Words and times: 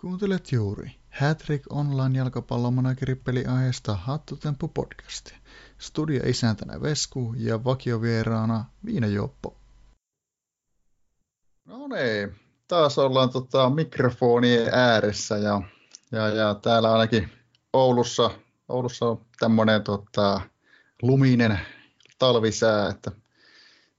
Kuuntelet 0.00 0.52
juuri 0.52 0.90
Hattrick 1.10 1.72
Online 1.72 2.18
jalkapallomanageri 2.18 3.16
aiheesta 3.48 3.94
Hattutemppu 3.94 4.68
podcast. 4.68 5.30
Studio 5.78 6.22
isäntänä 6.26 6.82
Vesku 6.82 7.34
ja 7.36 7.64
vakiovieraana 7.64 8.64
Viina 8.84 9.06
Joppo. 9.06 9.56
No 11.64 11.88
niin, 11.88 12.36
taas 12.68 12.98
ollaan 12.98 13.30
tota, 13.30 13.70
mikrofonien 13.70 14.68
ääressä 14.74 15.36
ja, 15.36 15.62
ja, 16.12 16.28
ja, 16.28 16.54
täällä 16.54 16.92
ainakin 16.92 17.30
Oulussa, 17.72 18.30
Oulussa 18.68 19.06
on 19.06 19.24
tämmöinen 19.38 19.82
tota, 19.82 20.40
luminen 21.02 21.60
talvisää, 22.18 22.88
että 22.88 23.10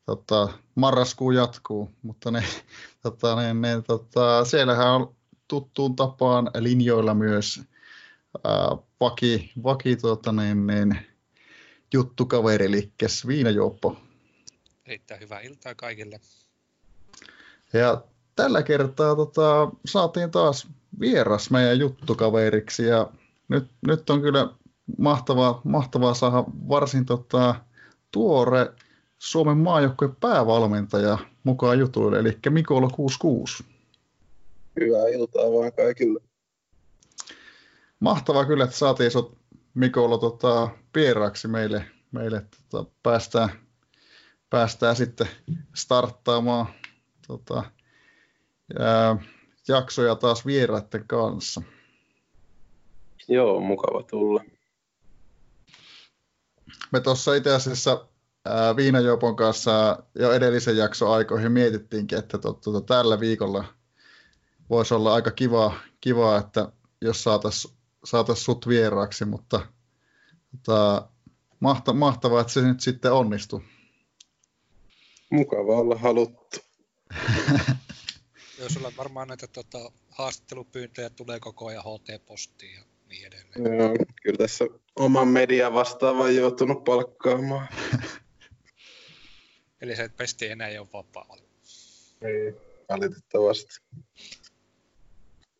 tota, 0.06 0.50
marraskuu 0.76 1.32
jatkuu, 1.32 1.92
mutta 2.02 2.32
ne, 2.32 2.44
tota, 3.04 3.36
ne, 3.36 3.54
ne, 3.54 3.82
tota, 3.82 4.46
siellähän 4.46 4.88
on 4.88 5.17
tuttuun 5.48 5.96
tapaan 5.96 6.52
linjoilla 6.60 7.14
myös 7.14 7.62
ää, 8.44 8.78
vaki, 9.00 9.52
vaki 9.64 9.96
tota, 9.96 10.32
niin, 10.32 10.68
niin, 10.68 10.98
juttukaveri, 11.94 12.66
eli 12.66 12.92
Viinajuoppo. 13.28 13.98
Erittäin 14.86 15.22
hyvää 15.22 15.40
iltaa 15.40 15.76
kaikille. 15.76 16.20
Ja 17.74 18.02
tällä 18.36 18.64
kertaa 18.64 19.16
tota, 19.16 19.72
saatiin 19.86 20.32
taas 20.32 20.68
vieras 21.00 21.52
meidän 21.52 21.80
juttukaveriksi 21.80 22.86
ja 22.86 23.08
nyt, 23.48 23.68
nyt 23.88 24.10
on 24.10 24.22
kyllä 24.22 24.50
mahtavaa, 24.98 25.62
mahtavaa 25.64 26.14
saada 26.14 26.44
varsin 26.70 27.06
tota, 27.06 27.56
tuore 28.12 28.74
Suomen 29.18 29.58
maajoukkojen 29.58 30.16
päävalmentaja 30.16 31.18
mukaan 31.44 31.80
jutuille, 31.80 32.20
eli 32.20 32.38
Mikola 32.50 32.88
66. 32.90 33.77
Hyvää 34.80 35.08
iltaa 35.08 35.44
vaan 35.44 35.74
kaikille. 35.74 36.20
Mahtavaa 38.00 38.46
kyllä, 38.46 38.64
että 38.64 38.76
saatiin 38.76 39.12
sut 39.12 39.38
Mikola 39.74 40.18
tota, 40.18 40.70
vieraaksi 40.96 41.48
meille. 41.48 41.86
meille 42.12 42.46
tota, 42.70 42.92
päästään, 43.04 43.50
päästään 44.50 44.96
sitten 44.96 45.28
starttaamaan 45.76 46.66
tota, 47.28 47.64
ää, 48.80 49.18
jaksoja 49.68 50.16
taas 50.16 50.46
vieraiden 50.46 51.08
kanssa. 51.08 51.62
Joo, 53.28 53.60
mukava 53.60 54.04
tulla. 54.04 54.44
Me 56.92 57.00
tuossa 57.00 57.36
itse 57.36 57.54
asiassa 57.54 58.08
Viinajopon 58.76 59.36
kanssa 59.36 60.04
jo 60.16 60.32
edellisen 60.32 60.78
jakson 60.78 61.14
aikoihin 61.14 61.52
mietittiinkin, 61.52 62.18
että 62.18 62.38
to, 62.38 62.54
to, 62.54 62.72
to, 62.72 62.82
tällä 62.82 63.20
viikolla 63.20 63.64
voisi 64.70 64.94
olla 64.94 65.14
aika 65.14 65.32
kiva, 65.32 65.80
kiva 66.02 66.38
että 66.38 66.72
jos 67.02 67.24
saataisiin 67.24 67.78
saatais 68.04 68.46
sut 68.46 68.68
vieraaksi, 68.68 69.26
mutta 69.26 69.68
tota, 70.52 71.10
mahta, 71.60 71.94
mahtavaa, 71.94 72.42
että 72.42 72.54
se 72.54 72.62
nyt 72.62 72.82
sitten 72.82 73.12
onnistuu. 73.14 73.64
Mukava 75.32 75.76
olla 75.76 75.96
haluttu. 75.96 76.58
Joo, 78.60 78.70
sulla 78.70 78.92
varmaan 78.98 79.28
näitä 79.28 79.48
tota, 79.48 79.92
haastattelupyyntöjä 80.10 81.10
tulee 81.10 81.40
koko 81.40 81.68
ajan 81.68 81.84
HT-postiin 81.84 82.76
ja 82.76 82.84
niin 83.10 83.28
edelleen. 83.28 83.80
Joo, 83.80 83.96
kyllä 84.24 84.38
tässä 84.38 84.66
oman 84.96 85.28
median 85.28 85.74
vastaavan 85.74 86.36
joutunut 86.36 86.84
palkkaamaan. 86.84 87.68
Eli 89.82 89.96
se 89.96 90.10
pesti 90.10 90.48
enää 90.48 90.68
ei 90.68 90.78
ole 90.78 90.88
vapaa. 90.94 91.38
Ei, 92.22 92.56
valitettavasti. 92.90 93.82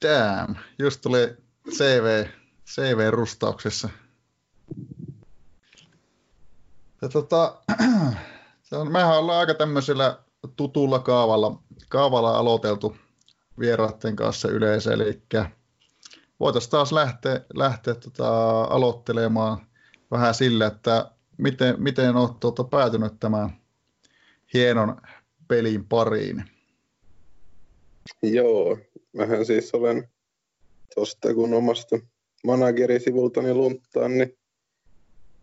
Damn, 0.02 0.56
just 0.80 1.02
tuli 1.02 1.38
CV, 1.70 2.26
CV-rustauksessa. 2.66 3.90
Ja 7.02 7.10
tota, 7.10 7.62
se 8.64 8.76
on, 8.76 8.92
mehän 8.92 9.18
ollaan 9.18 9.40
aika 9.40 9.54
tämmöisellä 9.54 10.20
tutulla 10.56 11.00
kaavalla, 11.00 11.62
kaavalla 11.90 12.38
aloiteltu 12.38 12.98
vieraiden 13.60 14.16
kanssa 14.16 14.48
yleensä, 14.48 14.94
eli 14.94 15.22
voitaisiin 16.40 16.72
taas 16.72 16.92
lähteä, 16.92 17.42
lähteä 17.54 17.96
tota, 17.96 18.62
aloittelemaan 18.64 19.68
vähän 20.12 20.34
sillä, 20.34 20.68
että 20.68 21.12
miten, 21.38 21.76
miten 21.78 22.16
olet 22.16 22.40
tuota, 22.40 22.64
päätynyt 22.64 23.20
tämän 23.20 23.58
hienon 24.54 25.02
pelin 25.48 25.86
pariin. 25.86 26.44
Joo, 28.24 28.78
mähän 29.18 29.46
siis 29.46 29.74
olen 29.74 30.10
tuosta 30.96 31.34
kun 31.34 31.54
omasta 31.54 32.00
managerisivultani 32.44 33.54
lunttaan, 33.54 34.18
niin 34.18 34.38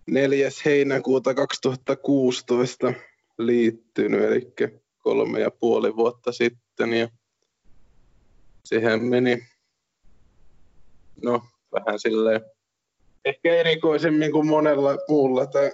4. 0.06 0.48
heinäkuuta 0.64 1.34
2016 1.34 2.92
liittynyt, 3.38 4.24
eli 4.24 4.52
kolme 4.98 5.40
ja 5.40 5.50
puoli 5.50 5.96
vuotta 5.96 6.32
sitten. 6.32 6.92
Ja 6.92 7.08
siihen 8.64 9.04
meni 9.04 9.46
no, 11.22 11.42
vähän 11.72 11.98
silleen 11.98 12.40
ehkä 13.24 13.54
erikoisemmin 13.54 14.32
kuin 14.32 14.46
monella 14.46 14.96
muulla 15.08 15.46
tämä 15.46 15.70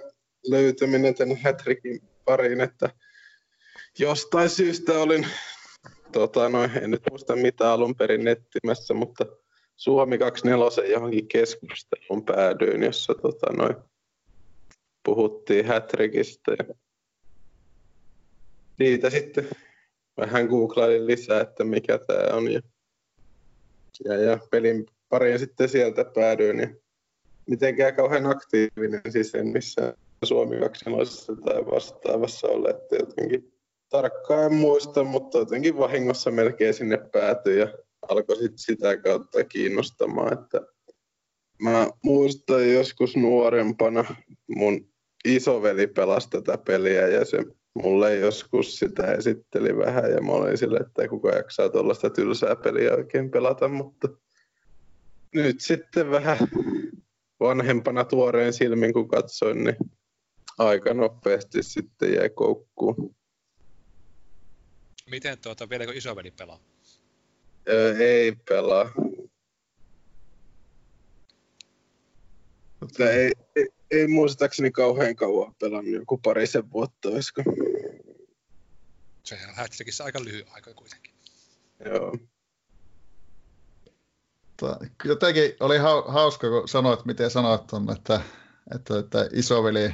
löytäminen 0.47 1.15
tänne 1.15 1.39
Hätrikin 1.41 2.01
pariin, 2.25 2.61
että 2.61 2.89
jostain 3.99 4.49
syystä 4.49 4.93
olin, 4.93 5.27
tota, 6.11 6.49
no, 6.49 6.63
en 6.63 6.91
nyt 6.91 7.01
muista 7.09 7.35
mitä 7.35 7.71
alun 7.71 7.95
perin 7.95 8.23
nettimässä, 8.23 8.93
mutta 8.93 9.25
Suomi 9.75 10.17
24 10.17 10.93
johonkin 10.93 11.27
keskusteluun 11.27 12.25
päädyin, 12.25 12.83
jossa 12.83 13.13
tota, 13.15 13.53
noin, 13.53 13.75
puhuttiin 15.03 15.65
Hätrikistä 15.65 16.51
ja 16.59 16.75
siitä 18.77 19.09
sitten 19.09 19.49
vähän 20.17 20.47
googlailin 20.47 21.07
lisää, 21.07 21.41
että 21.41 21.63
mikä 21.63 21.97
tämä 21.97 22.37
on 22.37 22.51
ja, 22.51 22.61
ja, 24.05 24.13
ja 24.13 24.37
pelin 24.51 24.85
pariin 25.09 25.39
sitten 25.39 25.69
sieltä 25.69 26.05
päädyin 26.05 26.59
ja 26.59 26.67
mitenkään 27.49 27.95
kauhean 27.95 28.25
aktiivinen 28.25 29.01
siis 29.09 29.35
en 29.35 29.47
missään 29.47 29.93
Suomi 30.23 30.59
24 30.59 31.43
tai 31.45 31.65
vastaavassa 31.65 32.47
ole, 32.47 32.69
että 32.69 32.95
jotenkin 32.95 33.50
tarkkaan 33.91 34.45
en 34.45 34.53
muista, 34.53 35.03
mutta 35.03 35.37
jotenkin 35.37 35.77
vahingossa 35.77 36.31
melkein 36.31 36.73
sinne 36.73 36.97
päätyi 36.97 37.59
ja 37.59 37.67
alkoi 38.09 38.35
sit 38.35 38.53
sitä 38.55 38.97
kautta 38.97 39.43
kiinnostamaan, 39.43 40.33
että 40.33 40.61
mä 41.61 41.87
muistan 42.03 42.73
joskus 42.73 43.15
nuorempana 43.15 44.15
mun 44.47 44.87
isoveli 45.25 45.87
pelasi 45.87 46.29
tätä 46.29 46.57
peliä 46.57 47.07
ja 47.07 47.25
se 47.25 47.37
mulle 47.73 48.15
joskus 48.15 48.75
sitä 48.75 49.13
esitteli 49.13 49.77
vähän 49.77 50.11
ja 50.11 50.21
mä 50.21 50.31
olin 50.31 50.57
sille, 50.57 50.77
että 50.77 51.07
kuka 51.07 51.29
jaksaa 51.29 51.69
tuollaista 51.69 52.09
tylsää 52.09 52.55
peliä 52.55 52.93
oikein 52.93 53.31
pelata, 53.31 53.67
mutta 53.67 54.07
nyt 55.35 55.61
sitten 55.61 56.11
vähän 56.11 56.37
vanhempana 57.39 58.03
tuoreen 58.03 58.53
silmin 58.53 58.93
kun 58.93 59.07
katsoin, 59.07 59.63
niin 59.63 59.75
aika 60.57 60.93
nopeasti 60.93 61.63
sitten 61.63 62.13
jäi 62.13 62.29
koukkuun. 62.29 63.15
Miten 65.11 65.37
tuota, 65.37 65.69
vieläkö 65.69 65.93
isoveli 65.93 66.31
pelaa? 66.31 66.59
Öö, 67.69 67.97
ei 67.97 68.31
pelaa. 68.49 68.91
Mutta 72.79 73.11
ei, 73.11 73.31
ei, 73.55 73.67
ei 73.91 74.07
muistaakseni 74.07 74.71
kauhean 74.71 75.15
kauan 75.15 75.55
pelannut, 75.59 75.93
joku 75.93 76.17
parisen 76.17 76.71
vuotta 76.71 77.09
olisiko. 77.09 77.43
Sehän 79.23 79.49
on 79.49 79.55
Hatchickissä 79.55 80.03
aika 80.03 80.23
lyhyt 80.23 80.47
aika 80.51 80.73
kuitenkin. 80.73 81.13
Joo. 81.85 82.17
Jotenkin 85.03 85.55
oli 85.59 85.77
hauska, 86.07 86.49
kun 86.49 86.67
sanoit, 86.67 87.05
miten 87.05 87.29
sanoit 87.29 87.67
tuonne, 87.67 87.93
että, 87.93 88.21
että, 88.75 88.99
että 88.99 89.29
isoveli 89.33 89.93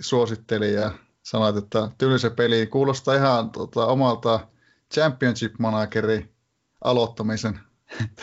suositteli 0.00 0.72
ja 0.72 0.90
sanoit, 1.30 1.56
että 1.56 1.90
tylsä 1.98 2.30
peli 2.30 2.66
kuulostaa 2.66 3.14
ihan 3.14 3.50
tota, 3.50 3.86
omalta 3.86 4.48
championship 4.94 5.54
managerin 5.58 6.34
aloittamisen 6.84 7.60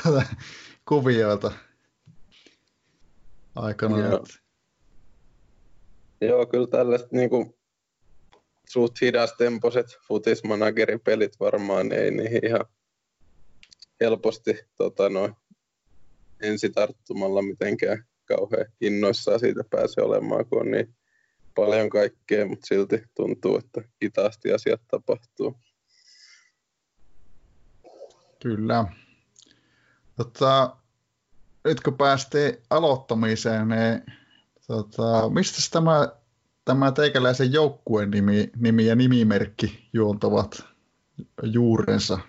tuota, 0.03 0.21
kuvioilta 0.89 1.51
aikana. 3.55 3.99
Joo. 3.99 4.25
Joo, 6.21 6.45
kyllä 6.45 6.67
tällaiset 6.67 7.11
niin 7.11 7.29
kuin, 7.29 7.55
suht 8.69 9.01
hidastempoiset 9.01 9.97
futismanagerin-pelit 10.07 11.39
varmaan 11.39 11.91
ei 11.91 12.11
niihin 12.11 12.45
ihan 12.45 12.65
helposti 14.01 14.59
tota, 14.77 15.09
noin, 15.09 15.35
ensitarttumalla 16.41 17.41
mitenkään 17.41 18.05
kauhean 18.25 18.65
innoissaan 18.81 19.39
siitä 19.39 19.63
pääse 19.69 20.01
olemaan, 20.01 20.45
kun 20.45 20.61
on 20.61 20.71
niin 20.71 20.95
paljon 21.57 21.89
kaikkea, 21.89 22.45
mutta 22.45 22.67
silti 22.67 23.03
tuntuu, 23.15 23.57
että 23.57 23.81
hitaasti 24.03 24.53
asiat 24.53 24.81
tapahtuu. 24.91 25.55
Kyllä. 28.43 28.85
Tota, 30.17 30.75
nyt 31.65 31.79
kun 31.79 31.97
päästiin 31.97 32.57
aloittamiseen, 32.69 33.67
niin 33.67 34.17
tota, 34.67 35.29
mistä 35.29 35.57
tämä, 35.71 36.09
tämä 36.65 36.91
teikäläisen 36.91 37.53
joukkueen 37.53 38.11
nimi, 38.11 38.49
nimi 38.55 38.85
ja 38.85 38.95
nimimerkki 38.95 39.89
juontavat 39.93 40.65
juurensa? 41.43 42.19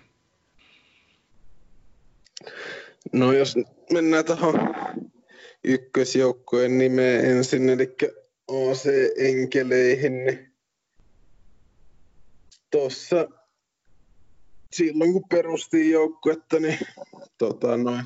No 3.13 3.33
jos 3.33 3.55
mennään 3.93 4.25
tuohon 4.25 4.75
ykkösjoukkueen 5.63 6.77
nimeen 6.77 7.25
ensin, 7.25 7.69
eli 7.69 7.95
AC 8.49 8.85
Enkeleihin, 9.17 10.25
niin 10.25 10.53
tuossa 12.71 13.27
silloin 14.71 15.13
kun 15.13 15.29
perustiin 15.29 15.91
joukkuetta, 15.91 16.59
niin 16.59 16.79
tota 17.37 17.77
noin, 17.77 18.03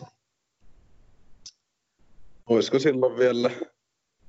olisiko 2.46 2.80
silloin 2.80 3.18
vielä 3.18 3.52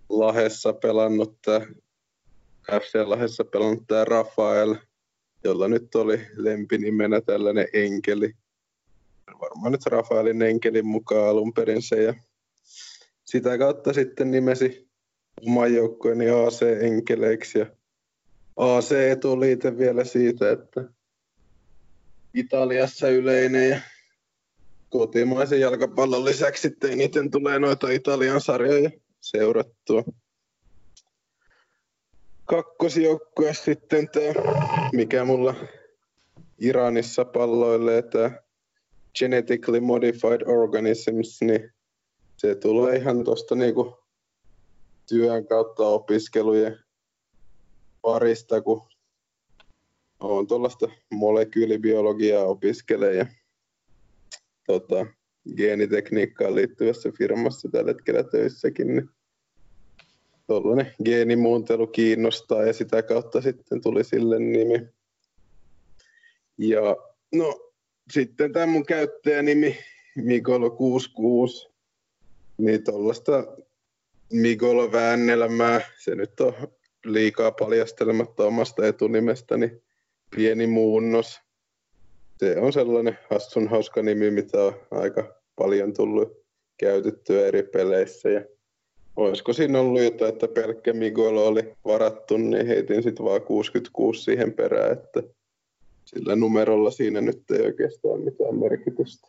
Lahessa 0.09 0.73
pelannut 0.73 1.39
tämä 1.43 1.61
FC 2.81 2.95
Lahessa 3.07 3.45
pelannut 3.45 3.87
tämä 3.87 4.05
Rafael, 4.05 4.77
jolla 5.45 5.69
nyt 5.69 5.95
oli 5.95 6.21
lempinimenä 6.37 7.21
tällainen 7.21 7.69
enkeli. 7.73 8.33
Varmaan 9.41 9.73
nyt 9.73 9.87
Rafaelin 9.87 10.43
enkelin 10.43 10.87
mukaan 10.87 11.29
alun 11.29 11.55
perin 11.55 11.83
se. 11.83 12.03
Ja 12.03 12.15
sitä 13.25 13.59
kautta 13.59 13.93
sitten 13.93 14.31
nimesi 14.31 14.84
oman 15.47 15.75
joukkueeni 15.75 16.31
AC-enkeleiksi. 16.31 17.59
Ja 17.59 17.67
AC-etuliite 18.57 19.79
vielä 19.79 20.05
siitä, 20.05 20.51
että 20.51 20.85
Italiassa 22.35 23.09
yleinen 23.09 23.71
ja 23.71 23.81
kotimaisen 24.91 25.61
jalkapallon 25.61 26.25
lisäksi 26.25 26.63
sitten 26.63 26.93
eniten 26.93 27.31
tulee 27.31 27.59
noita 27.59 27.91
Italian 27.91 28.41
sarjoja 28.41 28.91
seurattua. 29.21 30.05
Kakkosjoukkue 32.45 33.55
sitten 33.55 34.09
tämä, 34.09 34.53
mikä 34.93 35.25
mulla 35.25 35.55
Iranissa 36.59 37.25
palloilee, 37.25 38.03
tämä 38.03 38.31
Genetically 39.19 39.81
Modified 39.81 40.41
Organisms, 40.47 41.41
niin 41.41 41.73
se 42.37 42.55
tulee 42.55 42.97
ihan 42.97 43.25
tuosta 43.25 43.55
niinku 43.55 44.04
työn 45.09 45.47
kautta 45.47 45.83
opiskelujen 45.83 46.79
parista, 48.03 48.61
kun 48.63 48.83
olen 50.21 50.47
tuollaista 50.47 50.89
molekyylibiologiaa 51.11 52.45
opiskelee 52.45 53.15
ja 53.15 53.27
tota, 54.67 55.07
geenitekniikkaan 55.57 56.55
liittyvässä 56.55 57.13
firmassa 57.19 57.69
tällä 57.69 57.91
hetkellä 57.91 58.23
töissäkin, 58.23 58.87
niin 58.87 59.11
tuollainen 60.47 60.93
geenimuuntelu 61.05 61.87
kiinnostaa 61.87 62.63
ja 62.63 62.73
sitä 62.73 63.03
kautta 63.03 63.41
sitten 63.41 63.81
tuli 63.81 64.05
sille 64.05 64.39
nimi. 64.39 64.87
Ja 66.59 66.97
no 67.35 67.73
sitten 68.13 68.53
tämä 68.53 68.67
mun 68.67 68.87
käyttäjänimi 68.87 69.79
Migolo66, 70.19 71.73
niin 72.59 72.85
tuollaista 72.85 73.33
Migolo-väännelmää, 74.33 75.81
se 75.99 76.15
nyt 76.15 76.41
on 76.41 76.55
liikaa 77.05 77.51
paljastelematta 77.51 78.45
omasta 78.45 78.87
etunimestäni, 78.87 79.83
pieni 80.37 80.67
muunnos. 80.67 81.41
Se 82.39 82.57
on 82.59 82.73
sellainen 82.73 83.19
hassun 83.31 83.69
hauska 83.69 84.03
nimi, 84.03 84.31
mitä 84.31 84.65
on 84.65 84.75
aika 84.91 85.41
paljon 85.57 85.93
tullut 85.93 86.45
käytettyä 86.77 87.47
eri 87.47 87.63
peleissä. 87.63 88.29
Ja 88.31 88.45
olisiko 89.17 89.53
siinä 89.53 89.81
ollut 89.81 90.03
jotain, 90.03 90.33
että 90.33 90.49
pelkkä 90.49 90.93
Migolo 90.93 91.47
oli 91.47 91.75
varattu, 91.85 92.37
niin 92.37 92.67
heitin 92.67 93.03
sitten 93.03 93.27
vaan 93.27 93.43
66 93.43 94.23
siihen 94.23 94.53
perään, 94.53 94.93
että 94.93 95.23
sillä 96.05 96.37
numerolla 96.37 96.91
siinä 96.91 97.21
nyt 97.21 97.51
ei 97.51 97.67
oikeastaan 97.67 98.21
mitään 98.21 98.55
merkitystä. 98.55 99.29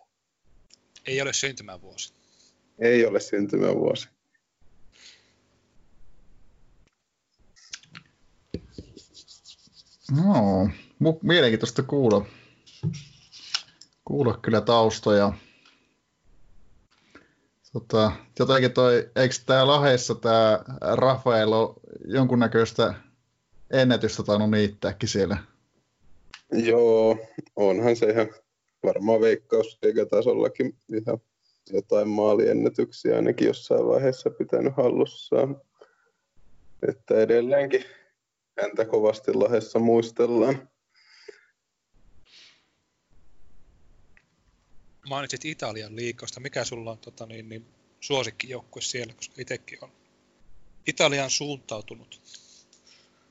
Ei 1.07 1.21
ole 1.21 1.33
syntymävuosi. 1.33 2.13
Ei 2.79 3.05
ole 3.05 3.19
syntymävuosi. 3.19 4.14
No, 10.11 10.69
mielenkiintoista 11.21 11.83
kuulla. 11.83 12.25
Kuulla 14.05 14.39
kyllä 14.41 14.61
taustoja. 14.61 15.33
Tota, 17.73 18.11
jotenkin 18.39 18.71
toi, 18.71 19.09
eikö 19.15 19.35
tämä 19.45 19.67
Laheessa 19.67 20.15
tämä 20.15 20.59
Rafael 20.81 21.51
ole 21.51 21.73
jonkunnäköistä 22.07 22.93
ennätystä 23.71 24.23
tainnut 24.23 24.51
niittääkin 24.51 25.09
siellä? 25.09 25.37
Joo, 26.51 27.17
onhan 27.55 27.95
se 27.95 28.05
ihan 28.05 28.27
varmaan 28.83 29.21
veikkaus 29.21 29.77
eikä 29.83 30.05
tasollakin 30.05 30.77
ihan 30.93 31.17
jotain 31.71 32.07
maaliennätyksiä 32.07 33.15
ainakin 33.15 33.47
jossain 33.47 33.87
vaiheessa 33.87 34.29
pitänyt 34.29 34.73
hallussaan. 34.77 35.61
Että 36.87 37.15
edelleenkin 37.15 37.85
häntä 38.61 38.85
kovasti 38.85 39.33
Lahessa 39.33 39.79
muistellaan. 39.79 40.69
Mainitsit 45.09 45.45
Italian 45.45 45.95
liikosta. 45.95 46.39
Mikä 46.39 46.63
sulla 46.63 46.91
on 46.91 46.97
tota, 46.97 47.25
niin, 47.25 47.49
niin, 47.49 47.65
suosikkijoukkue 47.99 48.81
siellä, 48.81 49.13
koska 49.13 49.35
itsekin 49.41 49.83
on 49.83 49.89
Italian 50.87 51.29
suuntautunut? 51.29 52.21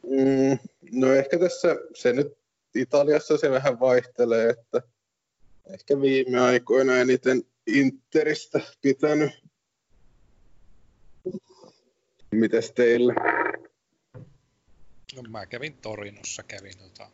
Mm, 0.03 0.59
no 0.93 1.13
ehkä 1.13 1.39
tässä 1.39 1.77
se 1.95 2.13
nyt 2.13 2.39
Italiassa 2.75 3.39
se 3.39 3.51
vähän 3.51 3.81
vaihtelee, 3.81 4.49
että 4.51 4.83
ehkä 5.73 6.01
viime 6.01 6.41
aikoina 6.41 6.97
eniten 6.97 7.43
Interistä 7.67 8.61
pitänyt. 8.83 9.31
Mites 12.31 12.73
teillä? 12.73 13.15
No 15.17 15.23
mä 15.23 15.47
kävin 15.47 15.77
Torinossa, 15.77 16.43
kävin 16.43 16.79
tota, 16.79 17.11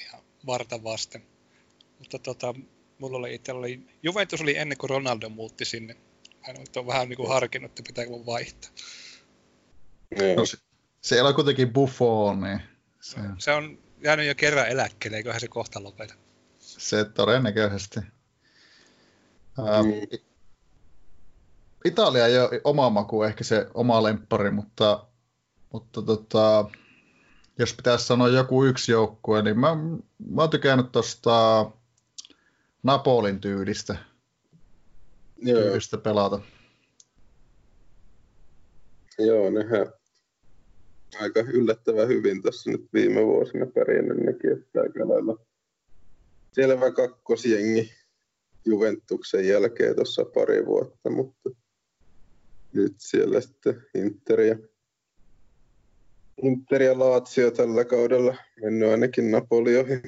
ihan 0.00 0.22
varta 0.46 0.82
vasten. 0.84 1.22
Mutta 1.98 2.18
tota, 2.18 2.54
mulla 2.98 3.18
oli 3.18 3.34
itse 3.34 3.52
oli, 3.52 3.86
Juventus 4.02 4.40
oli 4.40 4.56
ennen 4.56 4.78
kuin 4.78 4.90
Ronaldo 4.90 5.28
muutti 5.28 5.64
sinne. 5.64 5.96
Hän 6.40 6.56
on 6.76 6.86
vähän 6.86 7.08
niin 7.08 7.16
kuin 7.16 7.28
harkinnut, 7.28 7.70
että 7.70 7.82
pitääkö 7.86 8.10
mun 8.10 8.26
vaihtaa. 8.26 8.70
No, 10.36 10.46
se, 10.46 10.56
siellä 11.00 11.28
on 11.28 11.34
kuitenkin 11.34 11.72
Buffon, 11.72 12.40
niin 12.40 12.60
se... 13.00 13.20
se 13.38 13.52
on 13.52 13.78
jäänyt 14.04 14.26
jo 14.26 14.34
kerran 14.34 14.68
eläkkeelle, 14.68 15.16
eiköhän 15.16 15.40
se 15.40 15.48
kohta 15.48 15.82
lopeta. 15.82 16.14
Se 16.58 17.04
todennäköisesti. 17.04 18.00
Mm. 19.58 20.18
Italia 21.84 22.26
ei 22.26 22.38
ole 22.38 22.60
oma 22.64 22.90
maku 22.90 23.22
ehkä 23.22 23.44
se 23.44 23.66
oma 23.74 24.02
lemppari, 24.02 24.50
mutta, 24.50 25.06
mutta 25.76 26.02
tota, 26.02 26.70
jos 27.58 27.74
pitäisi 27.74 28.06
sanoa 28.06 28.28
joku 28.28 28.64
yksi 28.64 28.92
joukkue, 28.92 29.42
niin 29.42 29.58
mä, 29.58 29.76
mä 30.30 30.42
oon 30.42 30.50
tykännyt 30.50 30.92
tuosta 30.92 31.70
Napolin 32.82 33.40
tyylistä, 33.40 33.96
Joo. 35.36 35.60
tyylistä 35.60 35.98
pelata. 35.98 36.40
Joo, 39.18 39.50
nehän 39.50 39.92
aika 41.20 41.40
yllättävän 41.40 42.08
hyvin 42.08 42.42
tässä 42.42 42.70
nyt 42.70 42.88
viime 42.92 43.26
vuosina 43.26 43.66
pärjännyt 43.66 44.16
nekin, 44.16 44.52
että 44.52 44.80
aika 44.80 45.08
lailla 45.08 45.36
selvä 46.52 46.92
kakkosjengi 46.92 47.92
Juventuksen 48.64 49.48
jälkeen 49.48 49.94
tuossa 49.94 50.24
pari 50.24 50.66
vuotta, 50.66 51.10
mutta 51.10 51.50
nyt 52.72 52.94
siellä 52.98 53.40
sitten 53.40 53.82
Inter 53.94 54.40
ja, 54.40 54.56
Inter 56.42 56.82
ja 56.82 56.98
Lazio 56.98 57.50
tällä 57.50 57.84
kaudella 57.84 58.34
mennyt 58.62 58.90
ainakin 58.90 59.30
Napoli 59.30 59.76
ohi. 59.76 60.02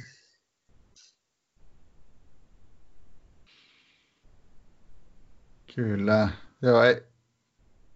Kyllä. 5.74 6.28
Joo, 6.62 6.82
ei, 6.82 7.02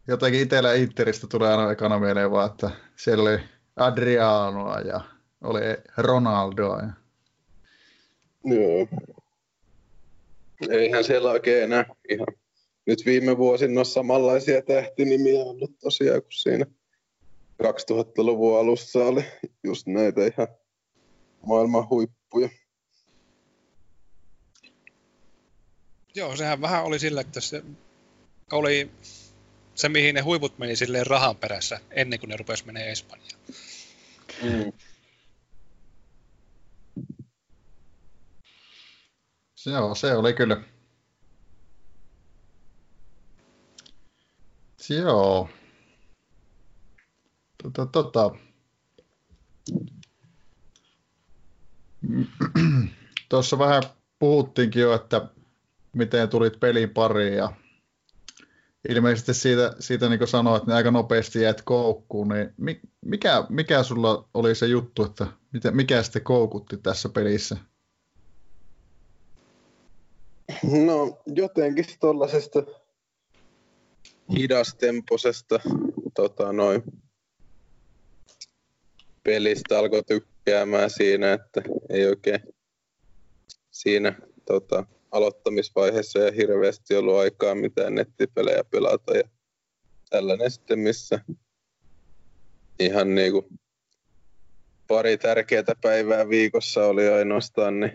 jotenkin 0.09 0.41
itsellä 0.41 0.75
Interistä 0.75 1.27
tulee 1.27 1.51
aina 1.51 1.73
ekana 1.73 1.99
mieleen 1.99 2.31
vaan, 2.31 2.51
että 2.51 2.71
siellä 2.97 3.31
oli 3.31 3.41
Adrianoa 3.77 4.81
ja 4.81 5.01
oli 5.41 5.61
Ronaldoa. 5.97 6.81
Ja... 6.81 6.93
Joo. 8.45 8.89
Eihän 10.71 11.05
siellä 11.05 11.31
oikein 11.31 11.65
enää 11.65 11.85
ihan. 12.09 12.27
Nyt 12.87 12.99
viime 13.07 13.39
vuosina 13.39 13.81
on 13.81 13.87
samanlaisia 13.87 14.63
tähtinimiä 14.63 15.43
ollut 15.43 15.79
tosiaan 15.81 16.23
kuin 16.23 16.33
siinä 16.33 16.67
2000-luvun 17.63 18.61
alussa 18.61 18.99
oli 18.99 19.25
just 19.65 19.87
näitä 19.87 20.21
ihan 20.27 20.49
maailman 21.47 21.89
huippuja. 21.89 22.49
Joo, 26.15 26.37
sehän 26.37 26.61
vähän 26.61 26.85
oli 26.85 26.99
sillä, 26.99 27.21
että 27.21 27.41
se 27.41 27.65
oli 28.53 28.91
se, 29.75 29.89
mihin 29.89 30.15
ne 30.15 30.21
huiput 30.21 30.59
meni 30.59 30.77
silleen 30.77 31.07
rahan 31.07 31.37
perässä 31.37 31.81
ennen 31.91 32.21
kuin 32.21 32.29
ne 32.29 32.37
rupesi 32.37 32.67
menee 32.67 32.91
Espanjaan. 32.91 33.41
Mm. 34.43 34.73
Joo, 39.67 39.95
se 39.95 40.15
oli 40.15 40.35
kyllä. 40.35 40.63
Joo. 44.89 45.49
Tota, 47.63 47.87
tota. 47.87 48.31
Tuossa 53.29 53.59
vähän 53.59 53.83
puhuttiinkin 54.19 54.83
jo, 54.83 54.95
että 54.95 55.29
miten 55.97 56.29
tulit 56.29 56.61
pelin 56.61 56.91
pariin 56.91 57.35
ja 57.35 57.53
ilmeisesti 58.89 59.35
siitä, 59.35 59.77
siitä 59.81 60.09
niin 60.09 60.19
kuin 60.19 60.29
sanoit, 60.29 60.67
niin 60.67 60.77
aika 60.77 60.91
nopeasti 60.91 61.43
jäät 61.43 61.63
koukkuun, 61.63 62.29
niin 62.29 62.81
mikä, 63.01 63.47
mikä 63.49 63.83
sulla 63.83 64.29
oli 64.35 64.55
se 64.55 64.67
juttu, 64.67 65.05
että 65.05 65.27
mikä 65.71 66.03
sitten 66.03 66.23
koukutti 66.23 66.77
tässä 66.77 67.09
pelissä? 67.09 67.57
No 70.63 71.23
jotenkin 71.27 71.85
tuollaisesta 72.01 72.63
hidastemposesta 74.37 75.61
tota, 76.15 76.53
noin, 76.53 76.83
pelistä 79.23 79.79
alkoi 79.79 80.03
tykkäämään 80.05 80.91
siinä, 80.91 81.33
että 81.33 81.63
ei 81.91 82.07
oikein 82.07 82.41
siinä 83.71 84.15
tota, 84.45 84.87
aloittamisvaiheessa 85.11 86.19
ja 86.19 86.33
hirveästi 86.33 86.97
ollut 86.97 87.17
aikaa 87.17 87.55
mitään 87.55 87.95
nettipelejä 87.95 88.65
pelata 88.65 89.17
ja 89.17 89.25
tällainen 90.11 90.51
sitten, 90.51 90.79
missä 90.79 91.21
ihan 92.79 93.15
niinku 93.15 93.49
pari 94.89 95.19
tärkeää 95.19 95.75
päivää 95.83 96.29
viikossa 96.29 96.87
oli 96.87 97.09
ainoastaan, 97.09 97.81
niin 97.81 97.93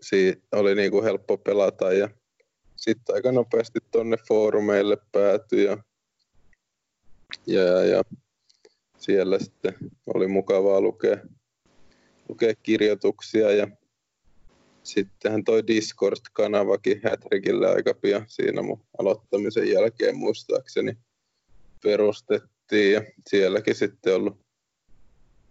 siitä 0.00 0.42
oli 0.52 0.74
niinku 0.74 1.02
helppo 1.02 1.38
pelata 1.38 1.92
ja 1.92 2.08
sitten 2.76 3.14
aika 3.14 3.32
nopeasti 3.32 3.78
tuonne 3.90 4.16
foorumeille 4.28 4.96
päätyi 5.12 5.64
ja, 5.64 5.78
ja, 7.46 7.84
ja 7.84 8.02
siellä 8.98 9.38
sitten 9.38 9.74
oli 10.14 10.26
mukavaa 10.28 10.80
lukea, 10.80 11.16
lukea 12.28 12.54
kirjoituksia 12.62 13.50
ja 13.50 13.68
sittenhän 14.82 15.44
toi 15.44 15.66
Discord-kanavakin 15.66 17.00
Hätrikille 17.04 17.68
aika 17.68 17.94
pian 17.94 18.24
siinä 18.28 18.62
mun 18.62 18.84
aloittamisen 18.98 19.70
jälkeen 19.70 20.16
muistaakseni 20.16 20.96
perustettiin 21.82 22.92
ja 22.92 23.02
sielläkin 23.28 23.74
sitten 23.74 24.14
ollut 24.14 24.40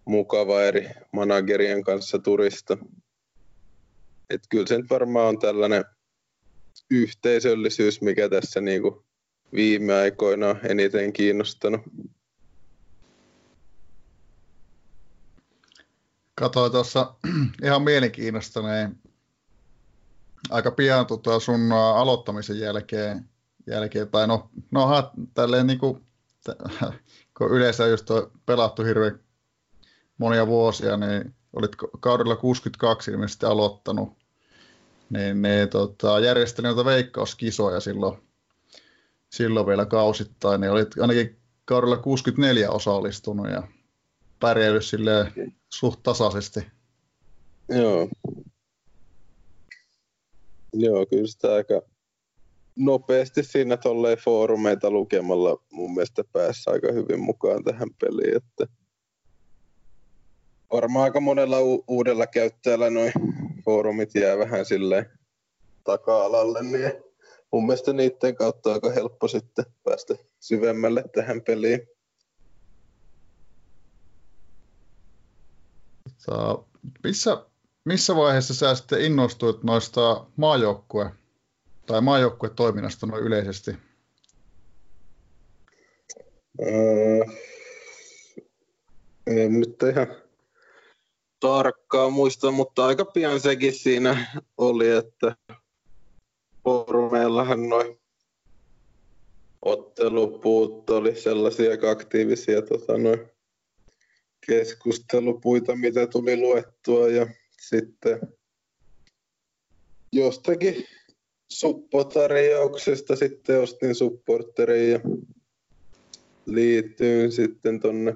mukava 0.05 0.61
eri 0.61 0.89
managerien 1.11 1.83
kanssa 1.83 2.19
turista. 2.19 2.77
Et 4.29 4.41
kyllä 4.49 4.67
se 4.67 4.77
nyt 4.77 4.89
varmaan 4.89 5.27
on 5.27 5.39
tällainen 5.39 5.85
yhteisöllisyys, 6.91 8.01
mikä 8.01 8.29
tässä 8.29 8.61
niinku 8.61 9.05
viime 9.53 9.93
aikoina 9.93 10.49
on 10.49 10.59
eniten 10.69 11.13
kiinnostanut. 11.13 11.81
Katoin 16.39 16.71
tuossa 16.71 17.13
ihan 17.63 17.81
mielenkiinnostuneen 17.81 18.99
aika 20.49 20.71
pian 20.71 21.05
tota 21.05 21.39
sun 21.39 21.71
aloittamisen 21.71 22.59
jälkeen, 22.59 23.29
jälkeen 23.67 24.09
tai 24.09 24.27
no, 24.27 24.49
no 24.71 25.11
tälleen 25.33 25.67
niin 25.67 25.79
kuin, 25.79 26.03
kun 27.37 27.51
yleensä 27.51 27.87
just 27.87 28.11
on 28.11 28.31
pelattu 28.45 28.83
hirveän 28.83 29.19
monia 30.17 30.47
vuosia, 30.47 30.97
niin 30.97 31.35
olit 31.53 31.71
kaudella 31.99 32.35
62 32.35 33.11
ilmeisesti 33.11 33.45
aloittanut, 33.45 34.17
niin 35.09 35.41
ne 35.41 35.67
tota, 35.67 36.19
järjesteli 36.19 36.67
noita 36.67 36.85
veikkauskisoja 36.85 37.79
silloin, 37.79 38.17
silloin 39.29 39.67
vielä 39.67 39.85
kausittain, 39.85 40.61
niin 40.61 40.71
olit 40.71 40.99
ainakin 41.01 41.39
kaudella 41.65 41.97
64 41.97 42.71
osallistunut 42.71 43.49
ja 43.49 43.63
pärjäillyt 44.39 44.85
silleen 44.85 45.53
suht 45.69 46.03
tasaisesti. 46.03 46.59
Joo, 47.69 48.09
Joo, 50.73 51.05
kyllä 51.05 51.27
sitä 51.27 51.53
aika 51.53 51.81
nopeasti 52.75 53.43
siinä 53.43 53.77
tolleen 53.77 54.17
foorumeita 54.17 54.91
lukemalla 54.91 55.63
mun 55.71 55.93
mielestä 55.93 56.23
päässä 56.33 56.71
aika 56.71 56.91
hyvin 56.91 57.19
mukaan 57.19 57.63
tähän 57.63 57.89
peliin, 58.01 58.37
että 58.37 58.67
varmaan 60.71 61.03
aika 61.03 61.19
monella 61.19 61.61
u- 61.61 61.83
uudella 61.87 62.27
käyttäjällä 62.27 62.89
noin 62.89 63.11
foorumit 63.65 64.15
jää 64.15 64.37
vähän 64.37 64.65
silleen 64.65 65.05
taka-alalle, 65.83 66.63
niin 66.63 66.93
mun 67.51 67.65
mielestä 67.65 67.93
niiden 67.93 68.35
kautta 68.35 68.69
on 68.69 68.75
aika 68.75 68.89
helppo 68.89 69.27
sitten 69.27 69.65
päästä 69.83 70.15
syvemmälle 70.39 71.03
tähän 71.15 71.41
peliin. 71.41 71.87
Missä, 77.03 77.45
missä 77.85 78.15
vaiheessa 78.15 78.53
sä 78.53 78.75
sitten 78.75 79.01
innostuit 79.01 79.63
noista 79.63 80.25
maajoukkue- 80.35 81.15
tai 81.85 82.01
maajoukkuetoiminnasta 82.01 83.05
noin 83.05 83.23
yleisesti? 83.23 83.71
Öö, 86.61 87.25
en 89.27 89.59
nyt 89.59 89.83
ihan 89.91 90.07
tarkkaan 91.39 92.13
muista, 92.13 92.51
mutta 92.51 92.85
aika 92.85 93.05
pian 93.05 93.39
sekin 93.39 93.73
siinä 93.73 94.41
oli, 94.57 94.89
että 94.89 95.35
foorumeillahan 96.63 97.69
noin 97.69 97.99
ottelupuut 99.61 100.89
oli 100.89 101.15
sellaisia 101.15 101.71
aika 101.71 101.89
aktiivisia 101.89 102.61
tota, 102.61 102.97
noin 102.97 103.36
keskustelupuita, 104.47 105.75
mitä 105.75 106.07
tuli 106.07 106.37
luettua 106.37 107.09
ja 107.09 107.27
sitten 107.61 108.19
jostakin 110.11 110.85
suppotarjouksesta 111.51 113.15
sitten 113.15 113.61
ostin 113.61 113.95
supporterin 113.95 114.91
ja 114.91 114.99
liityin 116.45 117.31
sitten 117.31 117.79
tonne 117.79 118.15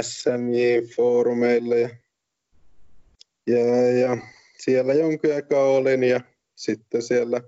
SMJ-foorumeille 0.00 1.80
ja, 1.80 1.88
ja, 3.46 3.90
ja 3.98 4.16
siellä 4.58 4.94
jonkin 4.94 5.34
aikaa 5.34 5.64
olin 5.64 6.04
ja 6.04 6.20
sitten 6.54 7.02
siellä 7.02 7.40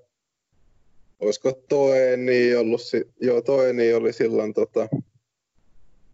olisiko 1.19 1.53
Toeni 1.69 2.55
ollut, 2.55 2.81
joo 3.21 3.43
Toeni 3.43 3.93
oli 3.93 4.13
silloin 4.13 4.55
tota, 4.55 4.89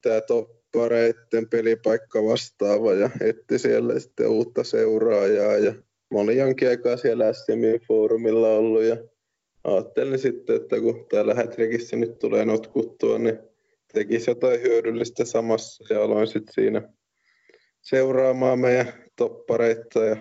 tämä 0.03 0.21
top 0.21 0.62
pareitten 0.73 1.49
pelipaikka 1.49 2.25
vastaava 2.25 2.95
ja 2.95 3.11
etti 3.21 3.59
siellä 3.59 3.99
sitten 3.99 4.29
uutta 4.29 4.65
seuraajaa 4.65 5.57
ja 5.57 5.75
mä 6.11 6.19
olin 6.19 6.39
jonkin 6.39 6.69
aikaa 6.69 6.97
siellä 6.97 7.33
SMI-foorumilla 7.33 8.49
ollut 8.49 8.83
ja 8.83 8.97
ajattelin 9.65 10.19
sitten, 10.19 10.57
että 10.57 10.81
kun 10.81 11.07
täällä 11.11 11.35
Hätrikissä 11.35 11.97
nyt 11.97 12.19
tulee 12.19 12.45
notkuttua, 12.45 13.19
niin 13.19 13.39
tekisi 13.93 14.31
jotain 14.31 14.63
hyödyllistä 14.63 15.25
samassa 15.25 15.95
ja 15.95 16.05
aloin 16.05 16.27
sitten 16.27 16.55
siinä 16.55 16.89
seuraamaan 17.83 18.59
meidän 18.59 18.93
toppareita 19.17 20.05
ja 20.05 20.17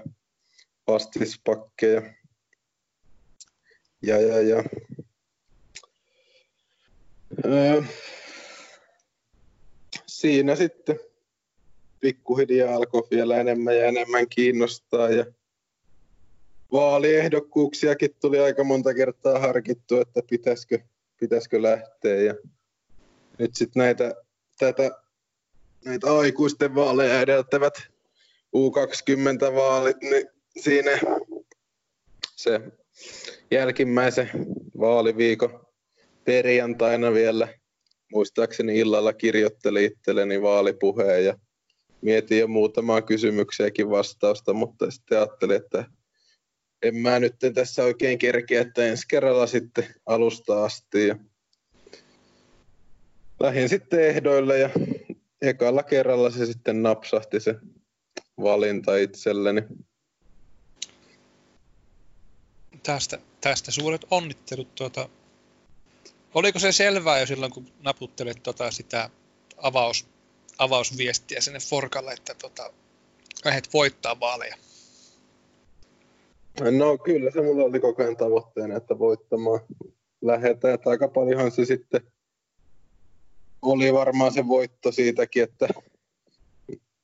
vastispakkeja. 0.87 2.01
Ja, 4.01 4.21
ja, 4.21 4.41
ja. 4.41 4.63
Öö, 7.45 7.81
siinä 10.21 10.55
sitten 10.55 10.99
pikkuhiljaa 11.99 12.75
alkoi 12.75 13.07
vielä 13.11 13.37
enemmän 13.37 13.77
ja 13.77 13.85
enemmän 13.85 14.29
kiinnostaa 14.29 15.09
ja 15.09 15.25
vaaliehdokkuuksiakin 16.71 18.15
tuli 18.19 18.39
aika 18.39 18.63
monta 18.63 18.93
kertaa 18.93 19.39
harkittu, 19.39 19.97
että 20.01 20.21
pitäisikö, 20.29 20.79
pitäisikö 21.19 21.61
lähteä 21.61 22.15
ja 22.15 22.35
nyt 23.37 23.55
sitten 23.55 23.79
näitä, 23.81 24.15
tätä, 24.59 24.91
näitä 25.85 26.17
aikuisten 26.17 26.75
vaaleja 26.75 27.21
edeltävät 27.21 27.73
U20-vaalit, 28.55 30.01
niin 30.01 30.27
siinä 30.59 30.99
se 32.35 32.61
jälkimmäisen 33.51 34.29
vaaliviikon 34.79 35.65
perjantaina 36.23 37.13
vielä 37.13 37.60
muistaakseni 38.11 38.79
illalla 38.79 39.13
kirjoittelin 39.13 39.85
itselleni 39.85 40.41
vaalipuheen 40.41 41.25
ja 41.25 41.37
mietin 42.01 42.39
jo 42.39 42.47
muutamaa 42.47 43.01
kysymyksiäkin 43.01 43.89
vastausta, 43.89 44.53
mutta 44.53 44.91
sitten 44.91 45.17
ajattelin, 45.17 45.55
että 45.55 45.85
en 46.81 46.95
mä 46.95 47.19
nyt 47.19 47.35
tässä 47.53 47.83
oikein 47.83 48.19
kerkeä, 48.19 48.61
että 48.61 48.85
ensi 48.85 49.07
kerralla 49.07 49.47
sitten 49.47 49.87
alusta 50.05 50.65
asti. 50.65 51.07
Ja 51.07 51.15
lähdin 53.39 53.69
sitten 53.69 54.03
ehdoille 54.03 54.59
ja 54.59 54.69
ekalla 55.41 55.83
kerralla 55.83 56.29
se 56.29 56.45
sitten 56.45 56.83
napsahti 56.83 57.39
se 57.39 57.55
valinta 58.41 58.97
itselleni. 58.97 59.61
Tästä, 62.83 63.19
tästä 63.41 63.71
suuret 63.71 64.05
onnittelut. 64.11 64.75
Tuota, 64.75 65.09
oliko 66.33 66.59
se 66.59 66.71
selvää 66.71 67.19
jo 67.19 67.25
silloin, 67.25 67.51
kun 67.51 67.65
naputtelit 67.83 68.43
tuota 68.43 68.71
sitä 68.71 69.09
avaus, 69.57 70.07
avausviestiä 70.57 71.41
sinne 71.41 71.59
Forkalle, 71.59 72.13
että 72.13 72.33
tuota, 72.33 72.73
lähdet 73.45 73.73
voittaa 73.73 74.19
vaaleja? 74.19 74.55
No 76.71 76.97
kyllä 76.97 77.31
se 77.31 77.41
mulla 77.41 77.63
oli 77.63 77.79
koko 77.79 78.03
ajan 78.03 78.17
tavoitteena, 78.17 78.75
että 78.75 78.99
voittamaan 78.99 79.59
lähetään. 80.21 80.73
Että 80.73 80.89
aika 80.89 81.07
paljonhan 81.07 81.51
se 81.51 81.65
sitten 81.65 82.01
oli 83.61 83.93
varmaan 83.93 84.33
se 84.33 84.47
voitto 84.47 84.91
siitäkin, 84.91 85.43
että 85.43 85.67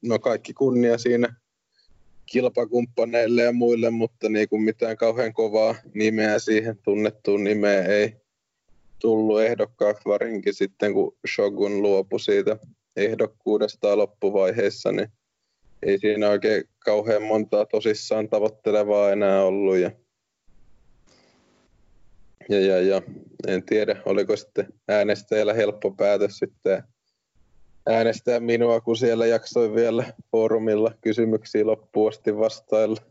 no 0.01 0.19
kaikki 0.19 0.53
kunnia 0.53 0.97
siinä 0.97 1.35
kilpakumppaneille 2.25 3.41
ja 3.41 3.51
muille, 3.51 3.89
mutta 3.89 4.29
niin 4.29 4.49
kuin 4.49 4.61
mitään 4.61 4.97
kauhean 4.97 5.33
kovaa 5.33 5.75
nimeä 5.93 6.39
siihen 6.39 6.77
tunnettuun 6.77 7.43
nimeen 7.43 7.91
ei 7.91 8.15
tullut 8.99 9.41
ehdokkaaksi 9.41 10.09
varinkin 10.09 10.53
sitten, 10.53 10.93
kun 10.93 11.17
Shogun 11.35 11.81
luopui 11.81 12.19
siitä 12.19 12.57
ehdokkuudesta 12.95 13.97
loppuvaiheessa, 13.97 14.91
niin 14.91 15.07
ei 15.83 15.99
siinä 15.99 16.29
oikein 16.29 16.63
kauhean 16.79 17.23
montaa 17.23 17.65
tosissaan 17.65 18.29
tavoittelevaa 18.29 19.11
enää 19.11 19.43
ollut. 19.43 19.77
Ja, 19.77 19.91
ja, 22.49 22.59
ja, 22.59 22.81
ja 22.81 23.01
en 23.47 23.63
tiedä, 23.63 24.01
oliko 24.05 24.35
sitten 24.35 24.73
äänestäjällä 24.87 25.53
helppo 25.53 25.91
päätös 25.91 26.37
sitten 26.37 26.83
äänestää 27.89 28.39
minua, 28.39 28.81
kun 28.81 28.97
siellä 28.97 29.25
jaksoin 29.25 29.75
vielä 29.75 30.13
foorumilla 30.31 30.91
kysymyksiä 31.01 31.65
loppuun 31.65 32.09
asti 32.09 32.37
vastailla. 32.37 33.01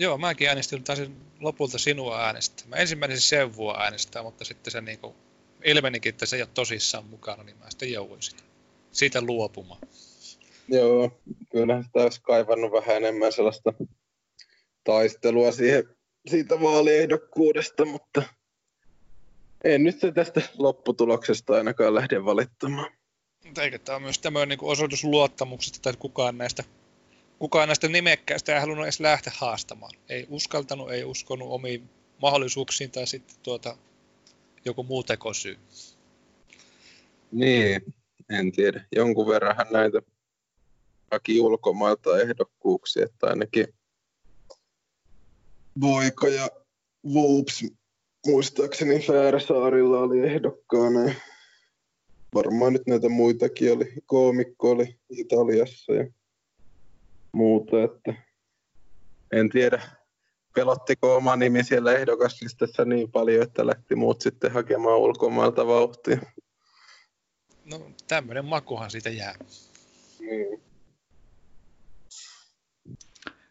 Joo, 0.00 0.18
mäkin 0.18 0.48
äänestin 0.48 0.84
taisin 0.84 1.16
lopulta 1.40 1.78
sinua 1.78 2.24
äänestää. 2.24 2.68
Mä 2.68 2.76
ensimmäisen 2.76 3.20
Sevua 3.20 3.82
äänestää, 3.82 4.22
mutta 4.22 4.44
sitten 4.44 4.70
se 4.70 4.80
niinku 4.80 5.16
ilmenikin, 5.64 6.10
että 6.10 6.26
se 6.26 6.36
ei 6.36 6.42
ole 6.42 6.48
tosissaan 6.54 7.04
mukana, 7.04 7.42
niin 7.42 7.56
mä 7.56 7.70
sitten 7.70 7.92
jouduin 7.92 8.22
sitä, 8.22 8.42
siitä 8.92 9.22
luopumaan. 9.22 9.80
Joo, 10.68 11.20
kyllähän 11.52 11.84
sitä 11.84 11.98
olisi 11.98 12.20
kaivannut 12.22 12.72
vähän 12.72 12.96
enemmän 12.96 13.32
sellaista 13.32 13.72
taistelua 14.84 15.52
siihen, 15.52 15.84
siitä 16.30 16.60
vaaliehdokkuudesta, 16.60 17.84
mutta 17.84 18.22
en 19.64 19.84
nyt 19.84 20.00
se 20.00 20.12
tästä 20.12 20.40
lopputuloksesta 20.58 21.54
ainakaan 21.54 21.94
lähde 21.94 22.24
valittamaan. 22.24 22.92
Eikö 23.62 23.78
tämä 23.78 23.96
on 23.96 24.02
myös 24.02 24.18
tämmöinen 24.18 24.48
niin 24.48 24.70
osoitus 24.70 25.04
luottamuksesta, 25.04 25.90
että 25.90 26.00
kukaan 26.00 26.38
näistä, 26.38 26.64
kukaan 27.40 27.68
näistä 27.68 27.88
nimekkäistä 27.88 28.54
ei 28.54 28.60
halunnut 28.60 28.84
edes 28.84 29.00
lähteä 29.00 29.32
haastamaan. 29.36 29.92
Ei 30.08 30.26
uskaltanut, 30.28 30.90
ei 30.90 31.04
uskonut 31.04 31.48
omiin 31.50 31.90
mahdollisuuksiin 32.22 32.90
tai 32.90 33.06
sitten 33.06 33.36
tuota, 33.42 33.76
joku 34.64 34.82
muu 34.82 35.02
tekosyy. 35.02 35.58
Niin, 37.32 37.94
en 38.30 38.52
tiedä. 38.52 38.84
Jonkun 38.96 39.26
verran 39.26 39.56
näitä 39.70 40.02
haki 41.10 41.40
ulkomailta 41.40 42.20
ehdokkuuksia, 42.20 43.04
että 43.04 43.26
ainakin 43.26 43.66
Voika 45.80 46.28
ja 46.28 46.48
Woops 47.14 47.64
muistaakseni 48.26 49.00
Fääräsaarilla 49.00 49.98
oli 49.98 50.20
ehdokkaana. 50.20 51.14
Varmaan 52.34 52.72
nyt 52.72 52.86
näitä 52.86 53.08
muitakin 53.08 53.72
oli. 53.72 53.92
Koomikko 54.06 54.70
oli 54.70 54.98
Italiassa 55.10 55.92
ja 55.92 56.06
muuta, 57.32 57.82
että 57.82 58.14
en 59.32 59.50
tiedä, 59.50 59.82
pelottiko 60.54 61.16
oma 61.16 61.36
nimi 61.36 61.64
siellä 61.64 61.92
ehdokaslistassa 61.92 62.84
niin 62.84 63.10
paljon, 63.10 63.42
että 63.42 63.66
lähti 63.66 63.96
muut 63.96 64.20
sitten 64.20 64.52
hakemaan 64.52 64.98
ulkomailta 64.98 65.66
vauhtia. 65.66 66.20
No 67.64 67.90
tämmöinen 68.08 68.44
makuhan 68.44 68.90
siitä 68.90 69.10
jää. 69.10 69.34
Mm. 70.20 70.60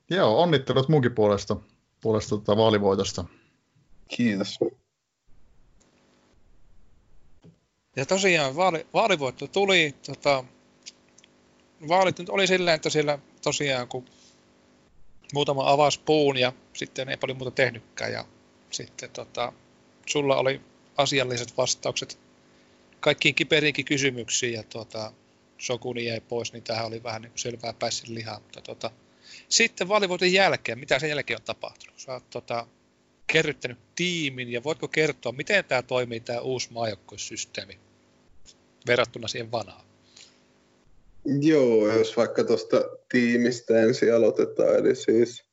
Joo, 0.10 0.42
onnittelut 0.42 0.90
munkin 0.90 1.16
puolesta, 1.16 1.58
puolesta 2.02 2.30
tuota 2.30 2.58
vaalivoitosta. 2.58 3.26
Kiitos. 4.08 4.60
Ja 7.96 8.06
tosiaan 8.06 8.56
vaali, 8.56 8.88
vaalivoitto 8.94 9.48
tuli. 9.48 9.96
Tota, 10.06 10.44
vaalit 11.88 12.20
nyt 12.20 12.30
oli 12.30 12.48
silleen, 12.48 12.76
että 12.76 12.90
siellä 12.90 13.20
tosiaan 13.42 13.88
kun 13.88 14.06
muutama 15.34 15.72
avasi 15.72 16.00
puun 16.06 16.38
ja 16.38 16.54
sitten 16.74 17.10
ei 17.10 17.18
paljon 17.18 17.38
muuta 17.38 17.52
tehnytkään. 17.52 18.12
Ja 18.12 18.26
sitten 18.72 19.10
tota, 19.10 19.54
sulla 20.06 20.38
oli 20.38 20.62
asialliset 20.98 21.58
vastaukset 21.58 22.20
kaikkiin 23.00 23.36
kiperiinkin 23.36 23.86
kysymyksiin 23.86 24.54
ja 24.54 24.64
tota, 24.64 25.12
Sokuni 25.58 26.06
jäi 26.06 26.22
pois, 26.22 26.54
niin 26.54 26.64
tähän 26.64 26.86
oli 26.86 27.04
vähän 27.04 27.22
niin 27.22 27.32
kuin 27.32 27.40
selvää 27.40 27.74
päässin 27.74 28.16
lihaa. 28.16 28.40
Mutta 28.40 28.62
tota, 28.62 28.92
sitten 29.50 29.88
vaalivoiton 29.88 30.34
jälkeen, 30.34 30.80
mitä 30.80 31.00
sen 31.00 31.10
jälkeen 31.10 31.40
on 31.40 31.46
tapahtunut? 31.46 32.00
Sä 32.00 32.14
oot 32.14 32.30
tota, 32.30 32.68
kerryttänyt 33.28 33.78
tiimin 33.96 34.52
ja 34.52 34.64
voitko 34.64 34.88
kertoa, 34.88 35.32
miten 35.32 35.66
tämä 35.66 35.82
toimii 35.82 36.20
tämä 36.20 36.40
uusi 36.40 36.74
maajoukkoissysteemi 36.74 37.80
verrattuna 38.88 39.28
siihen 39.28 39.52
vanhaan? 39.52 39.89
Joo, 41.42 41.88
jos 41.88 42.18
vaikka 42.18 42.44
tuosta 42.44 42.78
tiimistä 43.10 43.82
ensin 43.82 44.16
aloitetaan, 44.16 44.76
eli 44.76 44.96
siis 44.96 45.46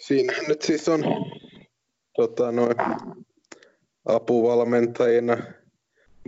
siinä 0.00 0.32
nyt 0.48 0.62
siis 0.62 0.88
on 0.88 1.04
tota, 2.16 2.52
noin, 2.52 2.76
apuvalmentajina 4.04 5.36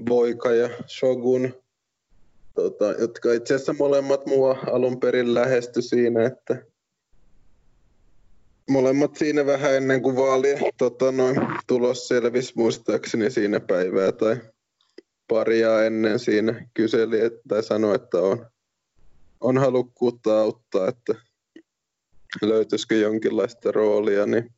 Voika 0.09 0.53
ja 0.53 0.71
Shogun, 0.89 1.63
tota, 2.55 2.93
jotka 2.93 3.33
itse 3.33 3.55
asiassa 3.55 3.73
molemmat 3.73 4.27
mua 4.27 4.59
alun 4.73 5.01
perin 5.01 5.35
lähesty 5.35 5.83
siinä, 5.83 6.27
että 6.27 6.65
molemmat 8.71 9.17
siinä 9.17 9.47
vähän 9.47 9.75
ennen 9.75 10.03
kuin 10.03 10.17
vaalien 10.17 10.59
tota, 10.79 11.13
noin, 11.13 11.37
tulos 11.67 12.09
selvisi 12.09 12.53
muistaakseni 12.57 13.31
siinä 13.31 13.61
päivää 13.61 14.13
tai 14.13 14.37
paria 15.29 15.85
ennen 15.85 16.19
siinä 16.19 16.69
kyseli 16.75 17.21
että, 17.21 17.41
tai 17.49 17.63
sanoi, 17.63 17.95
että 17.95 18.19
on, 18.19 18.47
on 19.41 19.59
halukkuutta 19.59 20.41
auttaa, 20.41 20.89
että 20.89 21.15
löytyisikö 22.43 22.95
jonkinlaista 22.95 23.73
roolia, 23.73 24.27
niin 24.27 24.55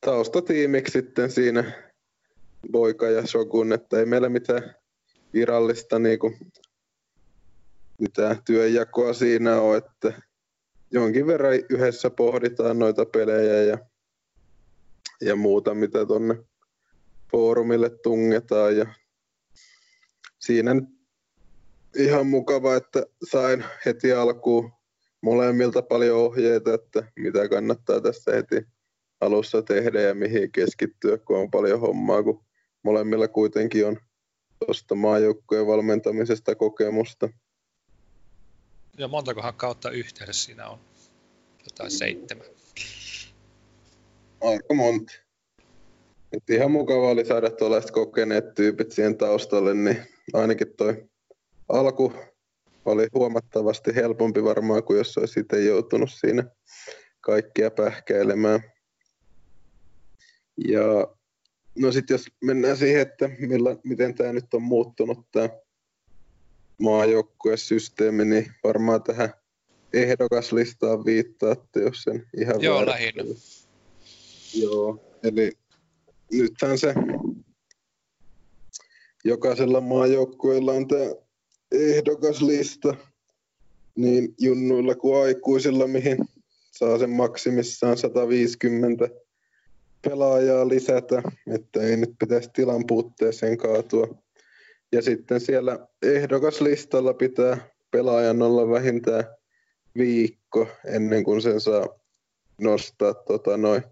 taustatiimiksi 0.00 0.92
sitten 0.92 1.30
siinä 1.30 1.92
Boika 2.72 3.06
ja 3.10 3.26
Shogun, 3.26 3.72
että 3.72 3.98
ei 3.98 4.06
meillä 4.06 4.28
mitään 4.28 4.74
virallista 5.32 5.98
niin 5.98 6.18
kuin, 6.18 6.38
mitään 7.98 8.42
työnjakoa 8.44 9.12
siinä 9.12 9.60
ole, 9.60 9.76
että 9.76 10.22
jonkin 10.90 11.26
verran 11.26 11.54
yhdessä 11.70 12.10
pohditaan 12.10 12.78
noita 12.78 13.06
pelejä 13.06 13.62
ja, 13.62 13.78
ja 15.20 15.36
muuta, 15.36 15.74
mitä 15.74 16.06
tuonne 16.06 16.34
foorumille 17.30 17.90
tungetaan. 17.90 18.76
Ja 18.76 18.86
siinä 20.48 20.74
ihan 21.96 22.26
mukava, 22.26 22.76
että 22.76 23.06
sain 23.30 23.64
heti 23.86 24.12
alkuun 24.12 24.72
molemmilta 25.20 25.82
paljon 25.82 26.18
ohjeita, 26.18 26.74
että 26.74 27.12
mitä 27.16 27.48
kannattaa 27.48 28.00
tässä 28.00 28.32
heti 28.32 28.66
alussa 29.20 29.62
tehdä 29.62 30.00
ja 30.00 30.14
mihin 30.14 30.52
keskittyä, 30.52 31.18
kun 31.18 31.38
on 31.38 31.50
paljon 31.50 31.80
hommaa, 31.80 32.22
kun 32.22 32.44
molemmilla 32.82 33.28
kuitenkin 33.28 33.86
on 33.86 33.96
tuosta 34.58 34.94
maajoukkojen 34.94 35.66
valmentamisesta 35.66 36.54
kokemusta. 36.54 37.28
Ja 38.98 39.08
montakohan 39.08 39.54
kautta 39.54 39.90
yhteydessä 39.90 40.44
siinä 40.44 40.68
on? 40.68 40.78
Jotain 41.64 41.90
seitsemän. 41.90 42.46
Aika 44.40 44.74
monta. 44.74 45.12
Et 46.32 46.50
ihan 46.50 46.70
mukava 46.70 47.10
oli 47.10 47.24
saada 47.24 47.50
tuollaiset 47.50 47.90
kokeneet 47.90 48.54
tyypit 48.54 48.92
siihen 48.92 49.16
taustalle, 49.16 49.74
niin 49.74 50.17
ainakin 50.32 50.74
toi 50.76 51.08
alku 51.68 52.12
oli 52.84 53.08
huomattavasti 53.14 53.94
helpompi 53.94 54.44
varmaan 54.44 54.84
kuin 54.84 54.98
jos 54.98 55.18
olisi 55.18 55.40
itse 55.40 55.64
joutunut 55.64 56.10
siinä 56.12 56.44
kaikkia 57.20 57.70
pähkäilemään. 57.70 58.60
Ja 60.68 61.08
no 61.78 61.92
sitten 61.92 62.14
jos 62.14 62.26
mennään 62.44 62.76
siihen, 62.76 63.02
että 63.02 63.30
millä, 63.38 63.76
miten 63.84 64.14
tämä 64.14 64.32
nyt 64.32 64.54
on 64.54 64.62
muuttunut 64.62 65.18
tämä 65.32 65.48
maajoukkuesysteemi, 66.78 68.24
niin 68.24 68.52
varmaan 68.64 69.02
tähän 69.02 69.34
ehdokaslistaan 69.92 71.04
viittaatte, 71.04 71.80
jos 71.80 72.02
sen 72.02 72.26
ihan 72.40 72.60
Joo, 72.60 72.86
lähinnä. 72.86 73.24
Joo, 74.54 75.04
eli 75.22 75.52
nythän 76.32 76.78
se 76.78 76.94
jokaisella 79.24 79.80
maajoukkueella 79.80 80.72
on 80.72 80.88
tämä 80.88 81.14
ehdokaslista, 81.72 82.94
niin 83.96 84.34
junnuilla 84.38 84.94
kuin 84.94 85.24
aikuisilla, 85.24 85.86
mihin 85.86 86.18
saa 86.70 86.98
sen 86.98 87.10
maksimissaan 87.10 87.98
150 87.98 89.08
pelaajaa 90.02 90.68
lisätä, 90.68 91.22
että 91.54 91.80
ei 91.80 91.96
nyt 91.96 92.10
pitäisi 92.18 92.50
tilan 92.52 92.86
puutteeseen 92.86 93.58
kaatua. 93.58 94.06
Ja 94.92 95.02
sitten 95.02 95.40
siellä 95.40 95.88
ehdokaslistalla 96.02 97.14
pitää 97.14 97.70
pelaajan 97.90 98.42
olla 98.42 98.70
vähintään 98.70 99.24
viikko 99.98 100.68
ennen 100.84 101.24
kuin 101.24 101.42
sen 101.42 101.60
saa 101.60 101.88
nostaa 102.60 103.14
tota, 103.14 103.56
noin 103.56 103.82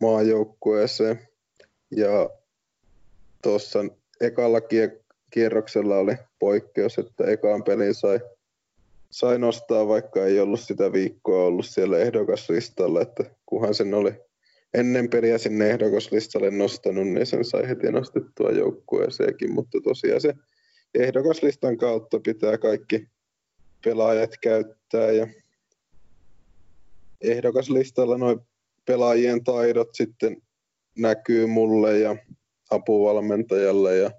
maajoukkueeseen. 0.00 1.28
Ja 1.90 2.30
tuossa 3.42 3.78
ekalla 4.20 4.58
kierroksella 5.30 5.96
oli 5.96 6.16
poikkeus, 6.38 6.98
että 6.98 7.24
ekaan 7.24 7.62
peliin 7.62 7.94
sai, 7.94 8.20
sai 9.10 9.38
nostaa, 9.38 9.88
vaikka 9.88 10.24
ei 10.24 10.40
ollut 10.40 10.60
sitä 10.60 10.92
viikkoa 10.92 11.44
ollut 11.44 11.66
siellä 11.66 11.98
ehdokaslistalla, 11.98 13.02
että 13.02 13.24
kunhan 13.46 13.74
sen 13.74 13.94
oli 13.94 14.12
ennen 14.74 15.10
peliä 15.10 15.38
sinne 15.38 15.70
ehdokaslistalle 15.70 16.50
nostanut, 16.50 17.06
niin 17.06 17.26
sen 17.26 17.44
sai 17.44 17.68
heti 17.68 17.92
nostettua 17.92 18.50
joukkueeseenkin, 18.50 19.52
mutta 19.52 19.78
tosiaan 19.84 20.20
se 20.20 20.34
ehdokaslistan 20.94 21.76
kautta 21.76 22.20
pitää 22.20 22.58
kaikki 22.58 23.08
pelaajat 23.84 24.30
käyttää 24.42 25.12
ja 25.12 25.26
ehdokaslistalla 27.20 28.18
noin 28.18 28.40
pelaajien 28.84 29.44
taidot 29.44 29.88
sitten 29.92 30.36
näkyy 30.98 31.46
mulle 31.46 31.98
ja 31.98 32.16
apuvalmentajalle 32.70 33.96
ja 33.96 34.10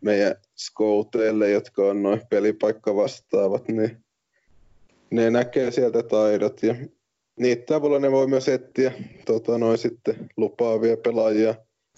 meidän 0.00 0.34
scouteille, 0.58 1.50
jotka 1.50 1.82
on 1.82 2.02
noin 2.02 2.22
pelipaikka 2.30 2.96
vastaavat, 2.96 3.68
niin 3.68 4.04
ne 5.10 5.30
näkee 5.30 5.70
sieltä 5.70 6.02
taidot 6.02 6.62
ja 6.62 6.74
niitä 7.40 7.76
avulla 7.76 7.98
ne 7.98 8.10
voi 8.10 8.26
myös 8.26 8.48
etsiä 8.48 8.92
tota, 9.26 9.58
noin 9.58 9.78
sitten 9.78 10.28
lupaavia 10.36 10.96
pelaajia 10.96 11.54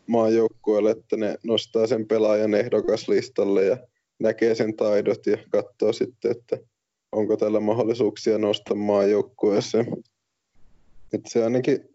maajoukkueelle, 0.07 0.91
että 0.91 1.17
ne 1.17 1.39
nostaa 1.45 1.87
sen 1.87 2.07
pelaajan 2.09 2.55
ehdokaslistalle 2.55 3.65
ja 3.65 3.77
näkee 4.19 4.55
sen 4.55 4.77
taidot 4.77 5.27
ja 5.27 5.37
katsoo 5.51 5.93
sitten, 5.93 6.31
että 6.31 6.59
onko 7.13 7.37
tällä 7.37 7.61
mahdollisuuksia 7.61 8.39
nostaa 8.39 8.77
maajoukkueeseen. 8.77 9.87
Että 11.13 11.31
se 11.31 11.45
ainakin 11.45 11.89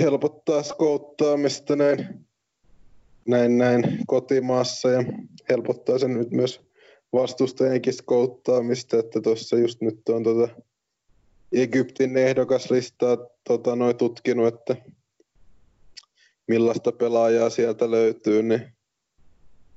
helpottaa 0.00 0.62
skouttaamista 0.62 1.76
näin, 1.76 2.26
näin, 3.30 3.58
näin 3.58 3.82
kotimaassa 4.06 4.90
ja 4.90 5.04
helpottaa 5.48 5.98
sen 5.98 6.14
nyt 6.14 6.30
myös 6.30 6.60
vastustajienkin 7.12 7.92
skouttaamista, 7.92 8.98
että 8.98 9.20
tuossa 9.20 9.56
just 9.58 9.80
nyt 9.80 10.08
on 10.08 10.22
tota 10.22 10.48
Egyptin 11.52 12.16
ehdokaslistaa 12.16 13.16
tota, 13.48 13.76
noin 13.76 13.96
tutkinut, 13.96 14.54
että 14.54 14.76
millaista 16.48 16.92
pelaajaa 16.92 17.50
sieltä 17.50 17.90
löytyy, 17.90 18.42
niin 18.42 18.72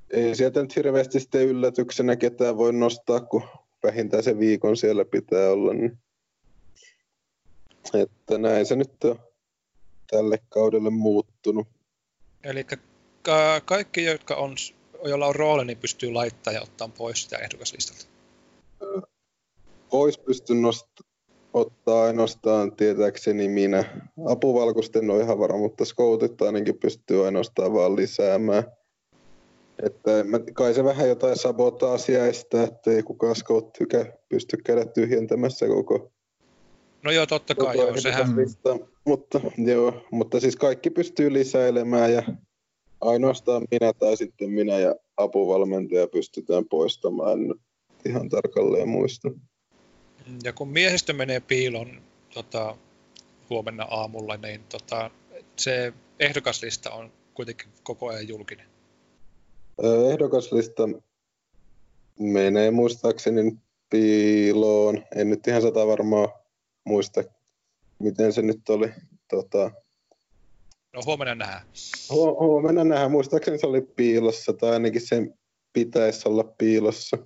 ei 0.10 0.36
sieltä 0.36 0.62
nyt 0.62 0.76
hirveästi 0.76 1.20
sitten 1.20 1.48
yllätyksenä 1.48 2.16
ketään 2.16 2.58
voi 2.58 2.74
nostaa, 2.74 3.20
kun 3.20 3.44
vähintään 3.84 4.24
se 4.24 4.40
viikon 4.40 4.78
siellä 4.78 5.06
pitää 5.06 5.52
olla. 5.52 5.74
Niin. 5.74 5.98
Että 7.94 8.38
näin 8.38 8.66
se 8.66 8.76
nyt 8.76 9.04
on 9.04 9.20
tälle 10.12 10.38
kaudelle 10.50 10.90
muuttunut. 10.90 11.68
Eli 12.44 12.66
ka- 13.24 13.62
kaikki, 13.66 14.04
jotka 14.04 14.36
on, 14.36 14.56
joilla 15.06 15.28
on 15.28 15.36
rooli, 15.36 15.66
niin 15.66 15.78
pystyy 15.78 16.12
laittamaan 16.12 16.56
ja 16.56 16.62
ottaa 16.62 16.88
pois 16.88 17.24
sitä 17.24 17.38
ehdokaslistalta? 17.38 18.06
Pois 19.90 20.18
pysty 20.18 20.54
nost- 20.54 21.06
ottaa 21.54 22.04
ainoastaan 22.04 22.76
tietääkseni 22.76 23.48
minä. 23.48 24.02
Apuvalkoisten 24.26 25.10
on 25.10 25.22
ihan 25.22 25.40
varma, 25.40 25.58
mutta 25.58 25.86
scoutit 25.86 26.42
ainakin 26.42 26.80
pystyy 26.80 27.26
ainoastaan 27.26 27.74
vaan 27.74 27.96
lisäämään. 27.96 28.64
Että 29.84 30.12
kai 30.54 30.74
se 30.74 30.84
vähän 30.84 31.10
jotain 31.10 31.38
sabotaasia 31.38 32.26
estää, 32.26 32.64
että 32.64 32.92
ei 32.92 33.04
kukaan 33.04 33.36
scout 33.36 33.78
pysty 34.30 34.58
käydä 34.58 34.86
tyhjentämässä 34.86 35.68
koko 35.68 36.14
No 37.04 37.12
joo, 37.12 37.26
totta 37.26 37.56
kai, 37.56 37.78
joo, 37.78 37.98
sehän... 37.98 38.36
Lista. 38.36 38.78
Mutta, 39.06 39.42
joo, 39.58 40.06
mutta 40.12 40.40
siis 40.40 40.56
kaikki 40.56 40.90
pystyy 40.90 41.34
lisäilemään 41.34 42.14
ja 42.14 42.24
ainoastaan 43.04 43.68
minä 43.72 43.94
tai 43.94 44.18
sitten 44.18 44.50
minä 44.50 44.80
ja 44.80 44.96
apuvalmentaja 45.18 46.08
pystytään 46.08 46.66
poistamaan, 46.66 47.32
en 47.32 47.56
ihan 48.06 48.30
tarkalleen 48.30 48.90
muista. 48.90 49.32
Ja 50.44 50.54
kun 50.54 50.68
miehistö 50.68 51.14
menee 51.14 51.40
piilon 51.40 52.02
tota, 52.34 52.78
huomenna 53.50 53.84
aamulla, 53.84 54.38
niin 54.38 54.62
tota, 54.70 55.12
se 55.56 55.94
ehdokaslista 56.20 56.92
on 56.92 57.12
kuitenkin 57.34 57.68
koko 57.84 58.08
ajan 58.08 58.28
julkinen. 58.28 58.66
Ehdokaslista 60.12 60.90
menee 62.20 62.72
muistaakseni 62.72 63.58
piiloon. 63.90 65.04
En 65.16 65.30
nyt 65.30 65.48
ihan 65.48 65.62
sata 65.62 65.88
varmaan 65.88 66.30
muista, 66.84 67.24
miten 68.00 68.34
se 68.34 68.42
nyt 68.42 68.70
oli. 68.70 68.90
Tota... 69.30 69.72
No 70.94 71.02
huomenna 71.06 71.36
nähdään. 71.36 71.62
Hu- 72.14 72.40
huomenna 72.40 72.84
nähdään. 72.84 73.12
Muistaakseni 73.12 73.58
se 73.58 73.68
oli 73.68 73.82
piilossa, 73.82 74.54
tai 74.54 74.72
ainakin 74.72 75.08
sen 75.08 75.34
pitäisi 75.74 76.30
olla 76.30 76.44
piilossa. 76.44 77.18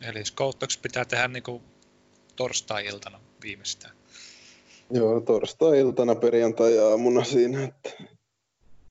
Eli 0.00 0.24
skouttaukset 0.24 0.82
pitää 0.82 1.04
tehdä 1.04 1.28
niin 1.28 1.42
kuin 1.42 1.62
torstai-iltana 2.36 3.20
viimeistään. 3.42 3.96
Joo, 4.90 5.20
torstai-iltana 5.20 6.14
perjantai-aamuna 6.14 7.24
siinä, 7.24 7.64
että 7.64 7.90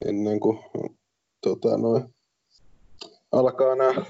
ennen 0.06 0.40
kuin 0.40 0.60
tota, 1.42 1.78
noin, 1.78 2.16
alkaa 3.32 3.76
nämä 3.76 4.06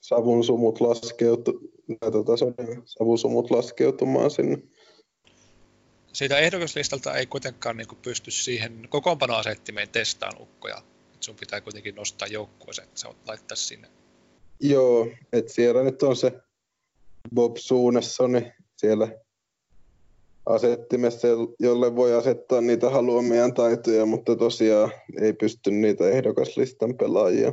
savun 0.00 0.44
sumut 0.44 0.80
laskeutu, 0.80 1.60
tota, 2.00 2.32
savusumut 2.84 3.50
laskeutumaan 3.50 4.30
sinne. 4.30 4.58
Siitä 6.12 6.38
ehdokaslistalta 6.38 7.14
ei 7.14 7.26
kuitenkaan 7.26 7.76
niin 7.76 7.88
pysty 8.02 8.30
siihen 8.30 8.88
kokoonpanoasettimeen 8.88 9.88
testaan 9.88 10.42
ukkoja. 10.42 10.82
Et 11.14 11.22
sun 11.22 11.36
pitää 11.40 11.60
kuitenkin 11.60 11.94
nostaa 11.94 12.28
joukkueeseen, 12.28 12.88
että 12.88 13.00
sä 13.00 13.08
laittaa 13.26 13.56
sinne 13.56 13.88
Joo, 14.60 15.08
että 15.32 15.52
siellä 15.52 15.82
nyt 15.82 16.02
on 16.02 16.16
se 16.16 16.32
Bob 17.34 17.56
Suunessoni 17.56 18.52
siellä 18.76 19.08
asettimessa, 20.46 21.28
jolle 21.58 21.96
voi 21.96 22.14
asettaa 22.14 22.60
niitä 22.60 22.90
haluamia 22.90 23.50
taitoja, 23.50 24.06
mutta 24.06 24.36
tosiaan 24.36 24.92
ei 25.20 25.32
pysty 25.32 25.70
niitä 25.70 26.08
ehdokaslistan 26.08 26.96
pelaajia 26.96 27.52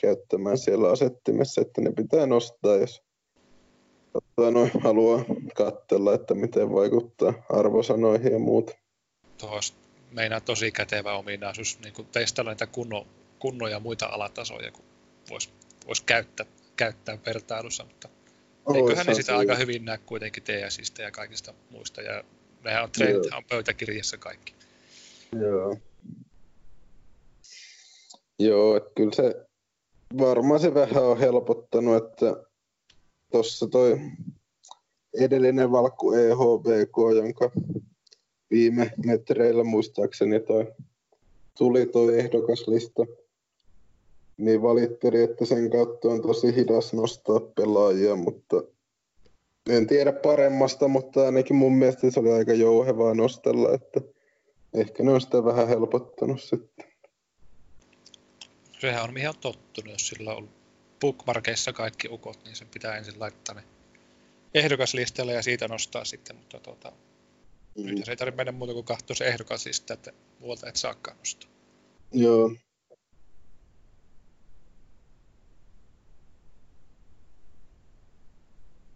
käyttämään 0.00 0.58
siellä 0.58 0.90
asettimessa, 0.90 1.60
että 1.60 1.80
ne 1.80 1.92
pitää 1.92 2.26
nostaa, 2.26 2.76
jos 2.76 3.02
no, 4.36 4.68
haluaa 4.80 5.24
katsella, 5.54 6.14
että 6.14 6.34
miten 6.34 6.72
vaikuttaa 6.72 7.34
arvosanoihin 7.48 8.32
ja 8.32 8.38
muut. 8.38 8.70
Tuosta 9.38 9.78
meinaa 10.10 10.40
tosi 10.40 10.72
kätevä 10.72 11.12
ominaisuus 11.12 11.78
niin 11.80 12.06
testata 12.12 12.50
niitä 12.50 12.66
kunno, 12.66 13.06
kunno 13.38 13.68
ja 13.68 13.80
muita 13.80 14.06
alatasoja, 14.06 14.70
kun 14.70 14.84
voisi 15.30 15.50
vois 15.86 16.00
käyttää, 16.00 16.46
käyttää 16.76 17.18
vertailussa, 17.26 17.84
mutta 17.84 18.08
Ois, 18.64 18.76
eiköhän 18.76 19.06
ne 19.06 19.14
sitä 19.14 19.38
aika 19.38 19.54
hyvin 19.54 19.84
näe 19.84 19.98
kuitenkin 19.98 20.42
TSistä 20.42 21.02
ja 21.02 21.10
kaikista 21.10 21.54
muista, 21.70 22.02
ja 22.02 22.24
nehän 22.64 22.82
on 22.82 22.90
trend, 22.90 23.24
on 23.36 23.44
pöytäkirjassa 23.48 24.18
kaikki. 24.18 24.54
Joo. 25.40 25.76
Joo, 28.38 28.76
että 28.76 28.90
kyllä 28.94 29.12
se 29.12 29.46
varmaan 30.18 30.60
se 30.60 30.74
vähän 30.74 31.02
on 31.02 31.18
helpottanut, 31.18 32.04
että 32.04 32.36
tuossa 33.32 33.66
toi 33.66 34.00
edellinen 35.14 35.72
valkku 35.72 36.12
EHBK, 36.12 36.96
jonka 37.16 37.50
viime 38.50 38.92
metreillä 39.06 39.64
muistaakseni 39.64 40.40
toi, 40.40 40.72
tuli 41.58 41.86
toi 41.86 42.18
ehdokaslista, 42.18 43.02
niin 44.36 44.62
valitteli, 44.62 45.22
että 45.22 45.44
sen 45.44 45.70
kautta 45.70 46.08
on 46.08 46.22
tosi 46.22 46.56
hidas 46.56 46.92
nostaa 46.92 47.40
pelaajia, 47.40 48.16
mutta 48.16 48.62
en 49.70 49.86
tiedä 49.86 50.12
paremmasta, 50.12 50.88
mutta 50.88 51.26
ainakin 51.26 51.56
mun 51.56 51.72
mielestä 51.72 52.10
se 52.10 52.20
oli 52.20 52.32
aika 52.32 52.52
jouhevaa 52.52 53.14
nostella, 53.14 53.74
että 53.74 54.00
ehkä 54.74 55.02
ne 55.02 55.12
on 55.12 55.20
sitä 55.20 55.44
vähän 55.44 55.68
helpottanut 55.68 56.42
sitten. 56.42 56.86
Sehän 58.80 59.04
on 59.04 59.18
ihan 59.18 59.34
tottunut, 59.40 59.92
jos 59.92 60.08
sillä 60.08 60.34
on 60.34 60.48
bookmarkeissa 61.02 61.72
kaikki 61.72 62.08
ukot, 62.10 62.44
niin 62.44 62.56
sen 62.56 62.68
pitää 62.68 62.96
ensin 62.96 63.20
laittaa 63.20 63.54
ne 63.54 63.64
ehdokaslistalle 64.54 65.32
ja 65.32 65.42
siitä 65.42 65.68
nostaa 65.68 66.04
sitten, 66.04 66.36
mutta 66.36 66.60
tuota, 66.60 66.92
mm. 67.78 67.86
nyt 67.86 68.04
se 68.04 68.12
ei 68.12 68.16
tarvitse 68.16 68.36
mennä 68.36 68.52
muuta 68.52 68.72
kuin 68.72 68.84
katsoa 68.84 69.16
se 69.16 69.24
ehdokaslista, 69.24 69.94
että 69.94 70.12
muualta 70.38 70.68
et 70.68 70.76
saakaan 70.76 71.16
nostaa. 71.18 71.50
Joo. 72.12 72.54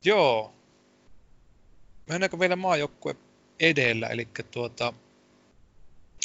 Joo. 0.04 0.54
Mennäänkö 2.08 2.38
vielä 2.38 2.56
maajoukkue 2.56 3.16
edellä, 3.60 4.08
eli 4.08 4.28
tuota, 4.50 4.92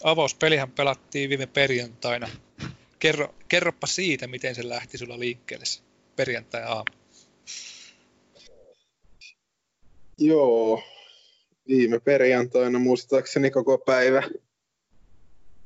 avauspelihän 0.03 0.71
pelattiin 0.71 1.29
viime 1.29 1.45
perjantaina. 1.47 2.27
Kerro, 3.01 3.35
kerropa 3.47 3.87
siitä, 3.87 4.27
miten 4.27 4.55
se 4.55 4.69
lähti 4.69 4.97
sulla 4.97 5.19
liikkeelle 5.19 5.65
perjantai 6.15 6.63
aamu. 6.63 6.85
Joo, 10.17 10.83
viime 11.67 11.99
perjantaina 11.99 12.79
muistaakseni 12.79 13.51
koko 13.51 13.77
päivä. 13.77 14.23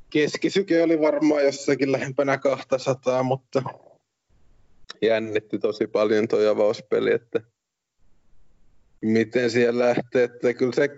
Keskisyke 0.10 0.84
oli 0.84 1.00
varmaan 1.00 1.44
jossakin 1.44 1.92
lähempänä 1.92 2.38
200, 2.38 3.24
mutta 3.24 3.64
jännitti 5.02 5.60
tosi 5.60 5.88
paljon 5.88 6.28
tuo 6.28 6.50
avauspeli, 6.50 7.14
että 7.14 7.42
miten 9.02 9.52
siellä 9.52 9.86
lähtee, 9.86 10.24
että 10.24 10.54
kyllä 10.54 10.74
se 10.74 10.90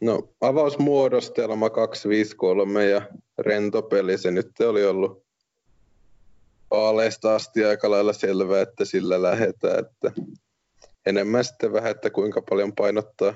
no, 0.00 0.34
avausmuodostelma 0.40 1.70
253 1.70 2.84
ja 2.84 3.02
rentopeli, 3.38 4.18
se 4.18 4.30
nyt 4.30 4.60
oli 4.60 4.84
ollut 4.84 5.29
aaleista 6.70 7.34
asti 7.34 7.64
aika 7.64 7.90
lailla 7.90 8.12
selvää, 8.12 8.60
että 8.62 8.84
sillä 8.84 9.22
lähdetään, 9.22 9.78
että 9.78 10.12
enemmän 11.06 11.44
sitten 11.44 11.72
vähän, 11.72 11.90
että 11.90 12.10
kuinka 12.10 12.42
paljon 12.42 12.72
painottaa 12.74 13.34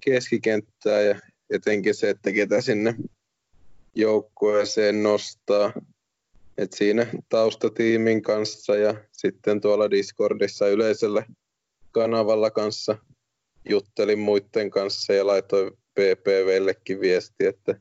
keskikenttää 0.00 1.00
ja 1.00 1.20
etenkin 1.50 1.94
se, 1.94 2.10
että 2.10 2.32
ketä 2.32 2.60
sinne 2.60 2.94
joukkueeseen 3.94 5.02
nostaa. 5.02 5.72
Et 6.58 6.72
siinä 6.72 7.06
taustatiimin 7.28 8.22
kanssa 8.22 8.76
ja 8.76 8.94
sitten 9.12 9.60
tuolla 9.60 9.90
Discordissa 9.90 10.68
yleisellä 10.68 11.26
kanavalla 11.92 12.50
kanssa 12.50 12.98
juttelin 13.68 14.18
muiden 14.18 14.70
kanssa 14.70 15.12
ja 15.12 15.26
laitoin 15.26 15.72
PPVllekin 15.72 17.00
viesti, 17.00 17.46
että 17.46 17.80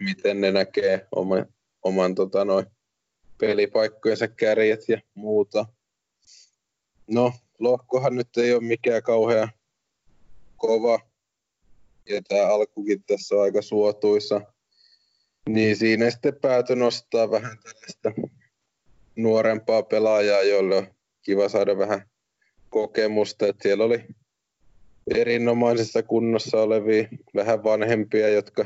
miten 0.00 0.40
ne 0.40 0.52
näkee 0.52 1.06
oman, 1.12 1.46
oman 1.82 2.14
tota, 2.14 2.44
noin 2.44 2.66
pelipaikkojensa 3.38 4.28
kärjet 4.28 4.88
ja 4.88 5.00
muuta. 5.14 5.66
No, 7.06 7.32
lohkohan 7.58 8.16
nyt 8.16 8.36
ei 8.36 8.54
ole 8.54 8.62
mikään 8.62 9.02
kauhean 9.02 9.48
kova. 10.56 11.00
Ja 12.08 12.22
tämä 12.22 12.46
alkukin 12.46 13.02
tässä 13.02 13.34
on 13.34 13.42
aika 13.42 13.62
suotuisa. 13.62 14.40
Niin 15.48 15.76
siinä 15.76 16.10
sitten 16.10 16.40
pääty 16.40 16.76
nostaa 16.76 17.30
vähän 17.30 17.58
tällaista 17.58 18.32
nuorempaa 19.16 19.82
pelaajaa, 19.82 20.42
jolle 20.42 20.76
on 20.76 20.86
kiva 21.22 21.48
saada 21.48 21.78
vähän 21.78 22.08
kokemusta. 22.70 23.46
Että 23.46 23.62
siellä 23.62 23.84
oli 23.84 24.04
erinomaisessa 25.14 26.02
kunnossa 26.02 26.62
olevia 26.62 27.08
vähän 27.34 27.64
vanhempia, 27.64 28.28
jotka 28.28 28.64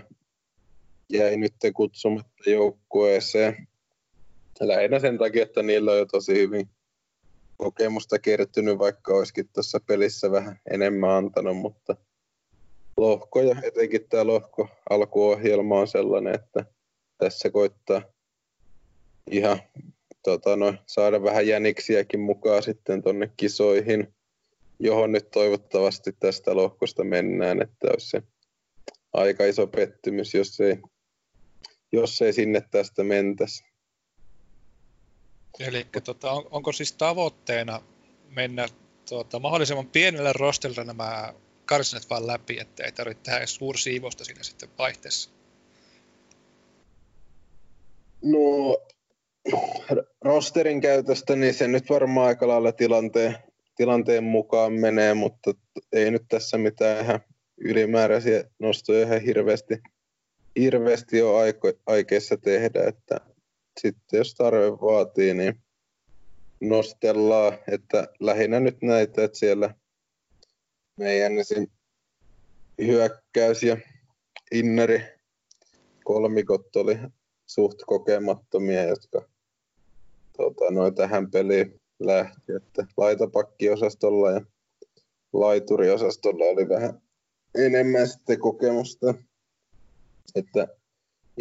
jäi 1.09 1.37
nyt 1.37 1.55
kutsumatta 1.75 2.51
joukkueeseen. 2.51 3.69
Lähinnä 4.61 4.99
sen 4.99 5.19
takia, 5.19 5.43
että 5.43 5.63
niillä 5.63 5.93
on 5.93 5.99
jo 5.99 6.07
tosi 6.07 6.35
hyvin 6.35 6.71
kokemusta 7.57 8.19
kertynyt, 8.19 8.79
vaikka 8.79 9.15
olisikin 9.15 9.49
tuossa 9.49 9.81
pelissä 9.87 10.31
vähän 10.31 10.61
enemmän 10.71 11.11
antanut, 11.11 11.57
mutta 11.57 11.97
lohko 12.97 13.43
ja 13.43 13.57
etenkin 13.63 14.09
tämä 14.09 14.27
lohko 14.27 14.69
alkuohjelma 14.91 15.81
on 15.81 15.89
sellainen, 15.89 16.35
että 16.35 16.65
tässä 17.19 17.51
koittaa 17.51 18.03
ihan 19.31 19.61
tota, 20.23 20.57
no, 20.57 20.75
saada 20.87 21.23
vähän 21.23 21.47
jäniksiäkin 21.47 22.21
mukaan 22.21 22.63
sitten 22.63 23.03
tuonne 23.03 23.31
kisoihin, 23.37 24.15
johon 24.79 25.13
nyt 25.13 25.31
toivottavasti 25.31 26.13
tästä 26.21 26.57
lohkosta 26.57 27.05
mennään, 27.05 27.63
että 27.63 27.89
olisi 27.91 28.11
se 28.11 28.23
aika 29.13 29.45
iso 29.45 29.67
pettymys, 29.67 30.35
jos 30.35 30.61
ei, 30.61 30.77
jos 31.93 32.23
ei 32.23 32.33
sinne 32.33 32.63
tästä 32.71 33.05
mentäisi. 33.05 33.70
Eli 35.59 35.87
tota, 36.05 36.31
on, 36.31 36.47
onko 36.51 36.73
siis 36.73 36.93
tavoitteena 36.93 37.83
mennä 38.31 38.69
tuota, 39.09 39.39
mahdollisimman 39.39 39.87
pienellä 39.87 40.33
rosterilla 40.33 40.85
nämä 40.85 41.35
karsinat 41.65 42.11
vaan 42.11 42.27
läpi, 42.27 42.61
että 42.61 42.85
ei 42.85 42.93
tarvitse 42.93 43.23
tehdä 43.23 43.47
suursiivosta 43.47 44.25
siinä 44.25 44.43
sitten 44.43 44.69
vaihteessa? 44.79 45.31
No, 48.23 48.79
rosterin 50.25 50.81
käytöstä, 50.81 51.37
niin 51.37 51.55
se 51.55 51.69
nyt 51.69 51.91
varmaan 51.91 52.27
aika 52.27 52.49
lailla 52.49 52.73
tilanteen, 52.73 53.37
tilanteen 53.77 54.25
mukaan 54.25 54.73
menee, 54.73 55.15
mutta 55.15 55.55
ei 55.93 56.11
nyt 56.11 56.25
tässä 56.29 56.59
mitään 56.59 57.05
ihan 57.05 57.21
ylimääräisiä 57.59 58.45
nostoja 58.59 59.07
ihan 59.07 59.21
hirveästi, 59.21 59.79
hirveästi 60.59 61.21
aiko, 61.21 61.73
aikeissa 61.87 62.37
tehdä, 62.37 62.85
että 62.89 63.21
sitten 63.81 64.19
jos 64.19 64.35
tarve 64.35 64.71
vaatii, 64.71 65.35
niin 65.35 65.63
nostellaan, 66.61 67.59
että 67.69 68.09
lähinnä 68.21 68.61
nyt 68.61 68.83
näitä, 68.83 69.25
että 69.25 69.39
siellä 69.39 69.75
meidän 70.97 71.39
esim. 71.39 71.67
hyökkäys 72.79 73.63
ja 73.63 73.77
inneri 74.53 75.03
kolmikot 76.05 76.77
oli 76.77 76.99
suht 77.47 77.79
kokemattomia, 77.87 78.83
jotka 78.83 79.29
tota, 80.37 80.71
noin 80.71 80.95
tähän 80.95 81.31
peliin 81.31 81.81
lähti, 81.99 82.53
että 82.57 82.87
laitapakkiosastolla 82.97 84.31
ja 84.31 84.41
laituriosastolla 85.33 86.45
oli 86.45 86.69
vähän 86.69 87.03
enemmän 87.55 88.09
sitten 88.09 88.41
kokemusta, 88.41 89.15
että 90.35 90.69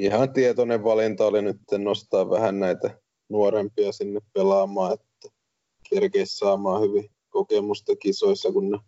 ihan 0.03 0.33
tietoinen 0.33 0.83
valinta 0.83 1.25
oli 1.25 1.41
nyt 1.41 1.61
nostaa 1.77 2.29
vähän 2.29 2.59
näitä 2.59 2.99
nuorempia 3.29 3.91
sinne 3.91 4.19
pelaamaan, 4.33 4.93
että 4.93 5.29
kerkeisi 5.89 6.37
saamaan 6.37 6.81
hyvin 6.81 7.11
kokemusta 7.29 7.95
kisoissa, 7.95 8.51
kun 8.51 8.69
ne 8.69 8.79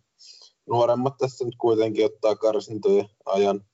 nuoremmat 0.66 1.16
tässä 1.18 1.44
nyt 1.44 1.56
kuitenkin 1.58 2.04
ottaa 2.04 2.36
karsintojen 2.36 3.08
ajan 3.24 3.64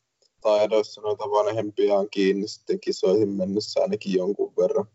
taidoissa 0.41 1.01
noita 1.01 1.25
vanhempiaan 1.25 2.11
kiinni 2.11 2.49
sitten 2.49 2.81
kisoihin 2.81 3.29
mennessä 3.29 3.81
ainakin 3.81 4.13
jonkun 4.13 4.53
verran. 4.57 4.87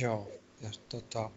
Joo, 0.00 0.28
ja 0.62 0.70
tota, 0.88 1.30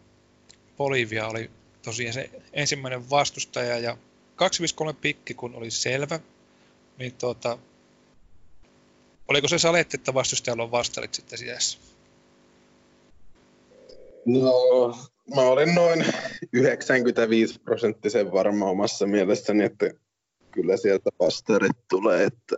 Bolivia 0.77 1.27
oli 1.27 1.51
tosiaan 1.81 2.13
se 2.13 2.29
ensimmäinen 2.53 3.09
vastustaja 3.09 3.79
ja 3.79 3.97
253 4.35 4.93
pikki 5.01 5.33
kun 5.33 5.55
oli 5.55 5.71
selvä, 5.71 6.19
niin 6.97 7.13
tuota, 7.13 7.57
oliko 9.27 9.47
se 9.47 9.59
saletti, 9.59 9.97
että 9.97 10.13
vastustajalla 10.13 10.63
on 10.63 10.71
vastarit 10.71 11.13
sitten 11.13 11.39
sijassa? 11.39 11.79
No, 14.25 14.97
mä 15.35 15.41
olin 15.41 15.75
noin 15.75 16.05
95 16.53 17.59
prosenttisen 17.59 18.31
varma 18.31 18.65
omassa 18.65 19.07
mielessäni, 19.07 19.63
että 19.63 19.91
kyllä 20.51 20.77
sieltä 20.77 21.09
vastarit 21.19 21.77
tulee, 21.89 22.23
että 22.23 22.55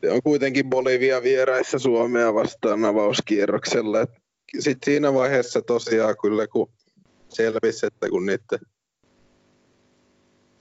se 0.00 0.10
on 0.10 0.22
kuitenkin 0.22 0.70
Bolivia 0.70 1.22
vieraissa 1.22 1.78
Suomea 1.78 2.34
vastaan 2.34 2.84
avauskierroksella. 2.84 4.06
Sitten 4.58 4.92
siinä 4.92 5.14
vaiheessa 5.14 5.62
tosiaan 5.62 6.16
kyllä, 6.22 6.46
kun 6.46 6.72
selvisi, 7.28 7.86
että 7.86 8.08
kun 8.08 8.26
niitä 8.26 8.58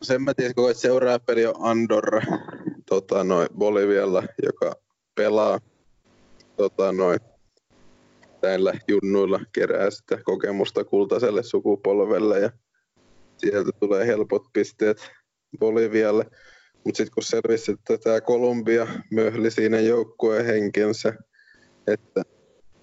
sen 0.02 0.22
mä 0.22 0.34
tiedän, 0.34 0.54
että 0.70 0.82
seuraava 0.82 1.20
peli 1.20 1.46
on 1.46 1.56
Andorra 1.60 2.22
tota, 2.86 3.24
noin, 3.24 3.48
Bolivialla, 3.58 4.24
joka 4.44 4.76
pelaa 5.16 5.60
tota, 6.58 6.92
noin, 6.92 7.20
näillä 8.42 8.74
junnuilla 8.88 9.40
kerää 9.52 9.90
sitä 9.90 10.18
kokemusta 10.24 10.84
kultaiselle 10.84 11.44
sukupolvelle 11.44 12.40
ja 12.40 12.52
sieltä 13.38 13.72
tulee 13.80 14.08
helpot 14.08 14.44
pisteet 14.54 15.12
Bolivialle. 15.60 16.26
Mutta 16.86 16.98
sitten 16.98 17.14
kun 17.14 17.24
selvisi, 17.24 17.72
että 17.72 17.98
tämä 17.98 18.22
Kolumbia 18.22 18.88
myöhli 19.12 19.52
siinä 19.52 19.80
joukkueen 19.80 20.46
henkensä, 20.46 21.14
että 21.88 22.24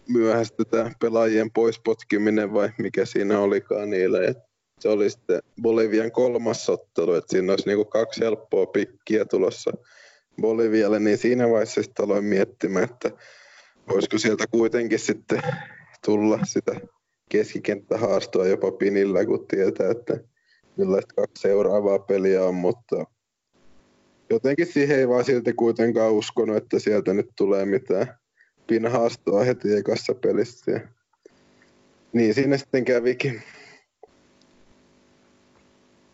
myöhästytään 0.09 0.93
pelaajien 1.01 1.53
poispotkiminen 1.53 2.53
vai 2.53 2.69
mikä 2.79 3.05
siinä 3.05 3.39
olikaan 3.39 3.91
niillä. 3.91 4.25
Et 4.25 4.37
se 4.81 4.89
oli 4.89 5.11
sitten 5.11 5.41
Bolivian 5.63 6.13
kolmas 6.13 6.69
ottelu, 6.69 7.15
että 7.15 7.31
siinä 7.31 7.53
olisi 7.53 7.69
niinku 7.69 7.85
kaksi 7.85 8.21
helppoa 8.21 8.67
pikkiä 8.67 9.25
tulossa 9.25 9.71
Bolivialle, 10.41 11.01
niin 11.01 11.19
siinä 11.19 11.51
vaiheessa 11.51 11.83
sitten 11.83 12.05
aloin 12.05 12.25
miettimään, 12.25 12.85
että 12.85 13.11
voisiko 13.89 14.19
sieltä 14.19 14.45
kuitenkin 14.51 14.99
sitten 14.99 15.43
tulla 16.05 16.39
sitä 16.45 16.81
keskikenttähaastoa 17.29 18.47
jopa 18.47 18.73
pinillä, 18.73 19.25
kun 19.25 19.47
tietää, 19.49 19.91
että 19.91 20.21
millaista 20.77 21.15
kaksi 21.15 21.43
seuraavaa 21.43 21.99
peliä 21.99 22.45
on, 22.45 22.55
mutta 22.55 23.05
jotenkin 24.31 24.67
siihen 24.67 24.99
ei 24.99 25.09
vaan 25.09 25.25
silti 25.25 25.53
kuitenkaan 25.53 26.13
uskonut, 26.13 26.57
että 26.57 26.79
sieltä 26.79 27.15
nyt 27.15 27.31
tulee 27.37 27.65
mitään 27.65 28.15
pinhaastoa 28.67 29.45
heti 29.45 29.77
ekassa 29.77 30.15
pelissä. 30.15 30.71
Ja 30.71 30.81
niin 32.13 32.35
siinä 32.35 32.57
sitten 32.57 32.85
kävikin. 32.85 33.43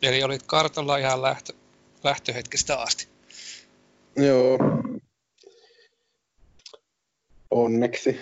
Eli 0.03 0.23
olit 0.23 0.43
kartalla 0.43 0.97
ihan 0.97 1.23
lähtö, 1.23 1.53
lähtöhetkestä 2.05 2.81
asti. 2.81 3.09
Joo. 4.17 4.59
Onneksi. 7.51 8.21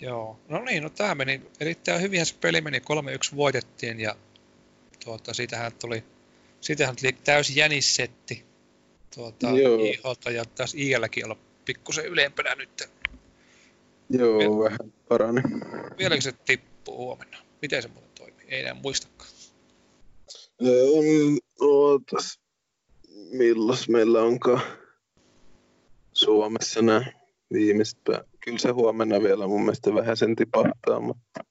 Joo, 0.00 0.40
no 0.48 0.64
niin, 0.64 0.82
no 0.82 0.90
tämä 0.90 1.14
meni 1.14 1.42
erittäin 1.60 2.02
hyvin, 2.02 2.26
se 2.26 2.34
peli 2.40 2.60
meni 2.60 2.78
3-1 2.78 3.36
voitettiin 3.36 4.00
ja 4.00 4.16
tuota, 5.04 5.34
siitähän 5.34 5.72
tuli, 5.72 6.04
siitähän 6.60 6.96
tuli 6.96 7.12
täysi 7.12 7.60
jänissetti 7.60 8.44
tuota, 9.14 9.48
IHlta 9.84 10.30
ja 10.30 10.44
taas 10.44 10.74
ILläkin 10.74 11.24
olla 11.24 11.36
pikkusen 11.64 12.06
ylempänä 12.06 12.54
nyt. 12.54 12.90
Joo, 14.10 14.38
Viel, 14.38 14.70
vähän 14.70 14.92
parani. 15.08 15.42
Vieläkö 15.98 16.20
se 16.20 16.32
tippuu 16.32 16.96
huomenna? 16.96 17.38
Miten 17.62 17.82
se 17.82 17.88
muuten? 17.88 18.09
Ei 18.50 18.60
enää 18.60 18.74
muistakaan. 18.74 19.30
Ootas, 21.60 22.40
milloin 23.30 23.78
meillä 23.88 24.22
onkaan 24.22 24.60
Suomessa 26.12 26.82
nämä 26.82 27.04
viimeiset 27.52 27.98
Kyllä 28.44 28.58
se 28.58 28.70
huomenna 28.70 29.22
vielä 29.22 29.46
mun 29.46 29.60
mielestä 29.60 29.94
vähän 29.94 30.16
sen 30.16 30.36
tipahtaa, 30.36 31.00
mutta, 31.00 31.44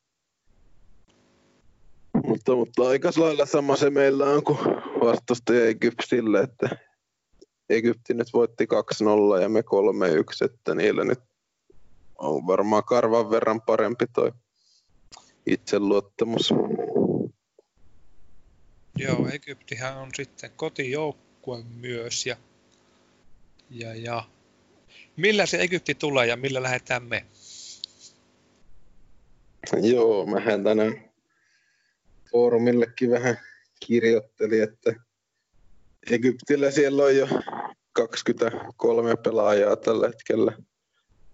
mutta, 2.25 2.55
mutta 2.55 2.87
aika 2.87 3.11
lailla 3.17 3.45
sama 3.45 3.75
se 3.75 3.89
meillä 3.89 4.25
on 4.25 4.43
kuin 4.43 4.57
vastustaja 5.03 5.65
Egyptille, 5.65 6.39
että 6.39 6.69
Egypti 7.69 8.13
nyt 8.13 8.27
voitti 8.33 8.67
2-0 9.37 9.41
ja 9.41 9.49
me 9.49 9.61
3-1, 9.61 10.45
että 10.45 10.75
niillä 10.75 11.03
nyt 11.03 11.19
on 12.17 12.47
varmaan 12.47 12.83
karvan 12.83 13.29
verran 13.29 13.61
parempi 13.61 14.05
toi 14.13 14.31
itseluottamus. 15.49 16.53
Joo, 18.97 19.27
Egyptihän 19.33 19.97
on 19.97 20.09
sitten 20.15 20.51
kotijoukkue 20.55 21.63
myös 21.63 22.25
ja, 22.25 22.35
ja, 23.69 23.95
ja 23.95 24.23
millä 25.17 25.45
se 25.45 25.61
Egypti 25.61 25.95
tulee 25.95 26.27
ja 26.27 26.37
millä 26.37 26.63
lähdetään 26.63 27.03
me? 27.03 27.25
Joo, 29.81 30.25
mähän 30.25 30.63
tänään 30.63 31.11
foorumillekin 32.31 33.11
vähän 33.11 33.39
kirjoittelin, 33.87 34.63
että 34.63 34.93
Egyptillä 36.11 36.71
siellä 36.71 37.03
on 37.03 37.15
jo 37.15 37.27
23 37.93 39.15
pelaajaa 39.15 39.75
tällä 39.75 40.07
hetkellä 40.07 40.57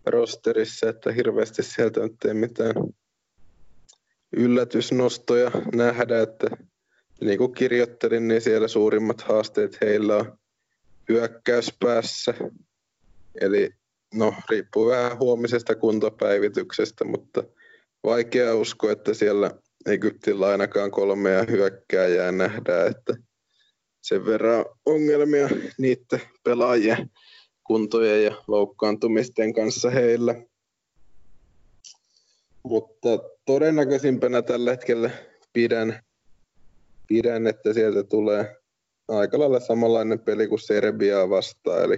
rosterissa, 0.06 0.90
että 0.90 1.12
hirveästi 1.12 1.64
sieltä 1.64 2.00
nyt 2.00 2.26
ei 2.26 2.34
mitään 2.34 2.74
yllätysnostoja 4.36 5.52
nähdä, 5.76 6.22
että 6.22 6.48
niin 7.22 7.38
kuin 7.38 7.54
kirjoittelin, 7.54 8.28
niin 8.28 8.42
siellä 8.42 8.68
suurimmat 8.68 9.22
haasteet 9.22 9.78
heillä 9.82 10.16
on 10.16 10.38
hyökkäyspäässä, 11.10 12.34
Eli 13.42 13.70
no, 14.14 14.34
riippuu 14.50 14.88
vähän 14.88 15.20
huomisesta 15.20 15.76
kuntopäivityksestä, 15.76 17.06
mutta 17.06 17.44
vaikea 18.04 18.56
uskoa, 18.56 18.92
että 18.92 19.14
siellä 19.14 19.52
Egyptillä 19.86 20.48
ainakaan 20.48 20.92
kolmea 20.92 21.44
hyökkääjää 21.44 22.32
nähdään, 22.32 22.92
että 22.92 23.14
sen 24.02 24.26
verran 24.26 24.66
ongelmia 24.86 25.50
niiden 25.78 26.22
pelaajien 26.44 27.12
kuntojen 27.64 28.24
ja 28.24 28.44
loukkaantumisten 28.48 29.54
kanssa 29.54 29.90
heillä. 29.90 30.36
Mutta 32.64 33.10
todennäköisimpänä 33.46 34.42
tällä 34.42 34.72
hetkellä 34.72 35.10
pidän, 35.54 36.00
pidän 37.08 37.48
että 37.48 37.74
sieltä 37.74 38.04
tulee 38.04 38.56
aika 39.08 39.40
lailla 39.40 39.60
samanlainen 39.60 40.20
peli 40.20 40.48
kuin 40.48 40.60
Serbiaa 40.60 41.30
vastaan, 41.30 41.84
eli 41.84 41.98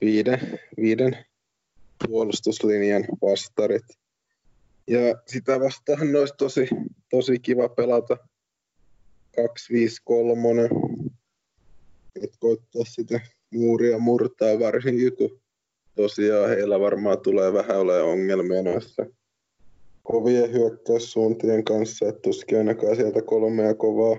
viiden, 0.00 0.60
viiden 0.76 1.26
puolustuslinjan 2.08 3.04
vastarit. 3.22 3.84
Ja 4.86 5.22
sitä 5.26 5.60
vastaan 5.60 6.16
olisi 6.16 6.34
tosi, 6.38 6.68
tosi 7.10 7.38
kiva 7.38 7.68
pelata 7.68 8.16
253. 9.36 10.68
Et 12.22 12.30
koittaa 12.38 12.84
sitä 12.84 13.20
muuria 13.50 13.98
murtaa 13.98 14.58
varsinkin, 14.58 15.16
kun 15.16 15.40
tosiaan 15.94 16.48
heillä 16.48 16.80
varmaan 16.80 17.20
tulee 17.20 17.52
vähän 17.52 17.78
olemaan 17.78 18.06
ongelmia 18.06 18.62
noissa 18.62 19.06
kovien 20.06 20.52
hyökkäyssuuntien 20.52 21.64
kanssa, 21.64 22.08
että 22.08 22.20
tuskin 22.20 22.58
ainakaan 22.58 22.96
sieltä 22.96 23.22
kolmea 23.22 23.74
kovaa 23.74 24.16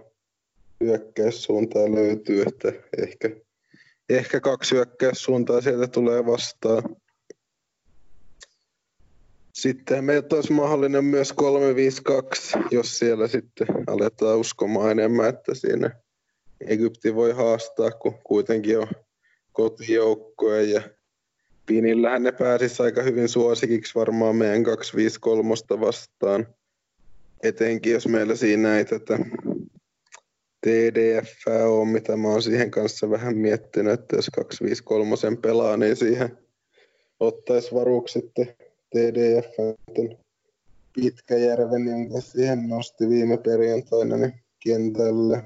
hyökkäyssuuntaa 0.84 1.92
löytyy, 1.92 2.42
että 2.42 2.74
ehkä 2.98 3.30
ehkä 4.10 4.40
kaksi 4.40 4.76
hyökkäyssuuntaa 4.76 5.62
sieltä 5.62 5.88
tulee 5.88 6.26
vastaan. 6.26 6.84
Sitten 9.54 10.04
meiltä 10.04 10.36
olisi 10.36 10.54
mahdollinen 10.54 11.06
myös 11.06 11.34
3-5-2, 12.58 12.68
jos 12.72 13.00
siellä 13.00 13.28
sitten 13.28 13.68
aletaan 13.88 14.38
uskomaan 14.38 14.92
enemmän, 14.92 15.30
että 15.30 15.56
siinä 15.56 15.92
Egypti 16.62 17.16
voi 17.16 17.32
haastaa, 17.32 17.92
kun 17.92 18.20
kuitenkin 18.24 18.80
on 18.80 18.88
kotijoukkoja 19.52 20.62
ja 20.62 20.82
Pinillähän 21.68 22.24
ne 22.24 22.32
pääsisi 22.32 22.84
aika 22.84 23.02
hyvin 23.02 23.30
suosikiksi 23.30 23.96
varmaan 23.96 24.36
meidän 24.36 24.64
253 24.64 25.80
vastaan. 25.80 26.48
Etenkin 27.44 27.94
jos 27.94 28.08
meillä 28.08 28.36
siinä 28.36 28.78
ei 28.78 28.86
tätä 28.86 29.20
TDF 30.62 31.48
on, 31.68 31.88
mitä 31.88 32.18
mä 32.18 32.28
oon 32.28 32.42
siihen 32.42 32.72
kanssa 32.72 33.10
vähän 33.10 33.38
miettinyt, 33.38 33.94
että 33.94 34.16
jos 34.16 34.30
253 34.36 35.38
pelaa, 35.42 35.78
niin 35.78 35.96
siihen 35.96 36.38
ottaisi 37.20 37.76
varuksi 37.76 38.20
sitten 38.20 38.48
TDF 38.90 39.56
Pitkäjärven, 40.94 41.88
jonka 41.88 42.22
siihen 42.22 42.70
nosti 42.70 43.10
viime 43.10 43.38
perjantaina 43.38 44.18
niin 44.18 44.34
kentälle. 44.60 45.44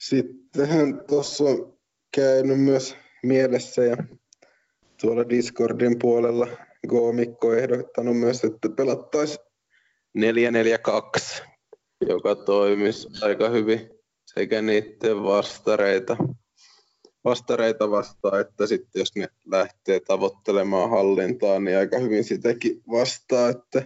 Sittenhän 0.00 1.04
tuossa 1.08 1.44
on 1.44 1.78
käynyt 2.14 2.60
myös 2.60 2.96
mielessä 3.22 3.84
ja 3.84 3.96
tuolla 5.00 5.28
Discordin 5.28 5.98
puolella 5.98 6.48
Goomikko 6.88 7.54
ehdottanut 7.54 8.18
myös, 8.18 8.44
että 8.44 8.68
pelattaisiin 8.76 9.44
442 10.14 11.42
joka 12.08 12.34
toimisi 12.34 13.08
aika 13.22 13.48
hyvin 13.48 13.90
sekä 14.26 14.62
niiden 14.62 15.22
vastareita, 15.22 16.16
vastareita 17.24 17.90
vastaan, 17.90 18.40
että 18.40 18.66
sitten 18.66 19.00
jos 19.00 19.16
ne 19.16 19.28
lähtee 19.46 20.00
tavoittelemaan 20.00 20.90
hallintaa, 20.90 21.60
niin 21.60 21.78
aika 21.78 21.98
hyvin 21.98 22.24
sitäkin 22.24 22.82
vastaa, 22.90 23.48
että 23.48 23.82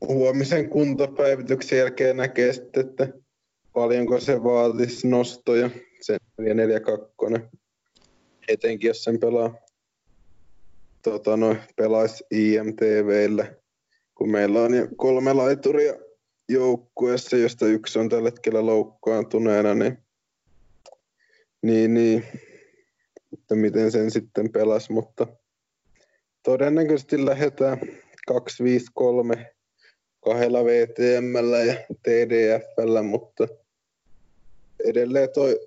huomisen 0.00 0.68
kuntopäivityksen 0.70 1.78
jälkeen 1.78 2.16
näkee 2.16 2.52
sitten, 2.52 2.88
että 2.88 3.08
paljonko 3.72 4.20
se 4.20 4.44
vaatisi 4.44 5.08
nostoja, 5.08 5.70
se 6.00 6.16
442, 6.38 7.14
etenkin 8.48 8.88
jos 8.88 9.04
sen 9.04 9.20
pelaa 9.20 9.54
tota, 11.02 11.36
no, 11.36 11.56
pelaisi 11.76 12.24
IMTVllä, 12.30 13.54
kun 14.14 14.30
meillä 14.30 14.60
on 14.60 14.72
kolme 14.96 15.32
laituria 15.32 15.94
joukkueessa, 16.48 17.36
josta 17.36 17.66
yksi 17.66 17.98
on 17.98 18.08
tällä 18.08 18.26
hetkellä 18.26 18.66
loukkaantuneena, 18.66 19.74
niin, 19.74 19.98
niin, 21.62 21.94
niin 21.94 22.24
että 23.32 23.54
miten 23.54 23.90
sen 23.92 24.10
sitten 24.10 24.52
pelas, 24.52 24.90
mutta 24.90 25.26
todennäköisesti 26.42 27.24
lähdetään 27.24 27.80
253 28.26 29.54
kahdella 30.24 30.64
VTM 30.64 31.34
ja 31.66 31.74
TDFllä, 32.02 33.02
mutta 33.02 33.48
edelleen 34.84 35.28
toi 35.34 35.60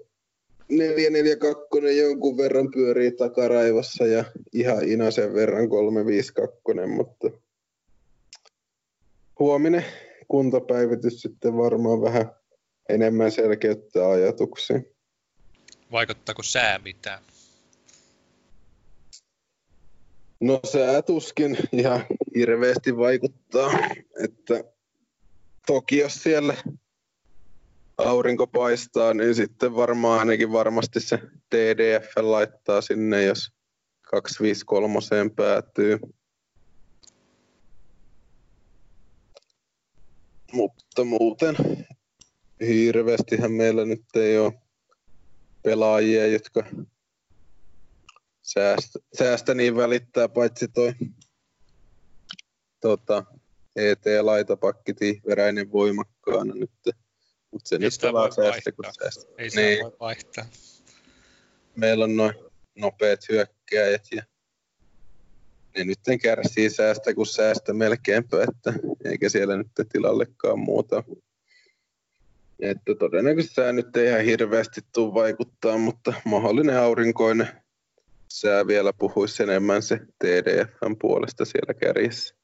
442 0.71 1.97
jonkun 1.97 2.37
verran 2.37 2.71
pyörii 2.71 3.11
takaraivassa 3.11 4.05
ja 4.05 4.25
ihan 4.53 4.87
inasen 4.87 5.33
verran 5.33 5.69
352, 5.69 6.61
mutta 6.87 7.29
huominen 9.39 9.85
kuntapäivitys 10.27 11.21
sitten 11.21 11.57
varmaan 11.57 12.01
vähän 12.01 12.31
enemmän 12.89 13.31
selkeyttää 13.31 14.09
ajatuksia. 14.09 14.81
Vaikuttaako 15.91 16.43
sää 16.43 16.79
mitään? 16.79 17.19
No 20.39 20.59
sää 20.71 21.01
tuskin 21.01 21.57
ihan 21.71 22.05
hirveästi 22.35 22.97
vaikuttaa, 22.97 23.71
että 24.23 24.63
toki 25.67 25.97
jos 25.97 26.13
siellä 26.13 26.55
aurinko 28.05 28.47
paistaa, 28.47 29.13
niin 29.13 29.35
sitten 29.35 29.75
varmaan 29.75 30.19
ainakin 30.19 30.51
varmasti 30.51 30.99
se 30.99 31.17
TDF 31.49 32.17
laittaa 32.17 32.81
sinne, 32.81 33.23
jos 33.23 33.51
253 34.01 35.29
päätyy. 35.35 35.99
Mutta 40.53 41.03
muuten 41.03 41.55
hirveästihän 42.67 43.51
meillä 43.51 43.85
nyt 43.85 44.05
ei 44.15 44.37
ole 44.37 44.53
pelaajia, 45.63 46.27
jotka 46.27 46.63
säästä, 48.41 48.99
säästä 49.17 49.53
niin 49.53 49.75
välittää, 49.75 50.29
paitsi 50.29 50.67
toi 50.67 50.93
tota, 52.81 53.25
ET-laitapakki 53.75 54.93
tihveräinen 54.93 55.71
voimakkaana 55.71 56.53
nyt. 56.53 56.71
Mutta 57.51 57.69
se 57.69 57.77
nyt 57.77 57.93
pelaa 58.01 58.31
säästä 58.31 58.71
kuin 58.71 58.85
vaihtaa. 58.85 59.11
säästä. 59.11 59.31
Ei 59.37 59.49
sitä 59.49 59.61
Niin. 59.61 59.83
voi 59.83 59.95
vaihtaa. 59.99 60.45
Meillä 61.75 62.03
on 62.03 62.15
noin 62.15 62.33
nopeat 62.75 63.19
hyökkäjät 63.29 64.07
ja 64.15 64.23
ne 65.77 65.83
nyt 65.83 65.99
kärsii 66.21 66.69
säästä 66.69 67.13
kuin 67.13 67.27
säästä 67.27 67.73
melkeinpä, 67.73 68.43
että 68.43 68.73
eikä 69.05 69.29
siellä 69.29 69.57
nyt 69.57 69.67
tilallekaan 69.91 70.59
muuta. 70.59 71.03
Että 72.59 72.95
todennäköisesti 72.99 73.55
sää 73.55 73.71
nyt 73.71 73.97
ei 73.97 74.07
ihan 74.07 74.21
hirveästi 74.21 74.81
tule 74.93 75.13
vaikuttaa, 75.13 75.77
mutta 75.77 76.13
mahdollinen 76.25 76.77
aurinkoinen 76.77 77.47
sää 78.27 78.67
vielä 78.67 78.93
puhuisi 78.93 79.43
enemmän 79.43 79.81
se 79.81 79.99
TDFn 80.19 80.95
puolesta 81.01 81.45
siellä 81.45 81.73
kärjessä. 81.73 82.35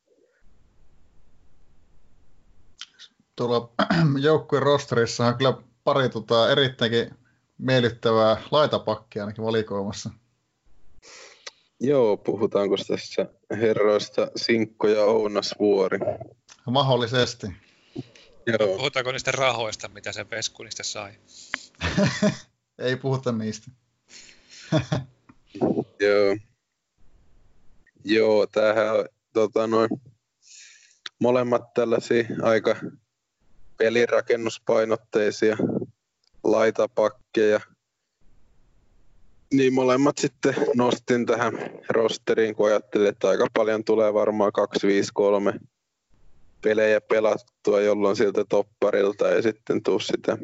Tuolla 3.38 3.73
joukkueen 4.21 4.63
rosterissa 4.63 5.25
on 5.25 5.38
kyllä 5.38 5.57
pari 5.83 6.09
tota, 6.09 6.51
erittäinkin 6.51 7.15
miellyttävää 7.57 8.41
laitapakkia 8.51 9.23
ainakin 9.23 9.43
valikoimassa. 9.43 10.09
Joo, 11.79 12.17
puhutaanko 12.17 12.75
tässä 12.88 13.25
herroista 13.51 14.31
Sinkko 14.35 14.88
ja 14.88 15.03
Ounas 15.03 15.55
Vuori? 15.59 15.99
Mahdollisesti. 16.65 17.47
Joo, 18.45 18.77
Puhutaanko 18.77 19.11
niistä 19.11 19.31
rahoista, 19.31 19.88
mitä 19.88 20.11
se 20.11 20.29
Vesku 20.29 20.63
niistä 20.63 20.83
sai? 20.83 21.11
Ei 22.79 22.95
puhuta 22.95 23.31
niistä. 23.31 23.71
Joo. 25.99 26.38
Joo, 28.03 28.47
tämähän 28.47 28.99
on 28.99 29.05
tota, 29.33 29.67
noin, 29.67 29.89
molemmat 31.19 31.73
tällaisia 31.73 32.23
aika 32.41 32.75
pelirakennuspainotteisia 33.78 35.57
laitapakkeja. 36.43 37.59
Niin 39.53 39.73
molemmat 39.73 40.17
sitten 40.17 40.55
nostin 40.75 41.25
tähän 41.25 41.53
rosteriin, 41.89 42.55
kun 42.55 42.67
ajattelin, 42.67 43.07
että 43.07 43.30
aika 43.30 43.47
paljon 43.53 43.84
tulee 43.84 44.13
varmaan 44.13 44.51
253 44.51 45.53
pelejä 46.61 47.01
pelattua, 47.01 47.82
jolloin 47.82 48.15
sieltä 48.15 48.45
topparilta 48.49 49.32
ei 49.32 49.43
sitten 49.43 49.84
tuu 49.84 49.99
sitä 49.99 50.38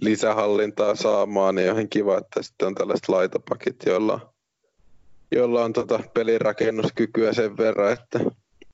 lisähallintaa 0.00 0.94
saamaan, 0.94 1.54
niin 1.54 1.72
on 1.72 1.88
kiva, 1.88 2.18
että 2.18 2.42
sitten 2.42 2.68
on 2.68 2.74
tällaiset 2.74 3.08
laitapakit, 3.08 3.76
joilla, 3.86 4.34
joilla 5.32 5.64
on 5.64 5.72
tota 5.72 6.00
pelirakennuskykyä 6.14 7.32
sen 7.32 7.56
verran, 7.56 7.92
että 7.92 8.20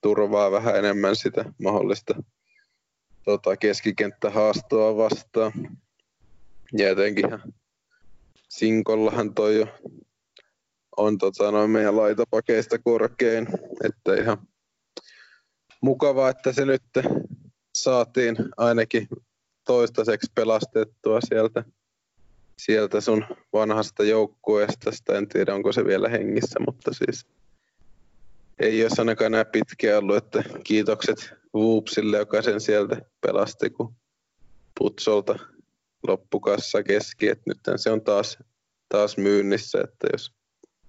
turvaa 0.01 0.51
vähän 0.51 0.75
enemmän 0.75 1.15
sitä 1.15 1.45
mahdollista 1.63 2.13
tota 3.25 3.57
keskikenttähaastoa 3.57 4.97
vastaan. 4.97 5.53
Ja 6.77 6.87
jotenkin 6.89 7.25
Sinkollahan 8.49 9.33
toi 9.33 9.55
jo 9.55 9.67
on 10.97 11.17
tota, 11.17 11.51
noin 11.51 11.69
meidän 11.69 11.97
laitapakeista 11.97 12.79
korkein, 12.79 13.47
että 13.83 14.13
ihan 14.21 14.47
mukavaa, 15.81 16.29
että 16.29 16.53
se 16.53 16.65
nyt 16.65 16.83
saatiin 17.75 18.35
ainakin 18.57 19.07
toistaiseksi 19.65 20.31
pelastettua 20.35 21.19
sieltä, 21.21 21.63
sieltä 22.57 23.01
sun 23.01 23.25
vanhasta 23.53 24.03
joukkueesta. 24.03 24.91
Sitä 24.91 25.17
en 25.17 25.27
tiedä, 25.27 25.55
onko 25.55 25.71
se 25.71 25.85
vielä 25.85 26.09
hengissä, 26.09 26.59
mutta 26.67 26.91
siis 26.93 27.25
ei 28.59 28.83
ole 28.83 28.91
ainakaan 28.97 29.33
enää 29.33 29.45
pitkään 29.45 29.97
ollut, 29.97 30.17
että 30.17 30.43
kiitokset 30.63 31.33
Woopsille, 31.55 32.17
joka 32.17 32.41
sen 32.41 32.61
sieltä 32.61 33.01
pelasti, 33.21 33.69
kun 33.69 33.95
Putsolta 34.79 35.39
loppukassa 36.07 36.83
keski, 36.83 37.27
että 37.27 37.43
nyt 37.45 37.59
se 37.75 37.91
on 37.91 38.01
taas, 38.01 38.37
taas 38.89 39.17
myynnissä, 39.17 39.81
että 39.81 40.07
jos 40.13 40.33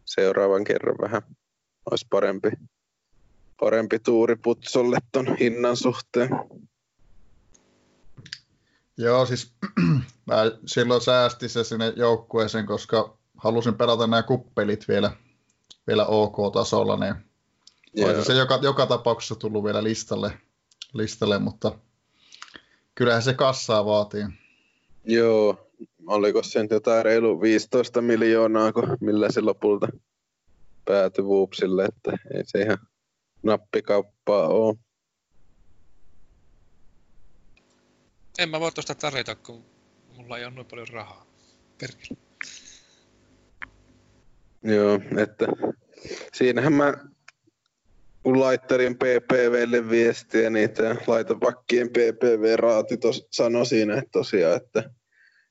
seuraavan 0.05 0.65
kerran 0.65 0.97
vähän 1.01 1.23
olisi 1.91 2.07
parempi, 2.11 2.51
parempi 3.61 3.99
tuuri 3.99 4.37
Putsolle 4.37 4.99
ton 5.13 5.37
hinnan 5.37 5.77
suhteen. 5.77 6.31
Joo, 8.97 9.27
siis 9.27 9.55
mä 10.27 10.37
silloin 10.67 11.01
säästin 11.01 11.49
se 11.49 11.65
sinne 11.65 11.93
joukkueeseen, 11.97 12.67
koska 12.67 13.19
halusin 13.37 13.75
pelata 13.75 14.07
nämä 14.07 14.23
kuppelit 14.23 14.89
vielä, 14.89 15.11
vielä 15.87 16.07
OK-tasolla, 16.07 16.97
niin. 16.97 17.32
Olisi 17.97 18.25
se 18.25 18.33
joka, 18.35 18.59
joka 18.63 18.87
tapauksessa 18.87 19.37
tullut 19.37 19.65
vielä 19.65 19.85
listalle, 19.85 20.39
listalle, 20.93 21.39
mutta 21.39 21.79
kyllähän 22.95 23.23
se 23.23 23.35
kassaa 23.35 23.85
vaatii. 23.85 24.25
Joo, 25.05 25.71
oliko 26.07 26.43
se 26.43 26.63
nyt 26.63 26.71
jotain 26.71 27.05
reilu 27.05 27.41
15 27.41 28.03
miljoonaa, 28.03 28.73
kun 28.73 28.97
millä 29.01 29.33
se 29.33 29.41
lopulta 29.41 29.89
päätyi 30.85 31.25
Woopsille, 31.25 31.85
että 31.85 32.13
ei 32.35 32.43
se 32.47 32.63
ihan 32.63 32.79
nappikauppaa 33.43 34.49
ole. 34.49 34.77
En 38.39 38.49
mä 38.49 38.61
voi 38.61 38.73
tuosta 38.73 38.95
tarjota, 38.95 39.35
kun 39.35 39.65
mulla 40.17 40.39
ei 40.39 40.45
ole 40.45 40.55
noin 40.55 40.67
paljon 40.67 40.89
rahaa. 40.89 41.27
Perkele. 41.81 42.19
Joo, 44.63 45.01
että 45.19 45.47
siinähän 46.33 46.73
mä 46.73 46.95
kun 48.23 48.41
laittelin 48.41 48.97
PPVlle 48.97 49.91
viestiä, 49.91 50.51
niin 50.51 50.71
tämä 50.71 50.97
laitopakkien 51.07 51.89
PPV-raati 51.91 52.97
tos, 52.97 53.27
sanoi 53.31 53.67
siinä, 53.67 53.95
että 53.95 54.11
tosiaan, 54.13 54.57
että 54.57 54.91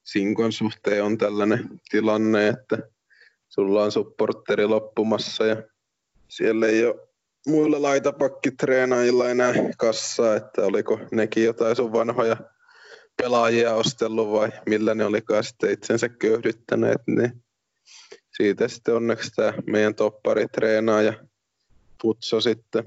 Sinkon 0.04 0.52
suhteen 0.52 1.04
on 1.04 1.18
tällainen 1.18 1.70
tilanne, 1.90 2.48
että 2.48 2.78
sulla 3.50 3.84
on 3.84 3.92
supporteri 3.92 4.66
loppumassa 4.66 5.46
ja 5.46 5.64
siellä 6.28 6.68
ei 6.68 6.86
ole 6.86 6.96
muilla 7.48 7.82
laitapakkitreenaajilla 7.82 9.30
enää 9.30 9.54
kassaa, 9.78 10.36
että 10.36 10.62
oliko 10.62 11.00
nekin 11.12 11.44
jotain 11.44 11.76
sun 11.76 11.94
vanhoja 11.94 12.38
pelaajia 13.22 13.74
ostellut 13.74 14.32
vai 14.32 14.52
millä 14.66 14.96
ne 14.96 15.06
olikaan 15.06 15.44
sitten 15.44 15.72
itsensä 15.72 16.10
köyhdyttäneet, 16.10 17.02
niin 17.08 17.44
siitä 18.38 18.68
sitten 18.68 18.96
onneksi 18.96 19.32
tämä 19.36 19.54
meidän 19.68 19.96
toppari 19.96 20.48
treenaa 20.48 21.02
ja 21.02 21.14
Putso 22.02 22.42
sitten 22.42 22.84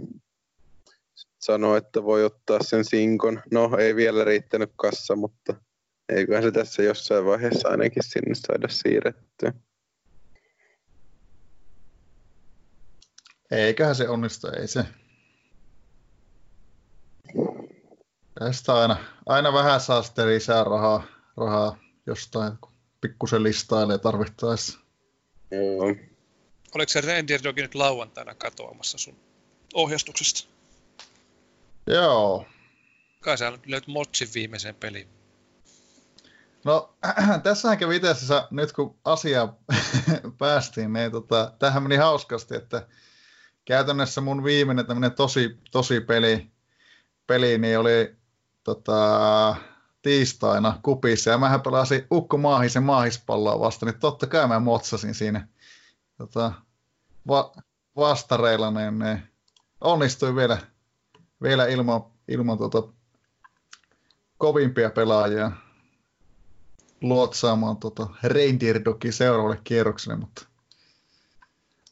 sanoi, 1.38 1.78
että 1.78 2.04
voi 2.04 2.24
ottaa 2.24 2.58
sen 2.62 2.84
sinkon. 2.84 3.42
No, 3.50 3.76
ei 3.78 3.96
vielä 3.96 4.24
riittänyt 4.24 4.70
kassa, 4.76 5.16
mutta 5.16 5.54
eiköhän 6.08 6.42
se 6.42 6.50
tässä 6.50 6.82
jossain 6.82 7.24
vaiheessa 7.24 7.68
ainakin 7.68 8.02
sinne 8.02 8.34
saada 8.34 8.68
siirrettyä. 8.68 9.52
Eiköhän 13.50 13.94
se 13.94 14.08
onnistu, 14.08 14.46
ei 14.60 14.68
se. 14.68 14.84
Tästä 18.38 18.74
aina, 18.74 18.96
aina 19.26 19.52
vähän 19.52 19.80
saa 19.80 20.02
sitten 20.02 20.28
lisää 20.28 20.64
rahaa, 20.64 21.02
rahaa 21.36 21.78
jostain, 22.06 22.52
kun 22.60 22.72
pikkusen 23.00 23.42
listailee 23.42 23.98
tarvittaessa. 23.98 24.78
Joo. 25.50 26.13
Oliko 26.74 26.90
se 26.90 27.00
Reindeer 27.00 27.40
Dogi 27.44 27.62
nyt 27.62 27.74
lauantaina 27.74 28.34
katoamassa 28.34 28.98
sun 28.98 29.16
ohjastuksesta? 29.74 30.50
Joo, 31.86 32.46
Kai 33.24 33.38
sä 33.38 33.58
löyt 33.66 33.86
Motsin 33.86 34.28
viimeisen 34.34 34.74
pelin. 34.74 35.08
No, 36.64 36.94
tässähän 37.42 37.78
kävi 37.78 37.96
itse 37.96 38.08
asiassa, 38.08 38.48
nyt 38.50 38.72
kun 38.72 38.96
asia 39.04 39.48
päästiin, 40.38 40.92
niin 40.92 41.12
tota, 41.12 41.52
tähän 41.58 41.82
meni 41.82 41.96
hauskasti, 41.96 42.54
että 42.54 42.86
käytännössä 43.64 44.20
mun 44.20 44.44
viimeinen 44.44 44.86
tämmöinen 44.86 45.12
tosi, 45.12 45.58
tosi 45.70 46.00
peli, 46.00 46.50
peli 47.26 47.58
niin 47.58 47.78
oli 47.78 48.16
tota, 48.64 49.56
tiistaina 50.02 50.80
kupissa, 50.82 51.30
ja 51.30 51.38
mähän 51.38 51.62
pelasin 51.62 52.06
Ukko 52.12 52.36
Maahisen 52.36 52.82
maahispalloa 52.82 53.60
vasta, 53.60 53.86
niin 53.86 54.00
totta 54.00 54.26
kai 54.26 54.48
mä 54.48 54.60
motsasin 54.60 55.14
siinä. 55.14 55.48
Tota, 56.18 56.52
va, 57.28 57.52
vastareilla, 57.96 58.70
niin 58.70 58.98
ne 58.98 59.22
onnistui 59.80 60.36
vielä, 60.36 60.58
vielä 61.42 61.66
ilman, 61.66 62.04
ilman 62.28 62.58
tuota 62.58 62.82
kovimpia 64.38 64.90
pelaajia 64.90 65.50
luotsaamaan 67.02 67.76
tuota 67.76 68.06
Reindeer 68.22 68.84
Dogi 68.84 69.12
seuraavalle 69.12 69.60
kierrokselle, 69.64 70.16
mutta 70.16 70.46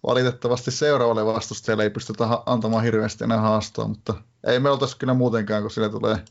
valitettavasti 0.06 0.70
seuraavalle 0.70 1.26
vastustajalle 1.26 1.82
ei 1.82 1.90
pystytä 1.90 2.24
antamaan 2.46 2.84
hirveästi 2.84 3.24
enää 3.24 3.40
haastoa, 3.40 3.88
mutta 3.88 4.14
ei 4.46 4.60
me 4.60 4.70
oltaisi 4.70 4.96
kyllä 4.96 5.14
muutenkaan, 5.14 5.62
kun 5.62 5.70
sille 5.70 5.88
tulee 5.88 6.24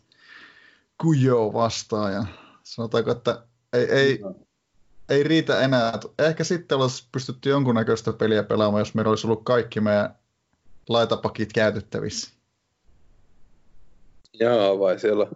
Kujo 1.02 1.54
vastaan 1.54 2.14
ja 2.14 2.26
sanotaanko, 2.64 3.12
että 3.12 3.44
ei, 3.74 3.86
ei, 3.92 4.20
ei 5.12 5.24
riitä 5.24 5.62
enää. 5.62 6.00
Ehkä 6.20 6.44
sitten 6.44 6.78
olisi 6.78 7.08
pystytty 7.12 7.50
jonkunnäköistä 7.50 8.14
peliä 8.14 8.44
pelaamaan, 8.44 8.82
jos 8.82 8.94
meillä 8.94 9.10
olisi 9.10 9.28
ollut 9.28 9.44
kaikki 9.44 9.82
meidän 9.82 10.16
laitapakit 10.90 11.54
käytettävissä. 11.54 12.32
Jaa, 14.34 14.80
vai 14.80 15.00
siellä 15.00 15.28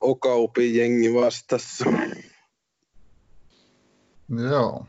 Okaupin 0.00 0.76
jengi 0.76 1.14
vastassa. 1.14 1.84
Joo. 4.50 4.86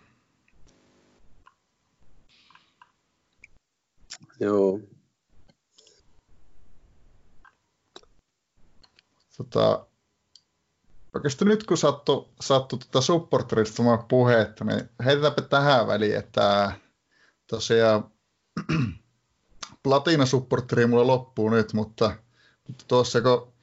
Joo. 4.39 4.79
Tota, 9.37 9.87
oikeastaan 11.15 11.49
nyt 11.49 11.63
kun 11.63 11.77
sattu, 11.77 12.29
sattu 12.41 12.77
tuota 12.77 13.01
supporterista 13.01 13.83
puhetta, 14.09 14.65
niin 14.65 14.89
heitetäänpä 15.05 15.41
tähän 15.41 15.87
väliin, 15.87 16.15
että 16.15 16.71
tosiaan 17.47 18.11
platina 19.83 20.25
supporteri 20.25 20.85
mulla 20.85 21.07
loppuu 21.07 21.49
nyt, 21.49 21.73
mutta, 21.73 22.15
mutta 22.67 22.85
tuossa 22.87 23.21
kun 23.21 23.53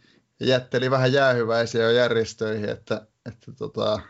jätteli 0.40 0.90
vähän 0.90 1.12
jäähyväisiä 1.12 1.82
jo 1.82 1.90
järjestöihin, 1.90 2.68
että, 2.68 3.06
että 3.26 3.52
tota, 3.52 4.00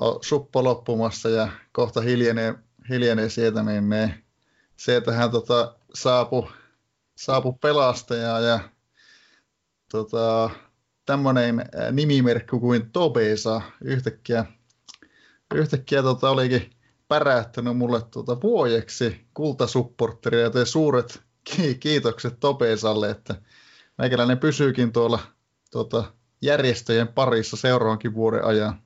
on 0.00 0.18
suppo 0.24 0.64
loppumassa 0.64 1.28
ja 1.28 1.48
kohta 1.72 2.00
hiljenee, 2.00 2.54
hiljenee 2.88 3.28
sieltä, 3.28 3.62
niin 3.62 3.88
ne, 3.88 4.22
sieltähän 4.76 5.30
tota, 5.30 5.76
saapu, 5.94 6.48
saapu 7.16 7.52
pelastaja 7.52 8.40
ja 8.40 8.60
tota, 9.90 10.50
tämmöinen 11.06 11.64
nimimerkki 11.92 12.58
kuin 12.60 12.92
Tobesa 12.92 13.60
yhtäkkiä, 13.84 14.44
yhtäkkiä 15.54 16.02
tota, 16.02 16.30
olikin 16.30 16.70
pärähtänyt 17.08 17.76
mulle 17.76 18.02
tuota 18.10 18.40
vuojeksi 18.42 19.20
kultasupporteri 19.34 20.40
ja 20.40 20.50
te 20.50 20.64
suuret 20.64 21.22
kiitokset 21.80 22.40
Tobesalle, 22.40 23.10
että 23.10 23.34
meikäläinen 23.98 24.38
pysyykin 24.38 24.92
tuolla 24.92 25.18
tuota, 25.70 26.12
järjestöjen 26.42 27.08
parissa 27.08 27.56
seuraavankin 27.56 28.14
vuoden 28.14 28.44
ajan. 28.44 28.82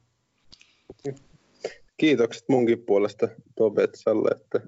Kiitokset 1.97 2.49
munkin 2.49 2.79
puolesta 2.79 3.29
Tobetsalle, 3.57 4.29
että 4.31 4.61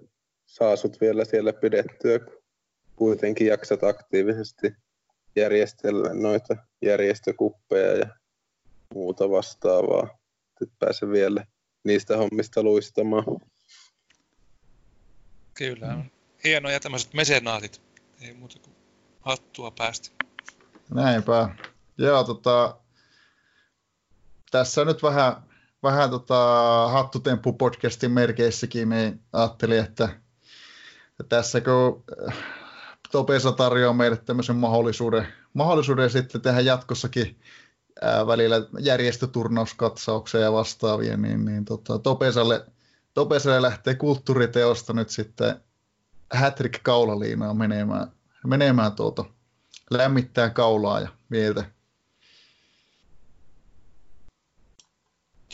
saa 0.46 0.76
sut 0.76 1.00
vielä 1.00 1.24
siellä 1.24 1.52
pidettyä, 1.52 2.20
kuitenkin 2.96 3.46
jaksat 3.46 3.84
aktiivisesti 3.84 4.72
järjestellä 5.36 6.14
noita 6.14 6.56
järjestökuppeja 6.82 7.96
ja 7.96 8.06
muuta 8.94 9.30
vastaavaa. 9.30 10.18
Nyt 10.60 10.70
pääse 10.78 11.08
vielä 11.08 11.46
niistä 11.84 12.16
hommista 12.16 12.62
luistamaan. 12.62 13.24
Kyllä, 15.54 16.04
hienoja 16.44 16.80
tämmöiset 16.80 17.14
mesenaatit. 17.14 17.80
Ei 18.20 18.34
muuta 18.34 18.58
kuin 18.58 18.76
hattua 19.20 19.70
päästä. 19.70 20.08
Näinpä. 20.94 21.48
Joo, 21.98 22.24
tota, 22.24 22.80
tässä 24.50 24.84
nyt 24.84 25.02
vähän, 25.02 25.42
vähän 25.82 26.10
tota, 26.10 26.34
Hattutemppu 26.88 27.52
podcastin 27.52 28.10
merkeissäkin, 28.10 28.88
niin 28.88 29.20
ajattelin, 29.32 29.78
että 29.78 30.08
tässä 31.28 31.60
kun 31.60 32.04
äh, 32.28 32.57
Topesa 33.12 33.52
tarjoaa 33.52 33.92
meille 33.92 34.16
tämmöisen 34.16 34.56
mahdollisuuden, 34.56 35.26
mahdollisuuden 35.54 36.10
sitten 36.10 36.40
tehdä 36.40 36.60
jatkossakin 36.60 37.40
ää, 38.02 38.26
välillä 38.26 38.56
järjestöturnauskatsauksia 38.78 40.40
ja 40.40 40.52
vastaavia, 40.52 41.16
niin, 41.16 41.44
niin 41.44 41.64
tota, 41.64 41.98
Topesalle, 41.98 42.66
Topesalle 43.14 43.62
lähtee 43.62 43.94
kulttuuriteosta 43.94 44.92
nyt 44.92 45.10
sitten 45.10 45.60
Hattrick 46.32 46.82
kaulaliinaa 46.82 47.54
menemään, 47.54 48.12
menemään 48.46 48.92
tuota, 48.92 49.24
lämmittää 49.90 50.50
kaulaa 50.50 51.00
ja 51.00 51.08
mieltä. 51.28 51.64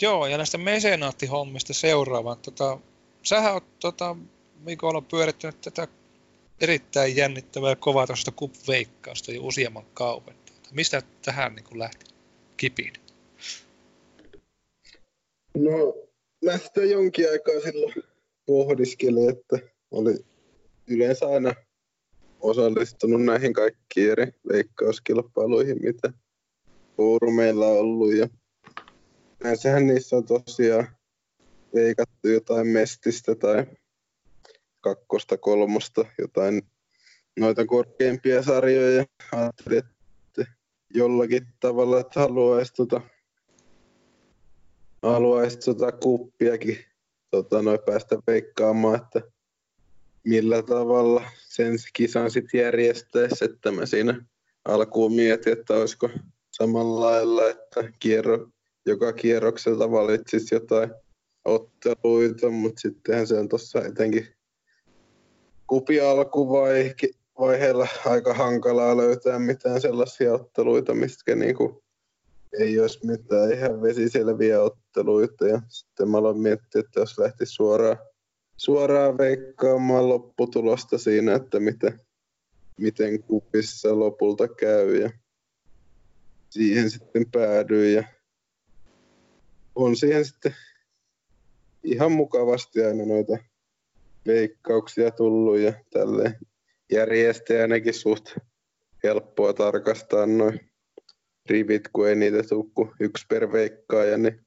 Joo, 0.00 0.26
ja 0.26 0.36
näistä 0.36 0.58
mesenaattihommista 0.58 1.74
seuraavaan. 1.74 2.38
Tota, 2.38 2.78
sähän 3.22 3.52
oot 3.52 3.78
tota, 3.80 4.16
Mikola 4.58 5.00
pyörittänyt 5.00 5.60
tätä 5.60 5.88
erittäin 6.60 7.16
jännittävää 7.16 7.70
ja 7.70 7.76
kovaa 7.76 8.06
tuosta 8.06 8.30
kup-veikkausta 8.30 9.32
jo 9.32 9.42
useamman 9.42 9.86
kauan. 9.94 10.34
Mistä 10.72 11.02
tähän 11.24 11.54
niin 11.54 11.78
lähti 11.78 12.04
kipiin? 12.56 12.92
No, 15.56 15.94
mä 16.44 16.58
sitä 16.58 16.84
jonkin 16.84 17.30
aikaa 17.30 17.60
silloin 17.60 17.94
pohdiskelin, 18.46 19.30
että 19.30 19.58
oli 19.90 20.24
yleensä 20.86 21.26
aina 21.26 21.54
osallistunut 22.40 23.24
näihin 23.24 23.52
kaikkiin 23.52 24.10
eri 24.10 24.26
veikkauskilpailuihin, 24.48 25.82
mitä 25.82 26.12
foorumeilla 26.96 27.66
on 27.66 27.78
ollut. 27.78 28.16
Ja 28.16 28.28
näissähän 29.44 29.86
niissä 29.86 30.16
on 30.16 30.24
tosiaan 30.24 30.88
veikattu 31.74 32.28
jotain 32.28 32.66
mestistä 32.66 33.34
tai 33.34 33.66
kakkosta, 34.84 35.36
kolmosta, 35.38 36.04
jotain 36.18 36.62
noita 37.38 37.66
korkeimpia 37.66 38.42
sarjoja. 38.42 39.04
Ajattelin, 39.32 39.78
että 39.78 40.52
jollakin 40.94 41.46
tavalla, 41.60 42.00
että 42.00 42.20
haluaisi 42.20 42.72
tota, 42.74 43.00
haluaisi 45.02 45.58
tota 45.58 45.92
kuppiakin 45.92 46.78
tota, 47.30 47.62
noin 47.62 47.78
päästä 47.86 48.16
veikkaamaan, 48.26 48.96
että 48.96 49.20
millä 50.24 50.62
tavalla 50.62 51.22
sen 51.38 51.74
kisan 51.92 52.30
sitten 52.30 52.60
järjestäisi, 52.60 53.44
että 53.44 53.72
mä 53.72 53.86
siinä 53.86 54.24
alkuun 54.64 55.12
mietin, 55.12 55.52
että 55.52 55.74
olisiko 55.74 56.10
samalla 56.50 57.00
lailla, 57.00 57.50
että 57.50 57.92
kierro, 57.98 58.48
joka 58.86 59.12
kierrokselta 59.12 59.90
valitsisi 59.90 60.54
jotain 60.54 60.90
otteluita, 61.44 62.50
mutta 62.50 62.80
sittenhän 62.80 63.26
se 63.26 63.38
on 63.38 63.48
tuossa 63.48 63.84
etenkin 63.84 64.28
kupi 65.66 66.00
alkuvaiheella 66.00 67.88
aika 68.06 68.34
hankalaa 68.34 68.96
löytää 68.96 69.38
mitään 69.38 69.80
sellaisia 69.80 70.34
otteluita, 70.34 70.94
mistä 70.94 71.34
niinku 71.34 71.84
ei 72.58 72.80
olisi 72.80 73.06
mitään 73.06 73.52
ihan 73.52 73.82
vesiselviä 73.82 74.62
otteluita. 74.62 75.46
Ja 75.46 75.62
sitten 75.68 76.08
mä 76.08 76.18
aloin 76.18 76.38
miettiä, 76.38 76.80
että 76.80 77.00
jos 77.00 77.18
lähti 77.18 77.46
suoraan 77.46 77.98
suoraan 78.56 79.18
veikkaamaan 79.18 80.08
lopputulosta 80.08 80.98
siinä, 80.98 81.34
että 81.34 81.60
miten, 81.60 82.00
miten 82.80 83.22
kupissa 83.22 83.98
lopulta 83.98 84.48
käy 84.48 84.96
ja 84.96 85.10
siihen 86.50 86.90
sitten 86.90 87.30
päädyin 87.32 87.94
ja 87.94 88.04
on 89.74 89.96
siihen 89.96 90.24
sitten 90.24 90.54
ihan 91.82 92.12
mukavasti 92.12 92.84
aina 92.84 93.04
noita 93.06 93.38
veikkauksia 94.26 95.10
tullut 95.10 95.58
ja 95.58 95.72
tälle 95.90 96.38
järjestäjänäkin 96.92 97.94
suht 97.94 98.36
helppoa 99.04 99.52
tarkastaa 99.52 100.26
noin 100.26 100.60
rivit, 101.50 101.88
kun 101.92 102.08
ei 102.08 102.16
niitä 102.16 102.42
tule 102.48 102.90
yksi 103.00 103.26
per 103.28 103.52
veikkaaja, 103.52 104.18
niin 104.18 104.46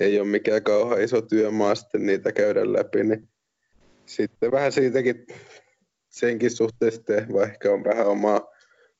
ei 0.00 0.20
ole 0.20 0.28
mikään 0.28 0.62
kauhean 0.62 1.02
iso 1.02 1.22
työmaa 1.22 1.74
sitten 1.74 2.06
niitä 2.06 2.32
käydä 2.32 2.72
läpi, 2.72 3.04
niin 3.04 3.28
sitten 4.06 4.52
vähän 4.52 4.72
siitäkin 4.72 5.26
senkin 6.10 6.50
suhteen 6.50 6.92
sitten, 6.92 7.32
vaikka 7.32 7.70
on 7.70 7.84
vähän 7.84 8.06
omaa 8.06 8.40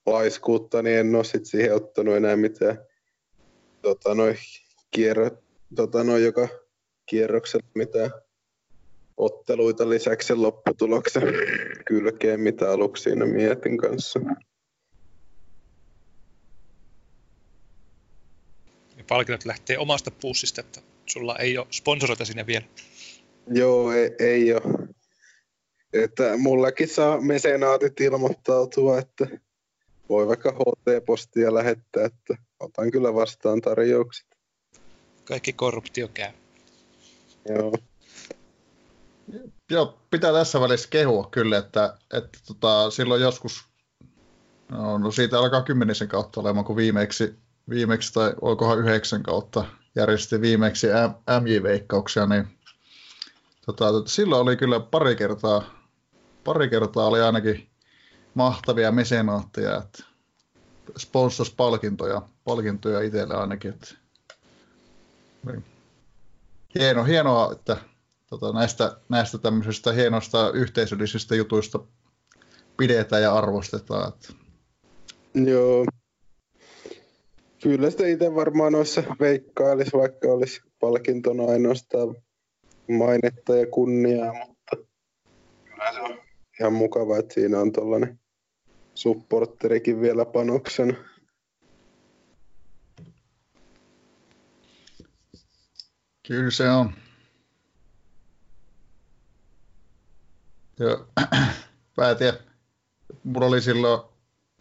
laiskuutta, 0.07 0.83
niin 0.83 0.99
en 0.99 1.15
ole 1.15 1.25
sitten 1.25 1.47
siihen 1.47 1.75
ottanut 1.75 2.17
enää 2.17 2.37
mitään 2.37 2.79
tota, 3.83 4.15
noin 4.15 4.37
kierro, 4.91 5.31
tota, 5.77 6.05
noin 6.05 6.25
joka 6.25 6.49
kierroksella 7.07 7.67
mitään 7.75 8.11
otteluita 9.17 9.91
lisäksi 9.91 10.27
sen 10.27 10.43
lopputuloksen 10.43 11.23
kylkeen, 11.87 12.41
mitä 12.41 12.73
aluksi 12.73 13.03
siinä 13.03 13.27
mietin 13.27 13.79
kanssa. 13.79 14.21
Ja 18.97 19.05
palkinnot 19.09 19.45
lähtee 19.45 19.79
omasta 19.79 20.11
pussista, 20.11 20.61
että 20.61 20.81
sulla 21.07 21.39
ei 21.39 21.59
ole 21.59 21.67
sponsoroita 21.71 22.25
sinne 22.25 22.47
vielä. 22.47 22.65
Joo, 23.47 23.93
ei, 23.93 24.11
ei 24.19 24.53
ole. 24.53 24.89
Että 25.93 26.37
mullakin 26.37 26.89
saa 26.89 27.21
mesenaatit 27.21 28.01
ilmoittautua, 28.01 28.99
että 28.99 29.27
voi 30.09 30.27
vaikka 30.27 30.53
HT-postia 30.53 31.55
lähettää, 31.55 32.05
että 32.05 32.37
otan 32.61 32.91
kyllä 32.91 33.15
vastaan 33.15 33.61
tarjoukset. 33.61 34.27
Kaikki 35.25 35.53
korruptio 35.53 36.09
käy. 36.15 36.33
Joo. 37.49 37.73
Joo, 39.71 39.99
pitää 40.11 40.33
tässä 40.33 40.61
välissä 40.61 40.89
kehua 40.91 41.29
kyllä, 41.31 41.59
että, 41.59 41.97
että 42.13 42.39
tota, 42.47 42.91
silloin 42.91 43.23
joskus, 43.23 43.65
no, 44.69 44.99
no 44.99 45.11
siitä 45.11 45.39
alkaa 45.39 45.63
kymmenisen 45.63 46.09
kautta 46.09 46.41
olemaan, 46.41 46.65
kun 46.65 46.77
viimeksi, 46.77 47.35
viimeksi 47.69 48.13
tai 48.13 48.35
olikohan 48.41 48.79
yhdeksän 48.79 49.23
kautta 49.23 49.65
järjesti 49.95 50.41
viimeksi 50.41 50.87
MJ-veikkauksia, 51.41 52.27
niin 52.27 52.59
tota, 53.67 53.85
silloin 54.07 54.43
oli 54.43 54.57
kyllä 54.57 54.81
pari 54.81 55.17
kertaa, 55.17 55.65
pari 56.45 56.69
kertaa 56.69 57.07
oli 57.07 57.21
ainakin 57.21 57.71
mahtavia 58.35 58.93
mesenaatteja, 58.93 59.77
että 59.77 60.05
sponsors-palkintoja 60.99 62.23
palkintoja 62.45 63.01
itselle 63.01 63.35
ainakin. 63.35 63.71
Että, 63.71 63.95
niin. 65.47 65.65
Hieno, 66.75 67.05
hienoa, 67.05 67.53
että 67.53 67.77
tota, 68.39 68.53
näistä, 68.53 68.97
näistä 69.09 69.39
tämmöisistä 69.39 69.93
hienoista 69.93 70.51
yhteisöllisistä 70.55 71.35
jutuista 71.35 71.79
pidetään 72.77 73.23
ja 73.23 73.35
arvostetaan. 73.35 74.09
Että. 74.09 74.33
Joo. 75.35 75.85
Kyllä 77.63 77.91
sitä 77.91 78.07
itse 78.07 78.35
varmaan 78.35 78.73
noissa 78.73 79.03
veikkailisi, 79.21 79.91
vaikka 79.93 80.29
olisi 80.29 80.61
palkintona 80.81 81.45
ainoastaan 81.45 82.17
mainetta 82.89 83.57
ja 83.57 83.67
kunniaa, 83.67 84.33
mutta 84.33 84.77
kyllä 85.65 85.93
se 85.93 86.01
on 86.01 86.19
ihan 86.61 86.73
mukava, 86.73 87.19
että 87.19 87.35
siinä 87.35 87.61
on 87.61 87.73
tuollainen 87.73 88.21
supporterikin 88.95 90.01
vielä 90.01 90.25
panoksen. 90.25 90.97
Kyllä 96.29 96.51
se 96.51 96.71
on. 96.71 97.02
Joo, 100.83 101.07
tiedä. 102.19 102.37
Mulla 103.25 103.47
oli 103.47 103.61
silloin 103.61 104.03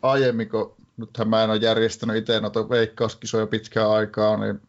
aiemmin, 0.01 0.49
kun 0.49 0.75
nythän 0.97 1.29
mä 1.29 1.43
en 1.43 1.49
ole 1.49 1.57
järjestänyt 1.57 2.15
itse 2.15 2.39
noita 2.39 2.69
veikkauskisoja 2.69 3.47
pitkään 3.47 3.89
aikaa, 3.89 4.37
niin 4.37 4.61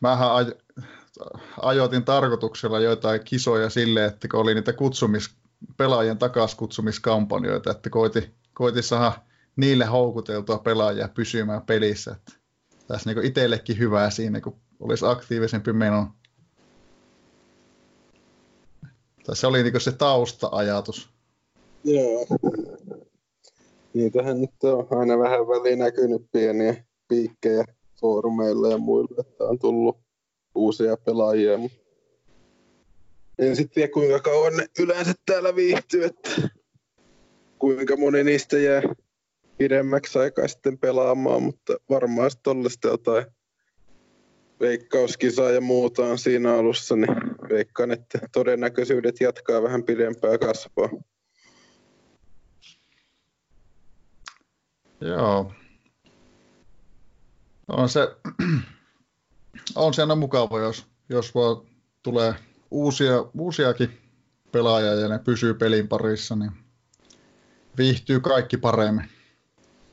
mähän 0.00 0.28
aj- 0.28 0.84
ajoitin 1.62 2.04
tarkoituksella 2.04 2.80
joitain 2.80 3.24
kisoja 3.24 3.70
silleen, 3.70 4.06
että 4.06 4.28
kun 4.28 4.40
oli 4.40 4.54
niitä 4.54 4.72
kutsumis, 4.72 5.30
pelaajien 5.76 6.18
takaskutsumiskampanjoita, 6.18 7.70
että 7.70 7.90
koiti, 7.90 8.34
koiti 8.54 8.82
saada 8.82 9.12
niille 9.56 9.84
houkuteltua 9.84 10.58
pelaajia 10.58 11.08
pysymään 11.08 11.62
pelissä. 11.62 12.12
Että 12.12 12.32
tässä 12.88 13.12
niin 13.12 13.26
itsellekin 13.26 13.78
hyvää 13.78 14.10
siinä, 14.10 14.40
kun 14.40 14.60
olisi 14.80 15.06
aktiivisempi 15.06 15.72
meno. 15.72 16.14
Tai 19.26 19.36
se 19.36 19.46
oli 19.46 19.62
niin 19.62 19.80
se 19.80 19.92
tausta-ajatus. 19.92 21.08
Joo. 21.84 22.26
Niitähän 23.94 24.40
nyt 24.40 24.64
on 24.64 24.86
aina 24.90 25.18
vähän 25.18 25.48
väliin 25.48 25.78
näkynyt 25.78 26.22
pieniä 26.32 26.84
piikkejä 27.08 27.64
foorumeilla 28.00 28.68
ja 28.68 28.78
muilla, 28.78 29.16
että 29.20 29.44
on 29.44 29.58
tullut 29.58 29.98
uusia 30.54 30.96
pelaajia, 30.96 31.58
en 33.38 33.56
sitten 33.56 33.74
tiedä 33.74 33.92
kuinka 33.92 34.20
kauan 34.20 34.56
ne 34.56 34.66
yleensä 34.78 35.12
täällä 35.26 35.56
viihtyy, 35.56 36.04
että 36.04 36.30
kuinka 37.58 37.96
moni 37.96 38.24
niistä 38.24 38.58
jää 38.58 38.82
pidemmäksi 39.58 40.18
aikaa 40.18 40.48
sitten 40.48 40.78
pelaamaan, 40.78 41.42
mutta 41.42 41.76
varmaan 41.90 42.30
sitten 42.30 42.90
jotain 42.90 43.26
veikkauskisaa 44.60 45.50
ja 45.50 45.60
muuta 45.60 46.06
on 46.06 46.18
siinä 46.18 46.54
alussa, 46.54 46.96
niin 46.96 47.16
veikkaan, 47.52 47.90
että 47.90 48.18
todennäköisyydet 48.32 49.20
jatkaa 49.20 49.62
vähän 49.62 49.82
pidempää 49.82 50.38
kasvaa. 50.38 50.88
Joo. 55.00 55.52
On 57.68 57.88
se, 57.88 58.00
on 59.74 59.94
se 59.94 60.02
aina 60.02 60.14
mukava, 60.14 60.60
jos, 60.60 60.86
jos 61.08 61.34
vaan 61.34 61.56
tulee 62.02 62.34
uusia, 62.70 63.24
uusiakin 63.38 63.98
pelaajia 64.52 64.94
ja 64.94 65.08
ne 65.08 65.18
pysyy 65.18 65.54
pelin 65.54 65.88
parissa, 65.88 66.36
niin 66.36 66.50
viihtyy 67.78 68.20
kaikki 68.20 68.56
paremmin. 68.56 69.10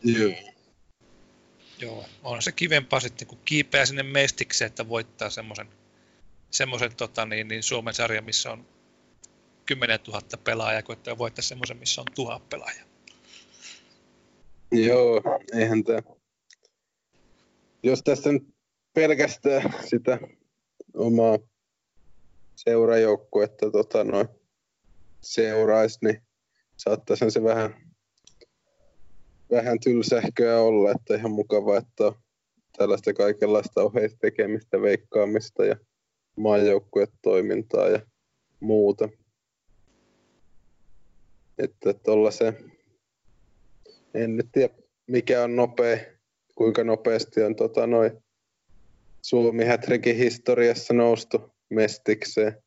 Joo. 0.04 0.34
Joo, 1.82 2.06
on 2.24 2.42
se 2.42 2.52
kivempaa 2.52 3.00
sitten, 3.00 3.28
kun 3.28 3.38
kiipeää 3.46 3.86
sinne 3.86 4.04
mestikseen, 4.04 4.70
että 4.70 4.90
voittaa 4.90 5.30
semmoisen 5.30 5.68
semmoisen 6.52 6.96
tota, 6.96 7.26
niin, 7.26 7.48
niin 7.48 7.64
Suomen 7.64 7.94
sarjan, 7.94 8.24
missä 8.24 8.52
on 8.52 8.66
10 9.66 10.00
000 10.08 10.22
pelaajaa, 10.44 10.84
kun 10.84 10.94
että 10.94 11.18
voittaa 11.18 11.44
semmoisen, 11.44 11.78
missä 11.78 12.02
on 12.02 12.08
tuhat 12.16 12.50
pelaajaa. 12.50 12.86
Joo, 14.72 15.22
eihän 15.54 15.84
tämä. 15.84 16.02
Jos 17.84 18.04
tässä 18.04 18.32
nyt 18.32 18.44
pelkästään 18.94 19.74
sitä 19.86 20.20
omaa 20.94 21.38
seurajoukkuetta 22.56 23.72
tota, 23.72 24.04
noin, 24.04 24.28
seuraisi, 25.22 26.00
niin 26.02 26.22
saattaisi 26.78 27.32
se 27.32 27.44
vähän, 27.44 27.94
vähän 29.52 29.80
tylsähköä 29.80 30.62
olla, 30.62 30.92
että 30.92 31.16
ihan 31.16 31.32
mukava, 31.32 31.78
että 31.78 32.06
on 32.06 32.16
tällaista 32.78 33.14
kaikenlaista 33.14 33.84
oheistekemistä, 33.84 34.82
veikkaamista 34.82 35.66
ja 35.66 35.76
maajoukkuetoimintaa 36.40 37.88
ja 37.88 38.00
muuta. 38.60 39.10
Että 41.58 41.94
se, 42.32 42.54
en 44.14 44.38
nyt 44.38 44.50
tiedä 44.52 44.74
mikä 45.08 45.44
on 45.44 45.56
nopea, 45.56 45.98
kuinka 46.56 46.84
nopeasti 46.84 47.44
on 47.44 47.56
tota 47.56 47.88
noin 47.88 48.12
Suomi 49.22 49.66
Hätrikin 49.66 50.16
historiassa 50.16 50.94
noustu 50.94 51.52
mestikseen 51.70 52.64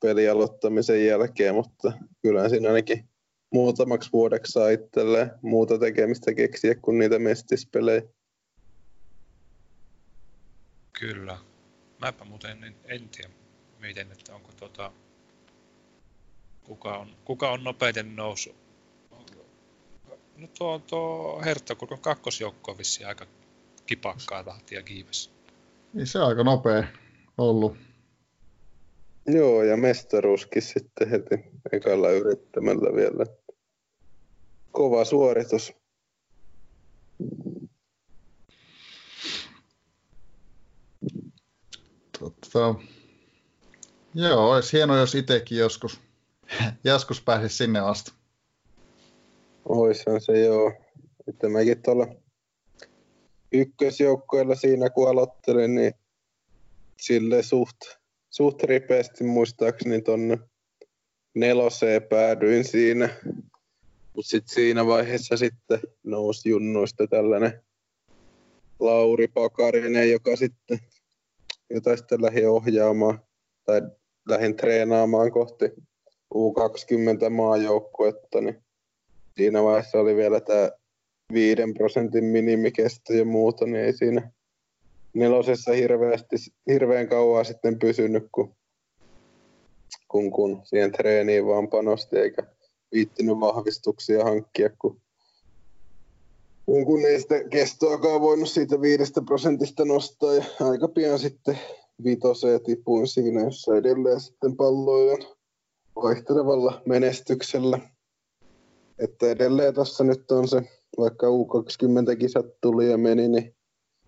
peli 0.00 0.28
aloittamisen 0.28 1.06
jälkeen, 1.06 1.54
mutta 1.54 1.92
kyllä 2.22 2.48
siinä 2.48 2.68
ainakin 2.68 3.08
muutamaksi 3.52 4.10
vuodeksi 4.12 4.52
saa 4.52 4.70
itselleen 4.70 5.30
muuta 5.42 5.78
tekemistä 5.78 6.34
keksiä 6.34 6.74
kuin 6.74 6.98
niitä 6.98 7.18
mestispelejä. 7.18 8.02
Kyllä. 11.00 11.47
Mäpä 11.98 12.24
muuten 12.24 12.64
en, 12.64 12.76
en 12.84 13.08
tiedä, 13.08 13.30
miten, 13.78 14.12
että 14.12 14.34
onko 14.34 14.52
tota, 14.52 14.92
kuka 16.64 16.98
on, 16.98 17.16
kuka 17.24 17.50
on 17.50 17.64
nopeiten 17.64 18.16
noussut. 18.16 18.56
No 20.36 20.48
tuo, 20.58 20.78
tuo 20.78 21.42
Herttokukon 21.44 22.00
kakkosjoukko 22.00 22.70
on 22.70 22.78
vissiin 22.78 23.08
aika 23.08 23.26
kipakkaa 23.86 24.44
tahtia 24.44 24.82
kiivessä. 24.82 25.30
Niin 25.92 26.06
se 26.06 26.18
on 26.18 26.28
aika 26.28 26.44
nopea 26.44 26.84
ollut. 27.38 27.76
Joo, 29.26 29.62
ja 29.62 29.76
mestaruuskin 29.76 30.62
sitten 30.62 31.10
heti 31.10 31.34
ekalla 31.72 32.10
yrittämällä 32.10 32.96
vielä. 32.96 33.26
Kova 34.72 35.04
suoritus. 35.04 35.72
Totta. 42.18 42.74
Joo, 44.14 44.50
olisi 44.50 44.72
hienoa, 44.76 44.98
jos 44.98 45.14
itsekin 45.14 45.58
joskus, 45.58 46.00
joskus 46.84 47.20
pääsisi 47.20 47.56
sinne 47.56 47.80
asti. 47.80 48.12
Oishan 49.64 50.20
se 50.20 50.40
joo. 50.40 50.72
Että 51.28 51.48
mäkin 51.48 51.82
tuolla 51.82 52.06
ykkösjoukkueella 53.52 54.54
siinä 54.54 54.90
kun 54.90 55.08
aloittelin, 55.08 55.74
niin 55.74 55.92
sille 57.00 57.42
suht, 57.42 57.76
suht 58.30 58.62
ripeästi 58.62 59.24
muistaakseni 59.24 60.02
tuonne 60.02 60.38
neloseen 61.34 62.02
päädyin 62.02 62.64
siinä. 62.64 63.08
Mutta 64.14 64.30
sitten 64.30 64.54
siinä 64.54 64.86
vaiheessa 64.86 65.36
sitten 65.36 65.80
nousi 66.02 66.48
junnuista 66.48 67.06
tällainen 67.06 67.62
Lauri 68.80 69.28
Pakarinen, 69.28 70.10
joka 70.10 70.36
sitten 70.36 70.78
jota 71.70 71.96
sitten 71.96 72.22
lähdin 72.22 72.48
ohjaamaan 72.48 73.20
tai 73.64 73.82
lähdin 74.28 74.56
treenaamaan 74.56 75.32
kohti 75.32 75.64
U20 76.34 77.30
maajoukkuetta, 77.30 78.40
niin 78.40 78.64
siinä 79.36 79.62
vaiheessa 79.62 80.00
oli 80.00 80.16
vielä 80.16 80.40
tämä 80.40 80.70
viiden 81.32 81.74
prosentin 81.74 82.24
minimikesto 82.24 83.12
ja 83.12 83.24
muuta, 83.24 83.64
niin 83.64 83.84
ei 83.84 83.92
siinä 83.92 84.30
nelosessa 85.14 85.72
hirveästi, 85.72 86.36
hirveän 86.70 87.08
kauan 87.08 87.44
sitten 87.44 87.78
pysynyt, 87.78 88.28
kun 88.32 88.58
kun, 90.08 90.30
kun 90.30 90.60
siihen 90.64 90.92
treeniin 90.92 91.46
vaan 91.46 91.68
panosti 91.68 92.18
eikä 92.18 92.42
viittinyt 92.92 93.40
vahvistuksia 93.40 94.24
hankkia, 94.24 94.70
kun, 94.78 95.00
kun, 96.68 96.84
kun 96.86 97.04
ei 97.04 97.20
sitä 97.20 97.44
kestoakaan 97.50 98.20
voinut 98.20 98.48
siitä 98.48 98.80
viidestä 98.80 99.22
prosentista 99.22 99.84
nostaa 99.84 100.34
ja 100.34 100.44
aika 100.60 100.88
pian 100.88 101.18
sitten 101.18 101.58
vitoseen 102.04 102.60
tipuin 102.62 103.06
siinä, 103.06 103.40
jossa 103.40 103.76
edelleen 103.76 104.20
sitten 104.20 104.56
palloilen 104.56 105.26
vaihtelevalla 106.02 106.82
menestyksellä. 106.86 107.78
Että 108.98 109.30
edelleen 109.30 109.74
tässä 109.74 110.04
nyt 110.04 110.30
on 110.30 110.48
se, 110.48 110.62
vaikka 110.98 111.26
U20-kisat 111.26 112.46
tuli 112.60 112.90
ja 112.90 112.98
meni, 112.98 113.28
niin 113.28 113.56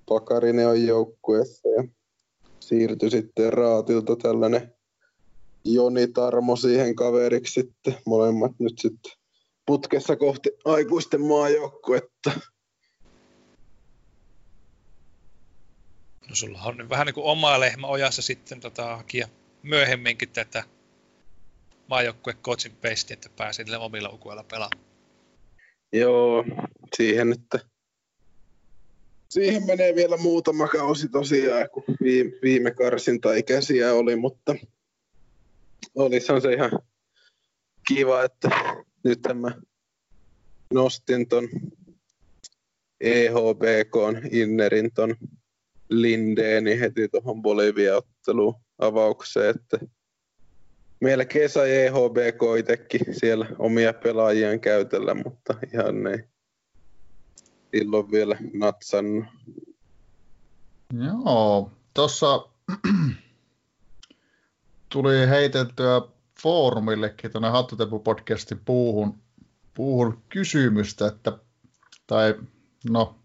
Pakarinen 0.09 0.69
on 0.69 0.87
joukkueessa 0.87 1.69
ja 1.69 1.85
siirtyi 2.61 3.11
sitten 3.11 3.53
Raatilta 3.53 4.17
tällainen 4.17 4.75
Joni 5.65 6.09
Tarmo 6.09 6.57
siihen 6.57 6.95
kaveriksi 6.95 7.61
sitten. 7.61 7.95
Molemmat 8.07 8.53
nyt 8.59 8.79
sitten 8.79 9.13
putkessa 9.71 10.17
kohti 10.17 10.51
aikuisten 10.65 11.21
maajoukkuetta. 11.21 12.31
No 16.29 16.35
sulla 16.35 16.63
on 16.63 16.77
nyt 16.77 16.89
vähän 16.89 17.07
niin 17.07 17.15
kuin 17.15 17.25
oma 17.25 17.61
lehmä 17.61 17.87
ojassa 17.87 18.23
sitten 18.23 18.61
tota, 18.61 18.97
hakia 18.97 19.29
myöhemminkin 19.63 20.31
tätä 20.31 20.65
maajoukkue 21.87 22.35
coachin 22.35 22.77
että 23.11 23.29
pääsee 23.37 23.65
niille 23.65 23.79
omilla 23.79 24.09
ukuilla 24.09 24.45
pelaamaan. 24.45 24.85
Joo, 25.93 26.45
siihen 26.97 27.31
nyt 27.31 27.41
siihen 29.29 29.67
menee 29.67 29.95
vielä 29.95 30.17
muutama 30.17 30.69
kausi 30.69 31.09
tosiaan, 31.09 31.71
kun 31.73 31.85
viime, 32.03 32.33
viime 32.43 32.71
karsinta 32.71 33.35
ikäisiä 33.35 33.95
oli, 33.95 34.17
mutta 34.17 34.55
olisihan 35.95 36.43
se 36.43 36.53
ihan 36.53 36.71
kiva, 37.89 38.25
että 38.25 38.49
nyt 39.05 39.21
mä 39.35 39.51
nostin 40.75 41.29
ton 41.29 41.49
EHBK 43.01 43.95
Innerin 44.31 44.93
ton 44.95 45.17
Lindeeni 45.89 46.81
heti 46.81 47.09
tuohon 47.09 47.43
Bolivia-otteluun 47.43 48.55
avaukseen, 48.79 49.55
että 49.57 49.79
melkein 51.01 51.51
sai 51.51 51.71
EHBK 51.71 52.43
itsekin 52.59 53.01
siellä 53.13 53.47
omia 53.59 53.93
pelaajiaan 53.93 54.61
käytellä, 54.61 55.15
mutta 55.15 55.55
ihan 55.75 56.07
ei 56.07 56.19
silloin 57.75 58.11
vielä 58.11 58.37
natsannut. 58.53 59.25
Joo, 60.93 61.73
tuossa 61.95 62.49
tuli 64.93 65.29
heiteltyä 65.29 66.01
foorumillekin 66.43 67.33
tuonne 67.33 67.49
Hattutepu-podcastin 67.49 68.61
puuhun, 68.65 69.19
puuhun 69.75 70.23
kysymystä, 70.29 71.07
että, 71.07 71.39
tai 72.07 72.35
no, 72.91 73.19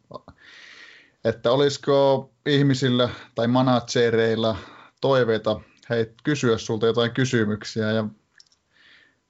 että 1.24 1.52
olisiko 1.52 2.30
ihmisillä 2.46 3.10
tai 3.36 3.48
managereilla 3.48 4.58
toiveita 5.02 5.62
hei, 5.90 6.14
kysyä 6.24 6.58
sulta 6.58 6.86
jotain 6.86 7.12
kysymyksiä 7.12 7.92
ja 7.92 8.08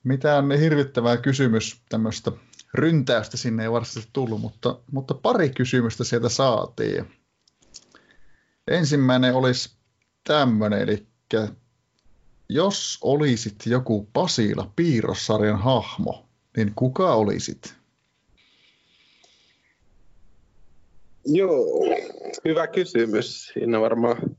mitään 0.03 0.51
hirvittävää 0.51 1.17
kysymys 1.17 1.81
tämmöistä 1.89 2.31
ryntäystä 2.73 3.37
sinne 3.37 3.63
ei 3.63 3.71
varsinaisesti 3.71 4.09
tullut, 4.13 4.41
mutta, 4.41 4.79
mutta 4.91 5.13
pari 5.13 5.49
kysymystä 5.49 6.03
sieltä 6.03 6.29
saatiin. 6.29 7.11
Ensimmäinen 8.67 9.35
olisi 9.35 9.77
tämmöinen, 10.23 10.81
eli 10.81 11.07
jos 12.49 12.97
olisit 13.01 13.55
joku 13.65 14.07
Pasila 14.13 14.71
piirrossarjan 14.75 15.59
hahmo, 15.59 16.25
niin 16.57 16.71
kuka 16.75 17.13
olisit? 17.13 17.75
Joo, 21.25 21.65
hyvä 22.45 22.67
kysymys. 22.67 23.51
Siinä 23.53 23.81
varmaan 23.81 24.37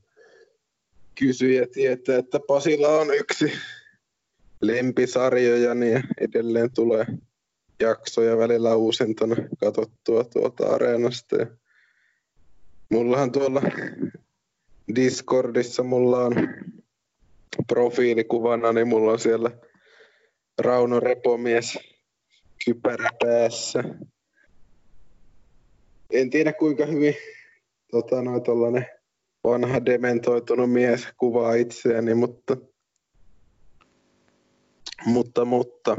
kysyjä 1.14 1.66
tietää, 1.72 2.18
että 2.18 2.40
Pasila 2.46 2.88
on 2.88 3.14
yksi 3.14 3.52
lempisarjoja, 4.60 5.74
niin 5.74 6.02
edelleen 6.20 6.72
tulee 6.72 7.06
jaksoja 7.80 8.38
välillä 8.38 8.76
uusintana 8.76 9.36
katsottua 9.60 10.24
tuolta 10.24 10.66
areenasta. 10.66 11.36
Ja 11.36 11.46
mullahan 12.88 13.32
tuolla 13.32 13.62
Discordissa 14.94 15.82
mulla 15.82 16.18
on 16.18 16.34
profiilikuvana, 17.66 18.72
niin 18.72 18.88
mulla 18.88 19.12
on 19.12 19.18
siellä 19.18 19.50
Rauno 20.58 21.00
Repomies 21.00 21.78
kypärä 22.64 23.10
päässä. 23.24 23.84
En 26.10 26.30
tiedä 26.30 26.52
kuinka 26.52 26.86
hyvin 26.86 27.14
tota, 27.90 28.22
noin 28.22 28.42
vanha 29.44 29.84
dementoitunut 29.84 30.72
mies 30.72 31.08
kuvaa 31.16 31.54
itseäni, 31.54 32.14
mutta, 32.14 32.56
mutta, 35.06 35.44
mutta 35.44 35.96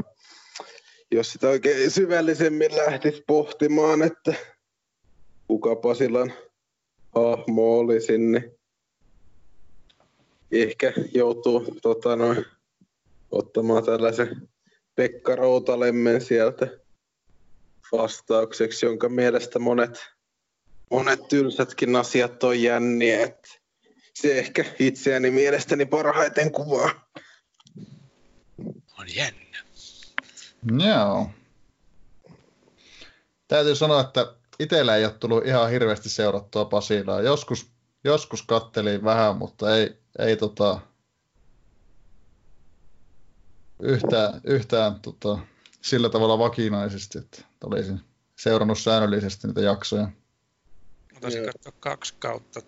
jos 1.10 1.32
sitä 1.32 1.48
oikein 1.48 1.90
syvällisemmin 1.90 2.76
lähtisi 2.76 3.24
pohtimaan, 3.26 4.02
että 4.02 4.34
kuka 5.46 5.76
Pasilan 5.76 6.32
hahmo 7.14 7.78
olisi, 7.78 8.18
niin 8.18 8.57
ehkä 10.52 10.92
joutuu 11.14 11.76
tota, 11.82 12.16
noin, 12.16 12.44
ottamaan 13.30 13.84
tällaisen 13.84 14.48
Pekka 14.94 15.36
Routalemmen 15.36 16.20
sieltä 16.20 16.68
vastaukseksi, 17.92 18.86
jonka 18.86 19.08
mielestä 19.08 19.58
monet, 19.58 20.06
monet 20.90 21.28
tylsätkin 21.28 21.96
asiat 21.96 22.44
on 22.44 22.62
jänniä. 22.62 23.22
Että 23.24 23.48
se 24.14 24.38
ehkä 24.38 24.64
itseäni 24.78 25.30
mielestäni 25.30 25.86
parhaiten 25.86 26.52
kuvaa. 26.52 27.10
On 28.98 29.06
jännä. 29.16 29.58
Joo. 30.78 31.30
Täytyy 33.48 33.74
sanoa, 33.74 34.00
että 34.00 34.34
itsellä 34.58 34.96
ei 34.96 35.04
ole 35.04 35.12
tullut 35.12 35.46
ihan 35.46 35.70
hirveästi 35.70 36.08
seurattua 36.08 36.64
Pasilaa. 36.64 37.20
Joskus, 37.20 37.70
joskus 38.04 38.42
kattelin 38.42 39.04
vähän, 39.04 39.36
mutta 39.36 39.76
ei, 39.76 39.98
ei 40.18 40.36
tota, 40.36 40.80
yhtään, 43.82 44.40
yhtään 44.44 45.00
tota, 45.00 45.38
sillä 45.82 46.08
tavalla 46.08 46.38
vakinaisesti, 46.38 47.18
että 47.18 47.42
olisin 47.64 48.00
seurannut 48.36 48.78
säännöllisesti 48.78 49.46
niitä 49.46 49.60
jaksoja. 49.60 50.08
Taisin 51.20 51.44
katsoa 51.44 51.72
kaksi 51.80 52.14
kautta. 52.18 52.60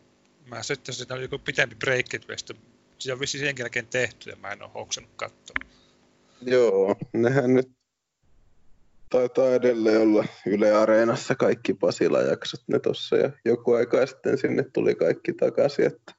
Mä 0.46 0.62
sitten 0.62 0.94
siinä 0.94 1.14
oli 1.14 1.22
joku 1.22 1.38
pitempi 1.38 1.76
break 1.76 2.14
it 2.14 2.26
Se 2.98 3.12
on 3.12 3.20
vissiin 3.20 3.44
sen 3.44 3.54
jälkeen 3.58 3.86
tehty 3.86 4.30
ja 4.30 4.36
mä 4.36 4.48
en 4.48 4.62
ole 4.62 4.70
hoksannut 4.74 5.12
katsoa. 5.16 5.54
Joo, 6.42 6.96
nehän 7.12 7.54
nyt 7.54 7.79
taitaa 9.10 9.54
edelleen 9.54 10.00
olla 10.00 10.24
Yle 10.46 10.72
Areenassa 10.72 11.34
kaikki 11.34 11.74
Pasila-jaksot 11.74 12.60
ne 12.66 12.78
tossa 12.78 13.16
ja 13.16 13.30
joku 13.44 13.72
aika 13.72 14.06
sitten 14.06 14.38
sinne 14.38 14.64
tuli 14.72 14.94
kaikki 14.94 15.32
takaisin, 15.32 15.86
että 15.86 16.12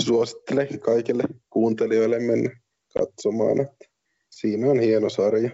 suosittelen 0.00 0.80
kaikille 0.80 1.22
kuuntelijoille 1.50 2.18
mennä 2.18 2.50
katsomaan, 2.98 3.60
että 3.60 3.84
siinä 4.30 4.70
on 4.70 4.80
hieno 4.80 5.10
sarja. 5.10 5.50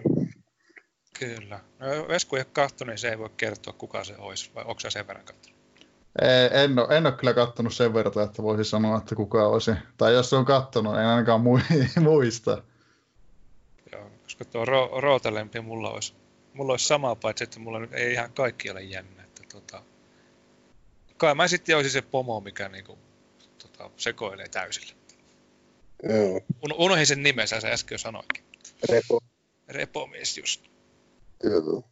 Kyllä. 1.19 1.59
No, 1.79 2.07
Vesku 2.07 2.35
ei 2.35 2.43
ole 2.57 2.67
niin 2.85 2.97
se 2.97 3.09
ei 3.09 3.19
voi 3.19 3.29
kertoa, 3.37 3.73
kuka 3.73 4.03
se 4.03 4.15
olisi, 4.17 4.51
vai 4.55 4.63
onko 4.67 4.79
sen 4.89 5.07
verran 5.07 5.25
katsonut? 5.25 5.59
En 6.51 6.79
ole, 6.79 6.97
en 6.97 7.05
ole 7.05 7.13
kyllä 7.13 7.33
katsonut 7.33 7.73
sen 7.73 7.93
verran, 7.93 8.25
että 8.25 8.43
voisi 8.43 8.69
sanoa, 8.69 8.97
että 8.97 9.15
kuka 9.15 9.47
olisi. 9.47 9.71
Tai 9.97 10.13
jos 10.13 10.29
se 10.29 10.35
on 10.35 10.45
katsonut, 10.45 10.93
en 10.93 11.05
ainakaan 11.05 11.41
muista. 12.01 12.63
Joo, 13.91 14.09
koska 14.23 14.45
tuo 14.45 14.65
ro- 14.65 15.01
Rootalempi 15.01 15.59
mulla 15.59 15.89
olisi 15.89 16.13
mulla 16.53 16.73
olisi 16.73 16.87
sama, 16.87 17.15
paitsi 17.15 17.43
että 17.43 17.59
mulla 17.59 17.79
nyt 17.79 17.93
ei 17.93 18.13
ihan 18.13 18.33
kaikki 18.33 18.69
ole 18.69 18.81
jännä. 18.81 19.23
Että 19.23 19.43
tota, 19.51 19.83
kai 21.17 21.35
mä 21.35 21.47
sitten 21.47 21.75
olisin 21.75 21.91
se 21.91 22.01
pomo, 22.01 22.39
mikä 22.39 22.69
niinku, 22.69 22.97
tota, 23.61 23.89
sekoilee 23.97 24.49
täysillä. 24.49 24.93
Joo. 26.03 26.41
Un, 26.61 26.73
unohin 26.77 27.07
sen 27.07 27.23
nimensä, 27.23 27.61
se 27.61 27.71
äsken 27.71 27.95
jo 27.95 27.99
sanoinkin. 27.99 28.43
Repo. 28.89 29.19
Repomies 29.67 30.37
just. 30.37 30.65
Joo. 31.43 31.83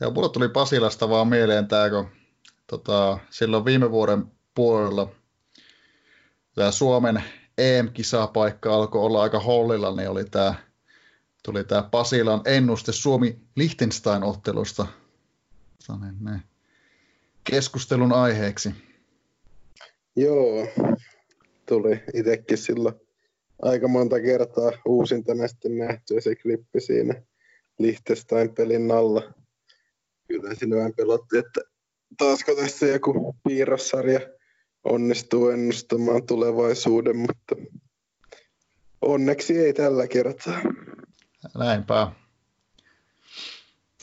Ja 0.00 0.10
mulle 0.10 0.28
tuli 0.28 0.48
Pasilasta 0.48 1.08
vaan 1.08 1.28
mieleen 1.28 1.68
tämä, 1.68 1.90
kun 1.90 2.08
tota, 2.66 3.18
silloin 3.30 3.64
viime 3.64 3.90
vuoden 3.90 4.24
puolella 4.54 5.12
tämä 6.54 6.70
Suomen 6.70 7.24
EM-kisapaikka 7.58 8.74
alkoi 8.74 9.02
olla 9.02 9.22
aika 9.22 9.40
hollilla, 9.40 9.96
niin 9.96 10.10
oli 10.10 10.24
tämä 10.24 10.54
tuli 11.42 11.64
tämä 11.64 11.82
Pasilan 11.82 12.42
ennuste 12.44 12.92
Suomi-Liechtenstein-ottelusta 12.92 14.86
ne, 16.20 16.40
keskustelun 17.44 18.12
aiheeksi. 18.12 18.70
Joo, 20.16 20.66
tuli 21.66 22.02
itsekin 22.14 22.58
silloin 22.58 22.94
aika 23.62 23.88
monta 23.88 24.20
kertaa 24.20 24.72
uusintana 24.86 25.48
sitten 25.48 25.78
nähty 25.78 26.20
se 26.20 26.34
klippi 26.36 26.80
siinä 26.80 27.22
Liechtenstein-pelin 27.78 28.90
alla. 28.90 29.32
Kyllä 30.28 30.54
siinä 30.54 30.76
vähän 30.76 30.94
pelotti, 30.96 31.38
että 31.38 31.60
taasko 32.18 32.54
tässä 32.54 32.86
joku 32.86 33.36
piirrossarja 33.48 34.20
onnistuu 34.84 35.48
ennustamaan 35.48 36.26
tulevaisuuden, 36.26 37.16
mutta 37.16 37.56
onneksi 39.02 39.58
ei 39.58 39.72
tällä 39.72 40.06
kertaa. 40.06 40.60
Näinpä. 41.58 42.12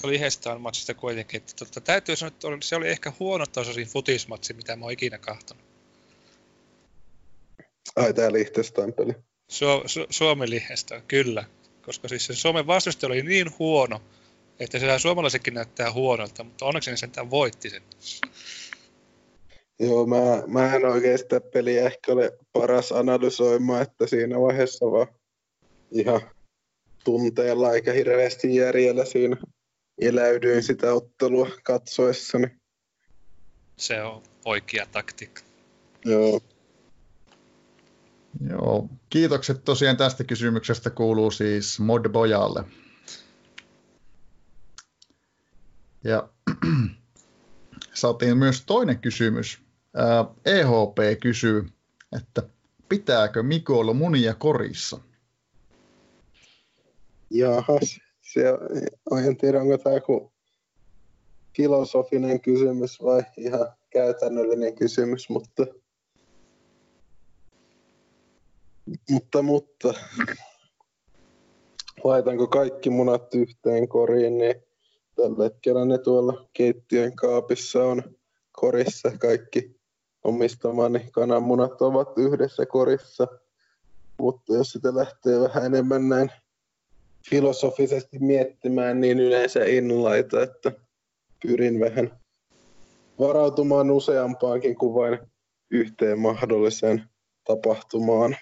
Oli 0.03 0.19
Hestaan 0.19 0.61
matsista 0.61 0.93
kuitenkin, 0.93 1.37
että 1.37 1.53
totta, 1.55 1.81
täytyy 1.81 2.15
sanoa, 2.15 2.27
että 2.27 2.47
se 2.61 2.75
oli 2.75 2.87
ehkä 2.87 3.13
huono 3.19 3.45
tasoisin 3.45 3.87
futismatsi, 3.87 4.53
mitä 4.53 4.75
mä 4.75 4.85
oon 4.85 4.93
ikinä 4.93 5.17
kahtonut. 5.17 5.63
Ai 7.95 8.13
tää 8.13 8.31
Liechtenstein 8.31 8.93
peli. 8.93 9.13
Su- 9.51 9.83
Su- 9.85 10.07
Suomi 10.09 10.49
Liechtenstein, 10.49 11.03
kyllä. 11.07 11.43
Koska 11.81 12.07
siis 12.07 12.25
se 12.25 12.35
Suomen 12.35 12.67
vastustaja 12.67 13.07
oli 13.07 13.21
niin 13.21 13.59
huono, 13.59 14.01
että 14.59 14.79
se 14.79 14.99
suomalaisetkin 14.99 15.53
näyttää 15.53 15.91
huonolta, 15.91 16.43
mutta 16.43 16.65
onneksi 16.65 16.91
ne 16.91 16.97
sentään 16.97 17.29
voitti 17.29 17.69
sen. 17.69 17.83
Joo, 19.79 20.05
mä, 20.05 20.43
mä 20.47 20.75
en 20.75 20.85
oikein 20.85 21.17
sitä 21.17 21.41
peliä 21.41 21.85
ehkä 21.85 22.11
ole 22.11 22.37
paras 22.53 22.91
analysoimaan, 22.91 23.81
että 23.81 24.07
siinä 24.07 24.39
vaiheessa 24.39 24.85
vaan 24.85 25.07
ihan 25.91 26.21
tunteella 27.07 27.73
eikä 27.73 27.93
hirveästi 27.93 28.55
järjellä 28.55 29.05
siinä 29.05 29.37
eläydyin 30.01 30.63
sitä 30.63 30.93
ottelua 30.93 31.47
katsoessani. 31.63 32.47
Se 33.77 34.03
on 34.03 34.23
oikea 34.45 34.85
taktiikka. 34.91 35.41
Joo. 36.05 36.41
Joo, 38.49 38.89
kiitokset 39.09 39.65
tosiaan 39.65 39.97
tästä 39.97 40.23
kysymyksestä 40.23 40.89
kuuluu 40.89 41.31
siis 41.31 41.79
Mod 41.79 42.09
Bojalle. 42.09 42.63
Ja 46.03 46.29
saatiin 47.93 48.37
myös 48.37 48.63
toinen 48.65 48.99
kysymys. 48.99 49.59
EHP 50.45 51.19
kysyy, 51.21 51.65
että 52.17 52.43
pitääkö 52.89 53.43
Miko 53.43 53.79
olla 53.79 53.93
munia 53.93 54.33
korissa? 54.33 55.06
Jahas, 57.29 57.99
se 58.21 58.53
on, 59.11 59.23
en 59.23 59.37
tiedä 59.37 59.61
onko 59.61 59.77
tämä 59.77 59.95
joku 59.95 60.31
filosofinen 61.57 62.41
kysymys 62.41 63.03
vai 63.03 63.23
ihan 63.37 63.73
käytännöllinen 63.89 64.75
kysymys, 64.75 65.29
mutta 65.29 65.65
mutta, 69.09 69.41
mutta 69.41 69.93
laitanko 72.03 72.47
kaikki 72.47 72.89
munat 72.89 73.35
yhteen 73.35 73.87
koriin, 73.87 74.37
niin 74.37 74.55
tällä 75.15 75.43
hetkellä 75.43 75.85
ne 75.85 75.97
tuolla 75.97 76.47
keittiön 76.53 77.15
kaapissa 77.15 77.83
on 77.83 78.03
korissa. 78.51 79.11
Kaikki 79.19 79.79
omistamani 80.23 81.09
kananmunat 81.11 81.81
ovat 81.81 82.17
yhdessä 82.17 82.65
korissa. 82.65 83.27
Mutta 84.19 84.53
jos 84.53 84.71
sitä 84.71 84.95
lähtee 84.95 85.39
vähän 85.39 85.65
enemmän 85.65 86.09
näin 86.09 86.31
filosofisesti 87.29 88.19
miettimään, 88.19 89.01
niin 89.01 89.19
yleensä 89.19 89.63
en 89.63 90.03
laita, 90.03 90.43
että 90.43 90.71
pyrin 91.41 91.79
vähän 91.79 92.19
varautumaan 93.19 93.91
useampaankin 93.91 94.75
kuin 94.75 94.93
vain 94.93 95.19
yhteen 95.71 96.19
mahdolliseen 96.19 97.03
tapahtumaan. 97.43 98.37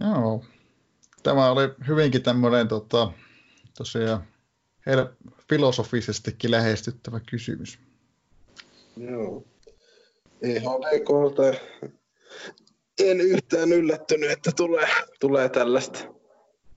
Joo. 0.00 0.44
Tämä 1.22 1.50
oli 1.50 1.62
hyvinkin 1.88 2.22
tämmöinen 2.22 2.68
tota, 2.68 3.12
tosiaan 3.78 4.24
heidän 4.86 5.08
filosofisestikin 5.48 6.50
lähestyttävä 6.50 7.20
kysymys. 7.30 7.78
Joo. 8.96 9.44
EHDKlta 10.42 11.42
en 12.98 13.20
yhtään 13.20 13.72
yllättynyt, 13.72 14.30
että 14.30 14.50
tulee, 14.56 14.88
tulee 15.20 15.48
tällaista 15.48 15.98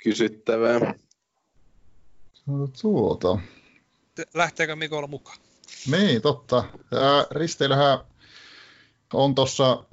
kysyttävää. 0.03 0.93
Tuota. 2.81 3.39
Lähteekö 4.33 4.75
Mikolla 4.75 5.07
mukaan? 5.07 5.37
Niin, 5.91 6.21
totta. 6.21 6.63
Risteilyhän 7.31 7.99
on 9.13 9.35
tuossa 9.35 9.83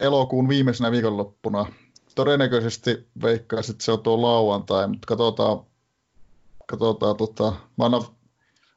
elokuun 0.00 0.48
viimeisenä 0.48 0.90
viikonloppuna 0.90 1.66
todennäköisesti 2.14 3.08
veikkaisin, 3.22 3.72
että 3.72 3.84
se 3.84 3.92
on 3.92 4.02
tuo 4.02 4.22
lauantai, 4.22 4.88
mutta 4.88 5.06
katsotaan, 5.06 5.60
katsotaan 6.66 7.16
tota, 7.16 7.52
mä 7.78 7.84
annan, 7.84 8.02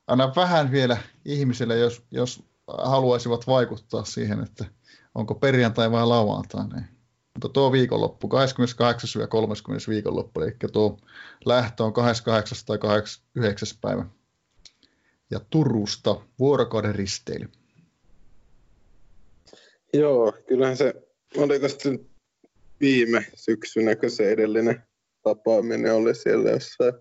annan 0.07 0.35
vähän 0.35 0.71
vielä 0.71 0.97
ihmisille, 1.25 1.77
jos, 1.77 2.03
jos 2.11 2.43
haluaisivat 2.67 3.47
vaikuttaa 3.47 4.05
siihen, 4.05 4.43
että 4.43 4.65
onko 5.15 5.35
perjantai 5.35 5.91
vai 5.91 6.07
lauantai. 6.07 6.67
Niin. 6.67 6.98
Mutta 7.33 7.49
tuo 7.49 7.71
viikonloppu, 7.71 8.27
28. 8.27 9.21
ja 9.21 9.27
30. 9.27 9.85
viikonloppu, 9.91 10.41
eli 10.41 10.55
tuo 10.71 10.99
lähtö 11.45 11.83
on 11.83 11.93
28. 11.93 12.57
tai 12.65 12.77
29. 12.77 13.77
päivä. 13.81 14.05
Ja 15.31 15.39
Turusta 15.49 16.21
vuorokauden 16.39 16.95
risteily. 16.95 17.49
Joo, 19.93 20.33
kyllähän 20.47 20.77
se, 20.77 20.93
oliko 21.37 21.69
sitten 21.69 22.05
viime 22.79 23.25
syksynä, 23.35 23.95
kun 23.95 24.11
se 24.11 24.29
edellinen 24.29 24.83
tapaaminen 25.23 25.93
oli 25.93 26.15
siellä 26.15 26.49
jossain 26.49 26.93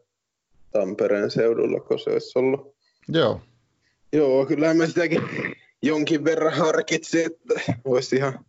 Tampereen 0.72 1.30
seudulla, 1.30 1.80
kun 1.80 1.98
se 1.98 2.10
olisi 2.10 2.38
ollut. 2.38 2.76
Joo. 3.08 3.40
Joo, 4.12 4.46
kyllä 4.46 4.74
mä 4.74 4.86
sitäkin 4.86 5.22
jonkin 5.82 6.24
verran 6.24 6.52
harkitsin, 6.52 7.26
että 7.26 7.60
olisi 7.84 8.16
ihan 8.16 8.44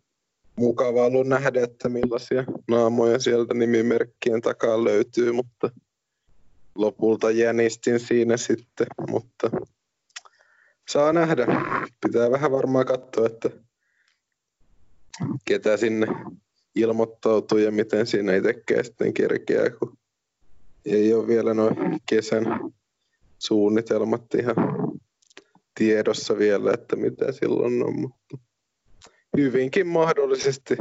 mukava 0.59 1.05
ollut 1.05 1.27
nähdä, 1.27 1.63
että 1.63 1.89
millaisia 1.89 2.43
naamoja 2.67 3.19
sieltä 3.19 3.53
nimimerkkien 3.53 4.41
takaa 4.41 4.83
löytyy, 4.83 5.31
mutta 5.31 5.69
lopulta 6.75 7.31
jänistin 7.31 7.99
siinä 7.99 8.37
sitten, 8.37 8.87
mutta 9.09 9.49
saa 10.89 11.13
nähdä. 11.13 11.45
Pitää 12.05 12.31
vähän 12.31 12.51
varmaan 12.51 12.85
katsoa, 12.85 13.25
että 13.25 13.49
ketä 15.45 15.77
sinne 15.77 16.07
ilmoittautuu 16.75 17.57
ja 17.57 17.71
miten 17.71 18.07
siinä 18.07 18.35
itsekään 18.35 18.85
sitten 18.85 19.13
kerkeää, 19.13 19.69
kun 19.69 19.97
ei 20.85 21.13
ole 21.13 21.27
vielä 21.27 21.53
noin 21.53 21.75
kesän 22.09 22.45
suunnitelmat 23.39 24.35
ihan 24.35 24.55
tiedossa 25.77 26.37
vielä, 26.37 26.71
että 26.73 26.95
mitä 26.95 27.31
silloin 27.31 27.83
on, 27.83 27.99
mutta 27.99 28.48
hyvinkin 29.37 29.87
mahdollisesti. 29.87 30.77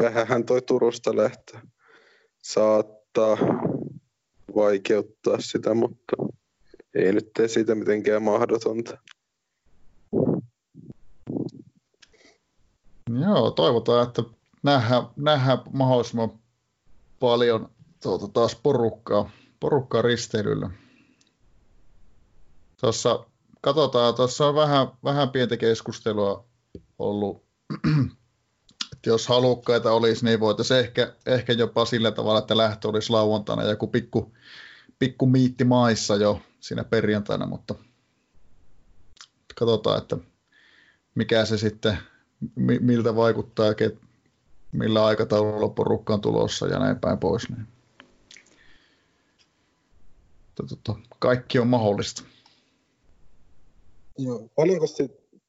Vähähän 0.00 0.44
toi 0.44 0.62
Turusta 0.62 1.16
lähtö 1.16 1.58
saattaa 2.42 3.36
vaikeuttaa 4.54 5.40
sitä, 5.40 5.74
mutta 5.74 6.16
ei 6.94 7.12
nyt 7.12 7.30
tee 7.36 7.48
siitä 7.48 7.74
mitenkään 7.74 8.22
mahdotonta. 8.22 8.98
Joo, 13.20 13.50
toivotaan, 13.50 14.08
että 14.08 14.22
nähdään, 14.62 15.02
nähdään 15.16 15.58
mahdollisimman 15.72 16.38
paljon 17.20 17.70
tuota, 18.02 18.28
taas 18.28 18.54
porukkaa, 18.62 19.30
porukkaa 19.60 20.02
risteilyllä. 20.02 20.70
Tuossa, 22.80 23.26
katsotaan, 23.60 24.14
tuossa 24.14 24.46
on 24.46 24.54
vähän, 24.54 24.88
vähän 25.04 25.30
pientä 25.30 25.56
keskustelua 25.56 26.44
ollut, 26.98 27.44
että 28.92 29.10
jos 29.10 29.28
halukkaita 29.28 29.92
olisi, 29.92 30.24
niin 30.24 30.40
voitaisiin 30.40 30.80
ehkä, 30.80 31.14
ehkä 31.26 31.52
jopa 31.52 31.84
sillä 31.84 32.10
tavalla, 32.10 32.38
että 32.38 32.56
lähtö 32.56 32.88
olisi 32.88 33.10
lauantaina 33.10 33.62
joku 33.62 33.86
pikku, 33.86 34.32
pikku 34.98 35.26
miitti 35.26 35.64
maissa 35.64 36.16
jo 36.16 36.40
siinä 36.60 36.84
perjantaina, 36.84 37.46
mutta 37.46 37.74
katsotaan, 39.54 39.98
että 39.98 40.16
mikä 41.14 41.44
se 41.44 41.58
sitten, 41.58 41.98
miltä 42.80 43.16
vaikuttaa, 43.16 43.66
millä 44.72 45.04
aikataululla 45.04 45.68
porukka 45.68 46.14
on 46.14 46.20
tulossa 46.20 46.66
ja 46.66 46.78
näin 46.78 46.98
päin 46.98 47.18
pois. 47.18 47.48
Niin. 47.48 47.66
Toto, 50.54 50.98
kaikki 51.18 51.58
on 51.58 51.66
mahdollista. 51.66 52.22
Joo. 54.18 54.48
Paljonko 54.56 54.86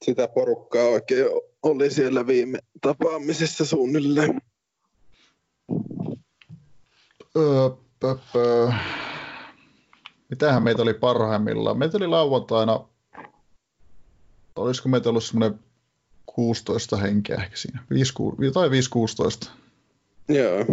sitä 0.04 0.28
porukkaa 0.28 0.84
oikein 0.84 1.26
oli 1.64 1.92
siellä 1.92 2.28
viime 2.28 2.60
tapaamisessa 2.82 3.66
suunnilleen? 3.66 4.42
Öö, 7.38 7.70
pö, 8.00 8.16
pö. 8.34 8.72
Mitähän 10.30 10.64
meitä 10.64 10.82
oli 10.82 10.94
parhaimmillaan? 10.94 11.78
Meitä 11.78 11.98
oli 11.98 12.08
lauantaina, 12.08 12.88
olisiko 14.56 14.90
meitä 14.90 15.10
ollut 15.10 15.24
semmoinen 15.24 15.60
16 16.26 16.98
henkeä 16.98 17.36
ehkä 17.36 17.58
siinä, 17.58 17.84
5, 17.90 18.14
6, 18.14 18.38
tai 18.54 18.70
5-16. 18.70 19.50
Joo. 20.30 20.66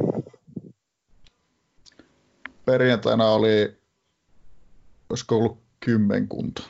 Perjantaina 2.64 3.30
oli, 3.30 3.76
olisiko 5.10 5.36
ollut 5.36 5.58
kymmenkunta. 5.80 6.62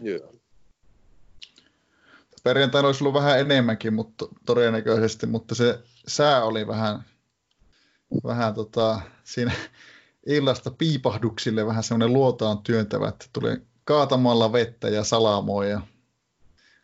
Joo. 0.00 0.35
Perjantaina 2.46 2.88
olisi 2.88 3.04
ollut 3.04 3.14
vähän 3.14 3.40
enemmänkin, 3.40 3.94
mutta 3.94 4.28
todennäköisesti, 4.44 5.26
mutta 5.26 5.54
se 5.54 5.78
sää 6.08 6.44
oli 6.44 6.66
vähän, 6.66 7.04
vähän 8.24 8.54
tota, 8.54 9.00
siinä 9.24 9.52
illasta 10.26 10.70
piipahduksille 10.70 11.66
vähän 11.66 11.82
semmoinen 11.82 12.12
luotaan 12.12 12.58
työntävä, 12.58 13.08
että 13.08 13.26
tuli 13.32 13.56
kaatamalla 13.84 14.52
vettä 14.52 14.88
ja 14.88 15.04
salamoja. 15.04 15.80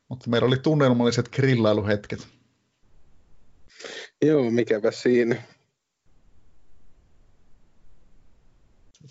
Mutta 0.09 0.31
meillä 0.31 0.47
oli 0.47 0.59
tunnelmalliset 0.59 1.29
grillailuhetket. 1.29 2.29
Joo, 4.23 4.51
mikäpä 4.51 4.91
siinä. 4.91 5.43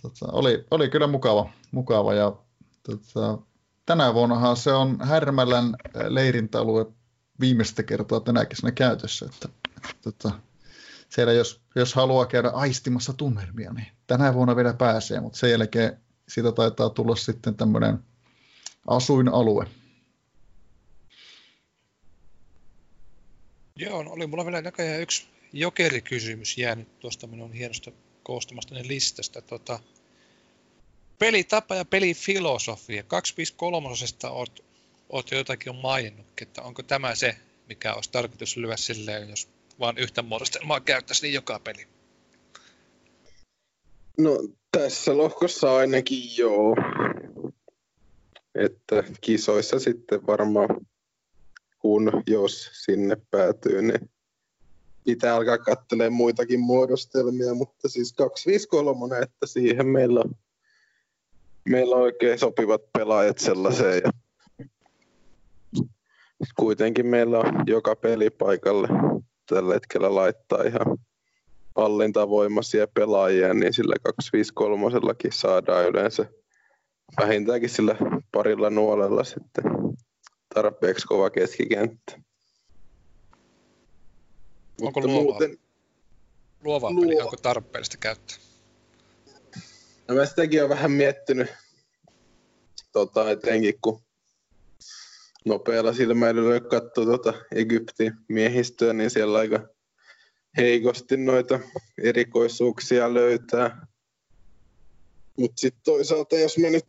Tota, 0.02 0.26
oli, 0.32 0.66
oli 0.72 0.90
kyllä 0.90 1.08
mukava, 1.08 1.50
mukava 1.72 2.14
ja 2.14 2.36
tota, 2.84 3.38
tänä 3.86 4.14
vuonnahan 4.14 4.58
se 4.58 4.72
on 4.72 4.98
Härmälän 5.02 5.76
leirintäalue 6.08 6.86
viimeistä 7.40 7.84
kertaa 7.84 8.20
tänä 8.20 8.46
kesänä 8.46 8.72
käytössä. 8.72 9.26
Että, 9.26 9.50
tota, 10.02 10.32
siellä 11.10 11.34
jos, 11.34 11.62
jos 11.76 11.94
haluaa 11.94 12.26
käydä 12.26 12.50
aistimassa 12.50 13.14
tunnelmia, 13.14 13.74
niin 13.74 13.88
tänä 14.08 14.34
vuonna 14.34 14.56
vielä 14.56 14.74
pääsee, 14.74 15.20
mutta 15.20 15.38
sen 15.38 15.52
jälkeen 15.52 16.02
siitä 16.28 16.52
taitaa 16.52 16.90
tulla 16.90 17.16
sitten 17.16 17.56
tämmöinen 17.56 18.00
asuinalue. 18.88 19.68
Joo, 23.76 24.04
no 24.04 24.12
oli 24.12 24.28
mulla 24.28 24.46
vielä 24.46 24.62
näköjään 24.62 25.02
yksi 25.02 25.28
jokerikysymys 25.54 26.58
jäänyt 26.58 27.00
tuosta 27.00 27.28
minun 27.28 27.54
hienosta 27.54 27.92
koostumasta 28.24 28.76
listasta. 28.84 29.42
Tota, 29.42 29.80
pelitapa 31.22 31.76
ja 31.76 31.86
pelifilosofia. 31.86 33.04
253 33.04 33.88
oot, 34.30 34.64
oot 35.10 35.32
jotakin 35.32 35.76
maininnut, 35.76 36.26
että 36.42 36.62
onko 36.62 36.84
tämä 36.84 37.16
se, 37.16 37.36
mikä 37.70 37.94
olisi 37.94 38.12
tarkoitus 38.12 38.58
lyödä 38.58 38.78
silleen, 38.78 39.30
jos 39.30 39.50
vaan 39.80 39.98
yhtä 39.98 40.22
muodostelmaa 40.22 40.80
käyttäisi 40.80 41.22
niin 41.22 41.34
joka 41.34 41.60
peli? 41.60 41.88
No 44.18 44.38
tässä 44.72 45.18
lohkossa 45.18 45.76
ainakin 45.76 46.38
joo. 46.38 46.76
Että 48.56 49.04
kisoissa 49.22 49.80
sitten 49.80 50.28
varmaan, 50.28 50.88
kun 51.80 52.24
jos 52.28 52.70
sinne 52.74 53.18
päätyy, 53.32 53.82
niin 53.82 54.10
pitää 55.04 55.36
alkaa 55.36 55.58
katselemaan 55.58 56.14
muitakin 56.14 56.60
muodostelmia, 56.60 57.54
mutta 57.54 57.90
siis 57.90 58.14
253, 58.14 59.20
että 59.20 59.46
siihen 59.46 59.88
meillä 59.88 60.20
on, 60.20 60.36
meillä 61.70 61.96
on 61.96 62.02
oikein 62.02 62.40
sopivat 62.40 62.82
pelaajat 62.98 63.38
sellaiseen. 63.38 64.02
Ja 64.06 64.12
kuitenkin 66.56 67.06
meillä 67.06 67.40
on 67.40 67.64
joka 67.68 67.96
pelipaikalle 67.96 68.88
tällä 69.50 69.74
hetkellä 69.74 70.16
laittaa 70.16 70.64
ihan 70.64 70.98
hallintavoimaisia 71.76 72.88
pelaajia, 72.88 73.54
niin 73.54 73.74
sillä 73.74 73.96
253 74.04 75.30
saadaan 75.32 75.88
yleensä 75.88 76.26
vähintäänkin 77.22 77.70
sillä 77.70 77.96
parilla 78.32 78.70
nuolella 78.70 79.24
sitten 79.24 79.64
tarpeeksi 80.54 81.08
kova 81.08 81.30
keskikenttä. 81.30 82.22
Onko 84.82 85.02
luova, 85.02 85.22
muuten, 85.22 85.58
luova 86.64 86.92
luova. 86.92 87.02
peli, 87.02 87.22
onko 87.22 87.38
tarpeellista 87.42 87.98
käyttää? 87.98 88.38
No 90.12 90.18
mä 90.18 90.26
sitäkin 90.26 90.60
olen 90.60 90.70
vähän 90.70 90.92
miettinyt, 90.92 91.48
tota, 92.92 93.32
etenkin 93.32 93.80
kun 93.82 94.02
nopealla 95.46 95.94
silmäilyllä 95.94 96.60
katsoo 96.60 97.06
tota 97.06 97.34
Egyptin 97.56 98.14
miehistöä, 98.28 98.94
niin 98.94 99.10
siellä 99.10 99.38
aika 99.38 99.68
heikosti 100.58 101.18
noita 101.18 101.60
erikoisuuksia 102.04 103.14
löytää. 103.14 103.88
Mutta 105.38 105.62
sitten 105.62 105.84
toisaalta, 105.84 106.40
jos 106.40 106.58
me 106.58 106.70
nyt 106.70 106.88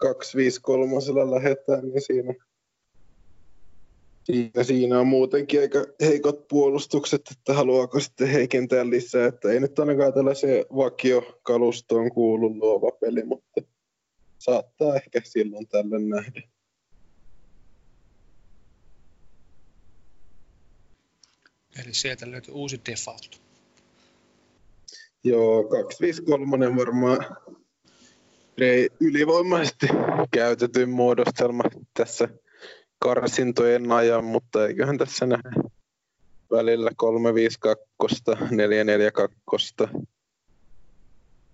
253 0.00 0.96
lähdetään, 1.30 1.82
niin 1.82 2.02
siinä, 2.02 2.34
siinä, 4.24 4.62
siinä 4.62 5.00
on 5.00 5.06
muutenkin 5.06 5.60
aika 5.60 5.86
heikot 6.00 6.48
puolustukset, 6.48 7.22
että 7.30 7.54
haluaako 7.54 8.00
sitten 8.00 8.28
heikentää 8.28 8.90
lisää. 8.90 9.26
Että 9.26 9.48
ei 9.52 9.60
nyt 9.60 9.78
ainakaan 9.78 10.12
tällaiseen 10.12 10.64
vakiokalustoon 10.76 12.12
kuulu 12.12 12.58
luova 12.58 12.90
peli, 13.00 13.24
mutta 13.24 13.62
saattaa 14.38 14.96
ehkä 14.96 15.20
silloin 15.24 15.68
tällä 15.68 15.98
nähdä. 15.98 16.42
Eli 21.84 21.94
sieltä 21.94 22.30
löytyy 22.30 22.54
uusi 22.54 22.80
default. 22.90 23.42
Joo, 25.24 25.64
253 25.64 26.76
varmaan 26.76 27.36
ei 28.58 28.88
ylivoimaisesti 29.00 29.86
käytetyn 30.30 30.90
muodostelma 30.90 31.62
tässä 31.94 32.28
karsintojen 33.02 33.92
ajan, 33.92 34.24
mutta 34.24 34.66
eiköhän 34.66 34.98
tässä 34.98 35.26
nähdä 35.26 35.52
välillä 36.50 36.90
352, 36.96 38.22
442. 38.50 39.74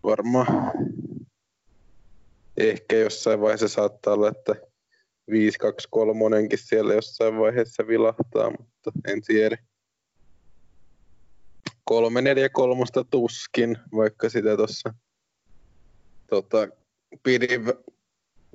Varmaan 0.03 0.73
ehkä 2.57 2.97
jossain 2.97 3.41
vaiheessa 3.41 3.69
saattaa 3.69 4.15
olla, 4.15 4.29
että 4.29 4.55
523 5.31 6.37
siellä 6.55 6.95
jossain 6.95 7.39
vaiheessa 7.39 7.87
vilahtaa, 7.87 8.51
mutta 8.51 8.93
en 9.07 9.23
tiedä. 9.23 9.59
343 11.85 12.85
tuskin, 13.11 13.79
vaikka 13.97 14.29
sitä 14.29 14.57
tuossa 14.57 14.95
tota, 16.31 16.69
pidin, 17.23 17.65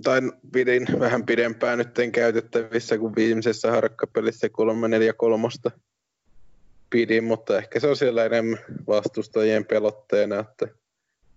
tai 0.04 0.22
pidin 0.52 0.88
vähän 1.00 1.26
pidempään 1.26 1.78
nyt 1.78 1.90
käytettävissä 2.12 2.98
kuin 2.98 3.16
viimeisessä 3.16 3.72
harkkapelissä 3.72 4.50
343 4.50 5.48
pidin, 6.90 7.24
mutta 7.24 7.58
ehkä 7.58 7.80
se 7.80 7.88
on 7.88 7.98
siellä 7.98 8.26
enemmän 8.26 8.60
vastustajien 8.88 9.66
pelotteena, 9.66 10.40
että 10.40 10.68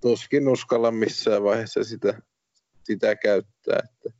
tuskin 0.00 0.48
uskalla 0.48 0.90
missään 0.90 1.42
vaiheessa 1.42 1.84
sitä, 1.84 2.22
sitä 2.84 3.16
käyttää, 3.16 3.80
että 3.84 4.18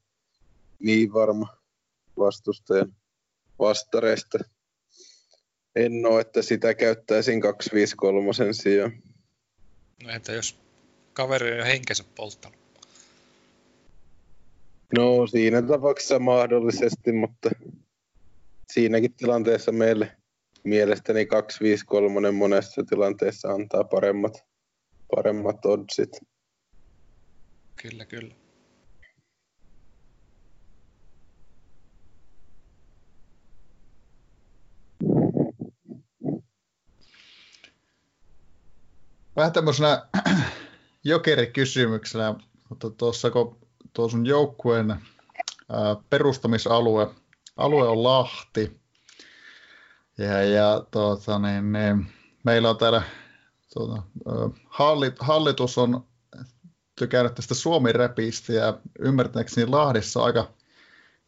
niin 0.78 1.12
varma 1.12 1.56
vastustajan 2.18 2.96
vastareista 3.58 4.38
en 5.76 6.06
ole, 6.06 6.20
että 6.20 6.42
sitä 6.42 6.74
käyttäisin 6.74 7.40
253 7.40 8.32
sijaan. 8.52 9.02
No 10.02 10.10
entä 10.10 10.32
jos 10.32 10.60
kaveri 11.12 11.52
on 11.52 11.58
jo 11.58 11.64
henkensä 11.64 12.04
polttanut? 12.14 12.65
No 14.94 15.26
siinä 15.26 15.62
tapauksessa 15.62 16.18
mahdollisesti, 16.18 17.12
mutta 17.12 17.50
siinäkin 18.72 19.14
tilanteessa 19.14 19.72
meille 19.72 20.16
mielestäni 20.64 21.26
253 21.26 22.30
monessa 22.30 22.82
tilanteessa 22.88 23.48
antaa 23.48 23.84
paremmat, 23.84 24.44
paremmat 25.16 25.66
oddsit. 25.66 26.10
Kyllä, 27.82 28.04
kyllä. 28.04 28.34
Vähän 39.36 39.52
tämmöisenä 39.52 40.08
jokerikysymyksenä, 41.04 42.34
mutta 42.68 42.90
tuossa 42.90 43.30
kun 43.30 43.65
tuo 43.96 44.08
sun 44.08 44.26
joukkueen 44.26 44.90
ää, 44.90 45.96
perustamisalue 46.10 47.10
alue 47.56 47.88
on 47.88 48.02
Lahti, 48.02 48.80
ja, 50.18 50.42
ja 50.42 50.84
tuota, 50.90 51.38
niin, 51.38 51.72
niin, 51.72 52.06
meillä 52.44 52.70
on 52.70 52.76
täällä 52.76 53.02
tuota, 53.74 54.02
hallit, 54.68 55.14
hallitus 55.20 55.78
on 55.78 56.06
tykännyt 56.98 57.34
tästä 57.34 57.54
Suomi-räpistä 57.54 58.52
ja 58.52 58.78
ymmärtääkseni 58.98 59.66
Lahdessa 59.66 60.20
on 60.20 60.26
aika 60.26 60.52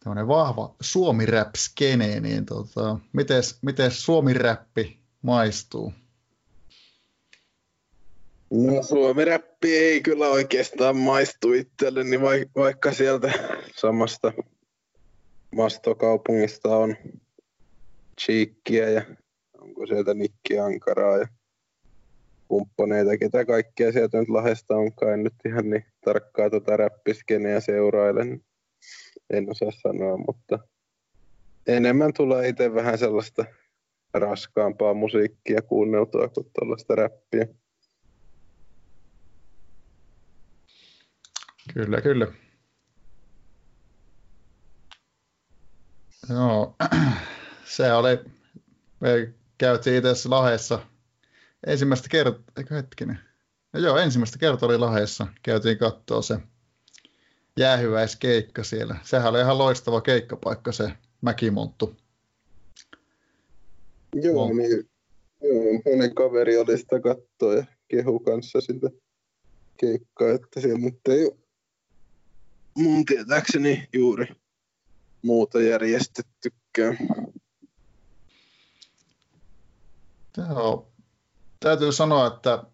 tämmöinen 0.04 0.28
vahva 0.28 0.74
Suomi-rap-skene, 0.80 2.20
niin 2.20 2.46
tota, 2.46 2.98
miten 3.62 3.90
Suomi-räppi 3.90 5.00
maistuu? 5.22 5.92
No 8.50 8.82
suomiräppi 8.82 9.76
ei 9.76 10.00
kyllä 10.00 10.28
oikeastaan 10.28 10.96
maistu 10.96 11.52
itselleni, 11.52 12.20
vaikka 12.56 12.92
sieltä 12.92 13.32
samasta 13.76 14.32
mastokaupungista 15.56 16.76
on 16.76 16.96
Cheekkiä 18.20 18.90
ja 18.90 19.02
koko 19.58 19.86
sieltä 19.86 20.14
Nikki 20.14 20.58
Ankaraa 20.58 21.18
ja 21.18 21.28
kumppaneita, 22.48 23.18
ketä 23.18 23.44
kaikkea 23.44 23.92
sieltä 23.92 24.18
nyt 24.18 24.28
Lahesta 24.28 24.76
onkaan. 24.76 25.12
En 25.12 25.24
nyt 25.24 25.34
ihan 25.46 25.70
niin 25.70 25.84
tarkkaa 26.04 26.50
tota 26.50 26.76
räppiskeneä 26.76 27.60
seurailen. 27.60 28.44
En 29.30 29.50
osaa 29.50 29.70
sanoa, 29.70 30.16
mutta 30.26 30.58
enemmän 31.66 32.12
tulee 32.12 32.48
itse 32.48 32.74
vähän 32.74 32.98
sellaista 32.98 33.44
raskaampaa 34.14 34.94
musiikkia 34.94 35.62
kuunneltua 35.62 36.28
kuin 36.28 36.46
tuollaista 36.58 36.94
räppiä. 36.94 37.46
Kyllä, 41.78 42.00
kyllä. 42.00 42.26
Joo, 46.30 46.76
se 47.76 47.92
oli, 47.92 48.18
me 49.00 49.34
käytiin 49.58 49.96
itse 49.96 50.28
Lahdessa 50.28 50.86
ensimmäistä 51.66 52.08
kertaa, 52.08 52.42
eikö 52.56 52.74
hetkinen? 52.74 53.18
No 53.72 53.80
joo, 53.80 53.96
ensimmäistä 53.98 54.38
kertaa 54.38 54.68
oli 54.68 54.78
Lahdessa, 54.78 55.26
käytiin 55.42 55.78
katsoa 55.78 56.22
se 56.22 56.38
jäähyväiskeikka 57.58 58.64
siellä. 58.64 58.96
Sehän 59.02 59.30
oli 59.30 59.40
ihan 59.40 59.58
loistava 59.58 60.00
keikkapaikka 60.00 60.72
se 60.72 60.92
Mäkimonttu. 61.20 61.96
Joo, 64.14 64.52
niin, 64.52 64.90
joo, 65.42 65.82
monen 65.84 66.14
kaveri 66.14 66.56
oli 66.56 66.78
sitä 66.78 67.00
kattoa 67.00 67.54
ja 67.54 67.64
kehu 67.88 68.20
kanssa 68.20 68.60
sitä 68.60 68.90
keikkaa, 69.76 70.30
että 70.30 70.60
siellä 70.60 70.78
nyt 70.78 71.00
ei 71.08 71.47
mun 72.78 73.04
tietääkseni 73.04 73.88
juuri 73.92 74.26
muuta 75.22 75.60
järjestettykään. 75.60 76.98
Joo. 80.36 80.88
Täytyy 81.60 81.92
sanoa, 81.92 82.26
että, 82.26 82.64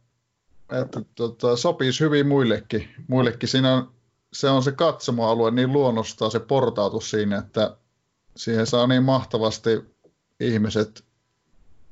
että 0.81 1.03
tota, 1.15 1.57
sopisi 1.57 2.01
hyvin 2.01 2.27
muillekin. 2.27 2.89
muillekin. 3.09 3.49
Siinä 3.49 3.75
on, 3.75 3.95
se 4.33 4.51
on 4.51 4.63
se 4.63 4.73
katsomoalue 4.73 5.51
niin 5.51 5.73
luonnostaan 5.73 6.31
se 6.31 6.41
portautus 6.41 7.11
siinä, 7.11 7.39
että 7.39 7.77
siihen 8.37 8.67
saa 8.67 8.87
niin 8.87 9.03
mahtavasti 9.03 9.71
ihmiset 10.41 11.05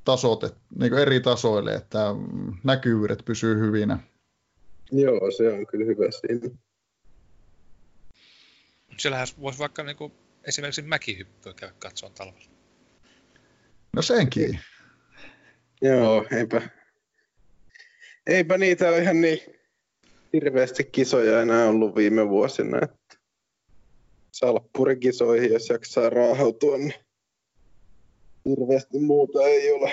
tasot, 0.04 0.56
niin 0.78 0.94
eri 0.94 1.20
tasoille, 1.20 1.74
että 1.74 2.14
näkyvyydet 2.64 3.22
pysyy 3.24 3.58
hyvinä. 3.58 3.98
Joo, 4.92 5.30
se 5.36 5.52
on 5.52 5.66
kyllä 5.66 5.84
hyvä 5.86 6.04
siinä. 6.10 6.58
Siellähän 8.96 9.26
voisi 9.40 9.58
vaikka 9.58 9.82
niin 9.82 9.96
kuin 9.96 10.12
esimerkiksi 10.44 10.82
mäkihyppyä 10.82 11.54
käydä 11.54 11.74
katsomaan 11.78 12.14
talvella. 12.14 12.50
No 13.96 14.02
senkin. 14.02 14.60
Joo, 15.82 16.26
eipä, 16.36 16.62
eipä 18.26 18.58
niitä 18.58 18.88
ole 18.88 18.98
ihan 18.98 19.20
niin 19.20 19.40
hirveästi 20.32 20.84
kisoja 20.84 21.42
enää 21.42 21.68
ollut 21.68 21.96
viime 21.96 22.28
vuosina. 22.28 22.78
Että 22.82 23.16
salppurikisoihin, 24.32 25.52
jos 25.52 25.68
jaksaa 25.68 26.10
raahautua, 26.10 26.78
niin 26.78 26.94
hirveästi 28.48 28.98
muuta 28.98 29.42
ei 29.42 29.72
ole. 29.72 29.92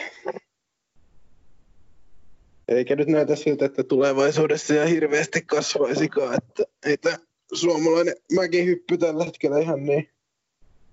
Eikä 2.67 2.95
nyt 2.95 3.07
näytä 3.07 3.35
siltä, 3.35 3.65
että 3.65 3.83
tulevaisuudessa 3.83 4.73
ja 4.73 4.85
hirveästi 4.85 5.41
kasvaisikaan, 5.41 6.35
että 6.35 6.63
ei 6.85 6.97
tämä 6.97 7.17
suomalainen 7.53 8.15
mäkihyppy 8.35 8.97
tällä 8.97 9.25
hetkellä 9.25 9.59
ihan 9.59 9.85
niin 9.85 10.09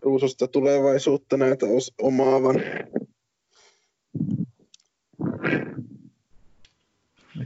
ruususta 0.02 0.48
tulevaisuutta 0.48 1.36
näitä 1.36 1.66
omaavan. 2.02 2.54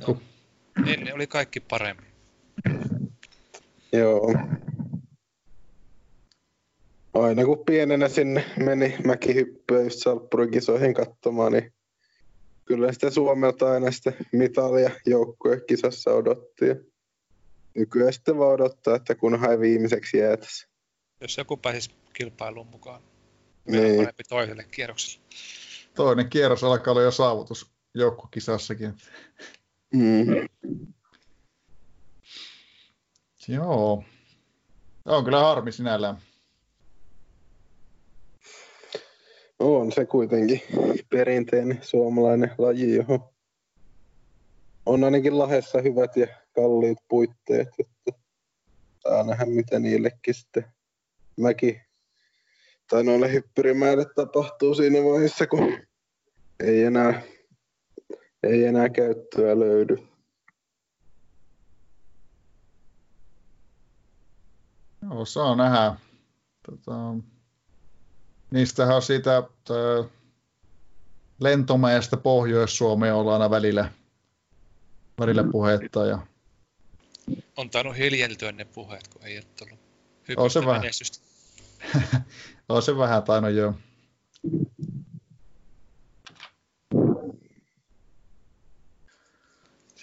No, 0.07 0.17
ennen 0.87 1.15
oli 1.15 1.27
kaikki 1.27 1.61
paremmin. 1.61 2.11
Joo. 3.93 4.35
Aina 7.15 7.45
kun 7.45 7.65
pienenä 7.67 8.09
sinne 8.09 8.45
meni 8.65 8.97
mäkihyppyä 9.05 9.81
just 9.83 9.99
Salppurikisoihin 9.99 10.95
katsomaan, 10.95 11.53
niin 11.53 11.73
kyllä 12.65 12.93
sitä 12.93 13.11
Suomelta 13.11 13.73
aina 13.73 13.91
sitä 13.91 14.13
mitalia 14.33 14.91
joukkuekisassa 15.07 16.11
odotti. 16.11 16.65
Nykyään 17.75 18.13
sitten 18.13 18.39
vaan 18.39 18.53
odottaa, 18.53 18.97
että 18.97 19.15
kunhan 19.15 19.51
ei 19.51 19.59
viimeiseksi 19.59 20.19
jäätäisi. 20.19 20.69
Jos 21.21 21.39
joku 21.39 21.57
pääsisi 21.57 21.91
kilpailuun 22.13 22.67
mukaan, 22.67 23.03
niin. 23.65 23.97
parempi 23.97 24.23
toiselle 24.29 24.65
kierrokselle. 24.65 25.27
Toinen 25.95 26.31
kierros 26.31 26.65
alkaa 26.65 26.93
olla 26.93 27.03
jo 27.03 27.11
saavutus 27.11 27.71
joukkokisassakin. 27.95 28.95
Mm. 29.95 30.49
Joo. 33.49 34.05
On 35.05 35.25
kyllä 35.25 35.41
harmi 35.41 35.73
sinällään. 35.73 36.17
On 39.59 39.93
se 39.93 40.07
kuitenkin 40.07 40.63
perinteinen 41.11 41.79
suomalainen 41.83 42.55
laji, 42.59 42.95
johon 42.95 43.31
on 44.87 45.05
ainakin 45.05 45.39
lahessa 45.39 45.81
hyvät 45.81 46.17
ja 46.17 46.27
kalliit 46.55 46.99
puitteet. 47.09 47.69
Että 47.79 48.21
saa 48.99 49.25
nähdä, 49.25 49.47
mitä 49.47 49.79
niillekin 49.79 50.35
sitten 50.35 50.65
mäki 51.41 51.81
tai 52.91 53.05
noille 53.05 53.33
hyppyrimäille 53.33 54.07
tapahtuu 54.15 54.75
siinä 54.75 54.99
vaiheessa, 54.99 55.47
kun 55.47 55.79
ei 56.61 56.85
enää, 56.85 57.23
ei 58.43 58.65
enää 58.65 58.89
käyttöä 58.89 59.59
löydy. 59.59 59.97
Joo, 65.03 65.25
saa 65.25 65.57
nähdä. 65.57 65.97
Tota, 66.67 67.15
niistähän 68.51 68.97
on 68.97 69.03
siitä 69.03 69.43
lentomäestä 71.41 72.17
Pohjois-Suomeen 72.17 73.15
ollaan 73.15 73.43
aina 73.43 73.51
välillä, 73.51 73.93
välillä 75.21 75.45
puhetta. 75.53 76.07
Ja... 76.07 76.30
On 77.57 77.71
tainnut 77.71 77.97
hiljeltyä 77.97 78.53
ne 78.53 78.65
puheet, 78.65 79.09
kun 79.09 79.23
ei 79.25 79.37
ole 79.37 79.45
tullut 79.59 79.91
on 80.37 80.51
se 80.51 80.67
vähän. 80.67 80.83
on 82.69 82.83
se 82.83 82.97
vähän 82.97 83.23
tainnut 83.23 83.53
joo. 83.53 83.75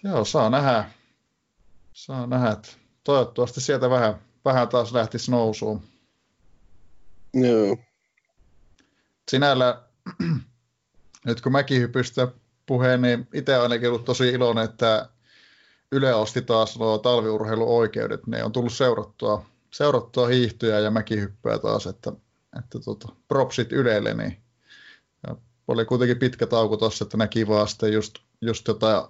Joo, 0.04 0.26
saa 0.26 0.50
nähdä. 0.50 0.92
Saa 1.94 2.28
nähdä, 2.28 2.52
että 2.52 2.70
toivottavasti 3.04 3.62
sieltä 3.62 3.90
vähän, 3.90 4.16
vähän 4.46 4.68
taas 4.68 4.94
lähtisi 4.94 5.32
nousuun. 5.32 5.84
Joo. 7.34 7.78
Sinällä, 9.32 9.84
nyt 11.26 11.42
kun 11.42 11.52
mäkin 11.52 11.82
hypystä 11.82 12.28
puheen, 12.66 13.02
niin 13.02 13.28
itse 13.34 13.58
olen 13.58 13.88
ollut 13.88 14.06
tosi 14.06 14.30
iloinen, 14.30 14.64
että 14.64 15.10
Yle 15.92 16.14
osti 16.14 16.42
taas 16.42 16.80
nuo 16.80 16.98
talviurheiluoikeudet. 16.98 18.28
Ne 18.28 18.44
on 18.44 18.52
tullut 18.52 18.74
seurattua, 18.74 19.46
seurattua 19.72 20.28
hiihtoja 20.28 20.80
ja 20.80 20.92
mäkihyppyä 20.92 21.60
taas, 21.60 21.88
että, 21.88 22.12
että 22.60 22.80
tota, 22.80 23.08
propsit 23.28 23.72
Ylelle, 23.72 24.14
niin 24.14 24.38
ja 25.28 25.36
oli 25.68 25.86
kuitenkin 25.86 26.20
pitkä 26.20 26.48
tauko 26.48 26.78
tuossa, 26.78 27.06
että 27.06 27.18
näki 27.18 27.48
vaan 27.48 27.68
sitten 27.68 27.94
just, 27.94 28.16
just 28.42 28.68
jotain 28.68 29.04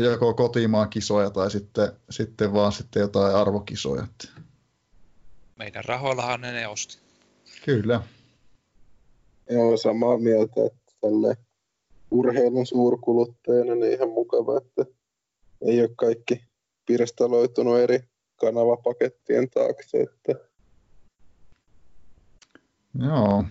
joko 0.00 0.34
kotimaan 0.34 0.90
kisoja 0.90 1.30
tai 1.30 1.50
sitten, 1.50 1.92
sitten 2.10 2.52
vaan 2.52 2.72
sitten 2.72 3.00
jotain 3.00 3.34
arvokisoja. 3.34 4.06
Meidän 5.56 5.84
rahoillahan 5.84 6.40
ne, 6.40 6.52
ne 6.52 6.68
osti. 6.68 6.98
Kyllä. 7.64 8.02
Joo, 9.50 9.76
samaa 9.76 10.18
mieltä, 10.18 10.66
että 10.66 10.92
tälle 11.00 11.36
urheilun 12.10 12.66
suurkuluttajana 12.66 13.74
niin 13.74 13.92
ihan 13.92 14.08
mukava, 14.08 14.58
että 14.58 14.97
ei 15.62 15.80
ole 15.80 15.90
kaikki 15.96 16.44
pirstaloitunut 16.86 17.78
eri 17.78 18.00
kanavapakettien 18.36 19.50
taakse. 19.50 20.00
Että... 20.00 20.48
Joo. 23.06 23.44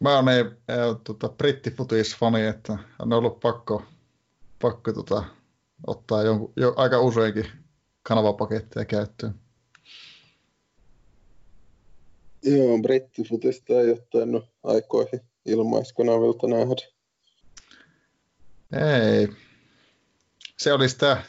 Mä 0.00 0.16
oon 0.16 0.28
ei, 0.28 0.44
ei, 0.44 0.94
tota, 1.04 1.28
brittifutisfani, 1.28 2.46
että 2.46 2.78
on 2.98 3.12
ollut 3.12 3.40
pakko, 3.40 3.82
pakko 4.62 4.92
tota, 4.92 5.24
ottaa 5.86 6.22
jo, 6.22 6.52
jo, 6.56 6.74
aika 6.76 7.00
useinkin 7.00 7.46
kanavapaketteja 8.02 8.84
käyttöön. 8.84 9.34
Joo, 12.42 12.78
brittifutista 12.82 13.72
ei 13.72 13.90
ole 13.90 14.06
tainnut 14.12 14.44
aikoihin 14.64 15.20
ilmaiskanavilta 15.46 16.46
nähdä. 16.46 16.95
Ei. 18.72 19.28
Se 20.56 20.72
oli 20.72 20.88
sitä, 20.88 21.22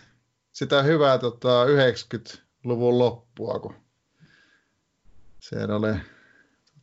sitä 0.52 0.84
hyvää 0.84 1.18
tota, 1.18 1.66
90-luvun 1.66 3.00
loppua, 3.00 3.60
kun 3.60 3.76
siellä 5.40 5.76
oli 5.76 5.94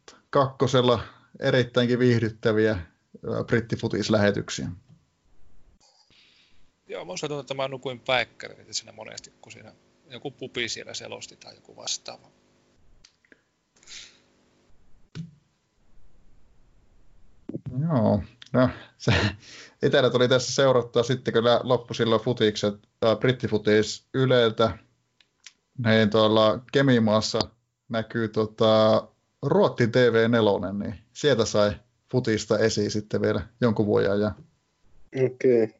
tota, 0.06 0.20
kakkosella 0.30 1.04
erittäinkin 1.40 1.98
viihdyttäviä 1.98 2.78
brittifutislähetyksiä. 3.46 4.68
Joo, 6.88 7.04
minusta 7.04 7.28
tuntuu, 7.28 7.40
että 7.40 7.54
mä 7.54 7.68
nukuin 7.68 8.00
päikkärin 8.00 8.74
siinä 8.74 8.92
monesti, 8.92 9.32
kun 9.40 9.52
siinä 9.52 9.72
joku 10.10 10.30
pupi 10.30 10.68
siellä 10.68 10.94
selosti 10.94 11.36
tai 11.36 11.54
joku 11.54 11.76
vastaava. 11.76 12.30
Joo, 17.80 18.22
no 18.54 18.68
se, 18.98 19.12
itsellä 19.82 20.10
tuli 20.10 20.28
tässä 20.28 20.52
seurattua 20.52 21.02
sitten, 21.02 21.34
kun 21.34 21.44
loppui 21.62 21.94
silloin 21.94 22.22
futikset, 22.22 22.74
äh, 23.04 23.18
brittifutis 23.18 24.06
Yleltä, 24.14 24.78
niin 25.86 26.10
tuolla 26.10 26.60
Kemimaassa 26.72 27.38
näkyy 27.88 28.28
tota, 28.28 29.08
Ruotti 29.42 29.86
TV4, 29.86 30.82
niin 30.82 30.98
sieltä 31.12 31.44
sai 31.44 31.72
futista 32.10 32.58
esiin 32.58 32.90
sitten 32.90 33.22
vielä 33.22 33.42
jonkun 33.60 33.86
vuoden 33.86 34.12
ajan. 34.12 34.34
Okei. 35.24 35.64
Okay. 35.64 35.78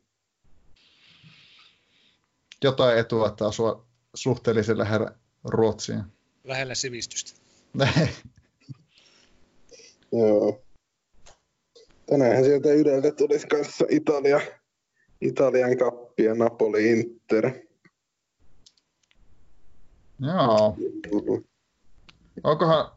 Jotain 2.64 2.98
etua, 2.98 3.28
että 3.28 3.46
asua 3.46 3.86
suhteellisen 4.14 4.78
lähellä 4.78 5.10
Ruotsiin. 5.44 6.02
Lähellä 6.44 6.74
sivistystä. 6.74 7.40
Joo. 10.12 10.63
Tänään 12.06 12.44
sieltä 12.44 12.72
Yleltä 12.72 13.12
tulisi 13.12 13.46
kanssa 13.46 13.84
Italia, 13.88 14.40
Italian 15.20 15.78
kappi 15.78 16.24
ja 16.24 16.34
Napoli 16.34 16.90
Inter. 16.90 17.50
Joo. 20.20 20.76
Onkohan... 22.44 22.90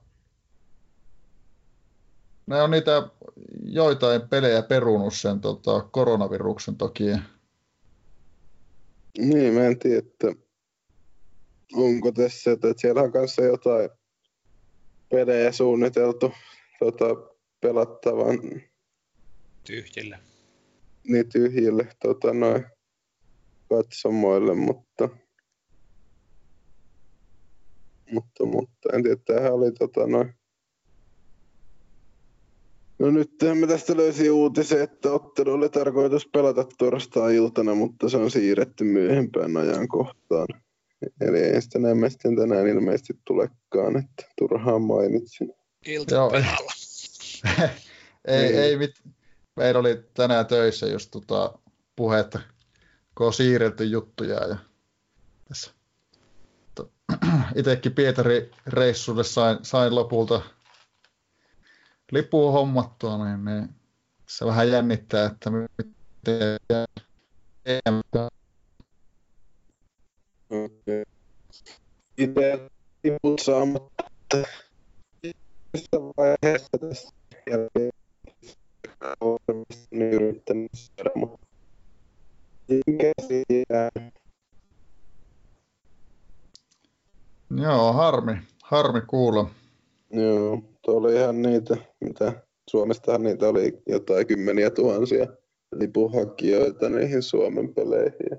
Ne 2.47 2.61
on 2.61 2.71
niitä 2.71 3.09
joitain 3.63 4.21
pelejä 4.29 4.61
perunut 4.61 5.13
sen 5.13 5.39
tota, 5.39 5.81
koronaviruksen 5.91 6.75
toki. 6.75 7.03
Niin, 9.17 9.53
mä 9.53 9.65
en 9.65 9.79
tiedä, 9.79 9.97
että 9.97 10.27
onko 11.73 12.11
tässä, 12.11 12.51
että 12.51 12.73
siellä 12.77 13.01
on 13.01 13.11
kanssa 13.11 13.41
jotain 13.41 13.89
pelejä 15.09 15.51
suunniteltu 15.51 16.31
tota, 16.79 17.05
pelattavan 17.61 18.39
tyhjille. 19.67 20.19
Niin 21.07 21.29
tyhjille 21.29 21.87
tota, 22.01 22.33
noin 22.33 22.65
katsomoille, 23.69 24.53
mutta 24.53 25.09
mutta, 28.11 28.45
mutta 28.45 28.89
en 28.93 29.03
tiedä, 29.03 29.21
tämähän 29.25 29.53
oli 29.53 29.71
tota 29.71 30.07
noin. 30.07 30.33
No 32.99 33.11
nyt 33.11 33.31
me 33.59 33.67
tästä 33.67 33.97
löysin 33.97 34.31
uutisen, 34.31 34.81
että 34.81 35.11
ottelu 35.11 35.51
oli 35.51 35.69
tarkoitus 35.69 36.29
pelata 36.33 36.65
torstai-iltana, 36.77 37.75
mutta 37.75 38.09
se 38.09 38.17
on 38.17 38.31
siirretty 38.31 38.83
myöhempään 38.83 39.57
ajankohtaan. 39.57 40.47
Eli 41.21 41.39
ei 41.39 41.61
sitä 41.61 41.79
näemme 41.79 42.09
sitten 42.09 42.35
tänään 42.35 42.67
ilmeisesti 42.67 43.13
tulekaan, 43.25 43.97
että 43.97 44.23
turhaan 44.37 44.81
mainitsin. 44.81 45.53
Iltapäivällä. 45.85 46.71
ei, 48.27 48.35
ei, 48.35 48.55
ei 48.55 48.77
mit... 48.77 48.91
Meillä 49.57 49.79
oli 49.79 50.03
tänään 50.13 50.45
töissä 50.45 50.85
just 50.85 51.11
tota 51.11 51.59
puhetta, 51.95 52.39
kun 53.15 53.27
on 53.27 53.33
siirretty 53.33 53.83
juttuja 53.83 54.47
ja 54.47 54.57
tässä. 55.47 55.71
Itsekin 57.55 57.93
Pietari 57.93 58.51
reissulle 58.67 59.23
sain, 59.23 59.57
sain 59.61 59.95
lopulta 59.95 60.41
lipua 62.11 62.51
hommattua, 62.51 63.25
niin, 63.25 63.45
niin 63.45 63.69
se 64.29 64.45
vähän 64.45 64.71
jännittää, 64.71 65.25
että 65.25 65.49
miten 65.49 66.87
Itse 72.17 72.69
liput 73.03 73.39
saamatta 73.39 74.37
missä 75.73 75.97
vaiheessa 76.17 76.77
jälkeen 77.51 77.96
olen 79.21 79.65
yrittänyt 80.11 80.71
saada, 80.73 81.11
mutta 81.15 81.47
Joo, 87.57 87.93
harmi. 87.93 88.31
Harmi 88.63 89.01
kuulla. 89.01 89.49
Joo, 90.11 90.61
tuo 90.81 90.95
oli 90.95 91.15
ihan 91.15 91.41
niitä, 91.41 91.77
mitä 91.99 92.43
Suomestahan 92.69 93.23
niitä 93.23 93.47
oli 93.47 93.81
jotain 93.87 94.27
kymmeniä 94.27 94.69
tuhansia 94.69 95.27
lipuhakijoita 95.75 96.89
niihin 96.89 97.23
Suomen 97.23 97.73
peleihin. 97.73 98.37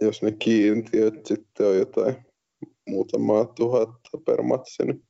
Jos 0.00 0.22
ne 0.22 0.32
kiintiöt 0.32 1.26
sitten 1.26 1.66
on 1.66 1.78
jotain 1.78 2.16
muutamaa 2.88 3.44
tuhatta 3.44 4.18
per 4.26 4.42
matsi, 4.42 4.82
niin 4.84 5.04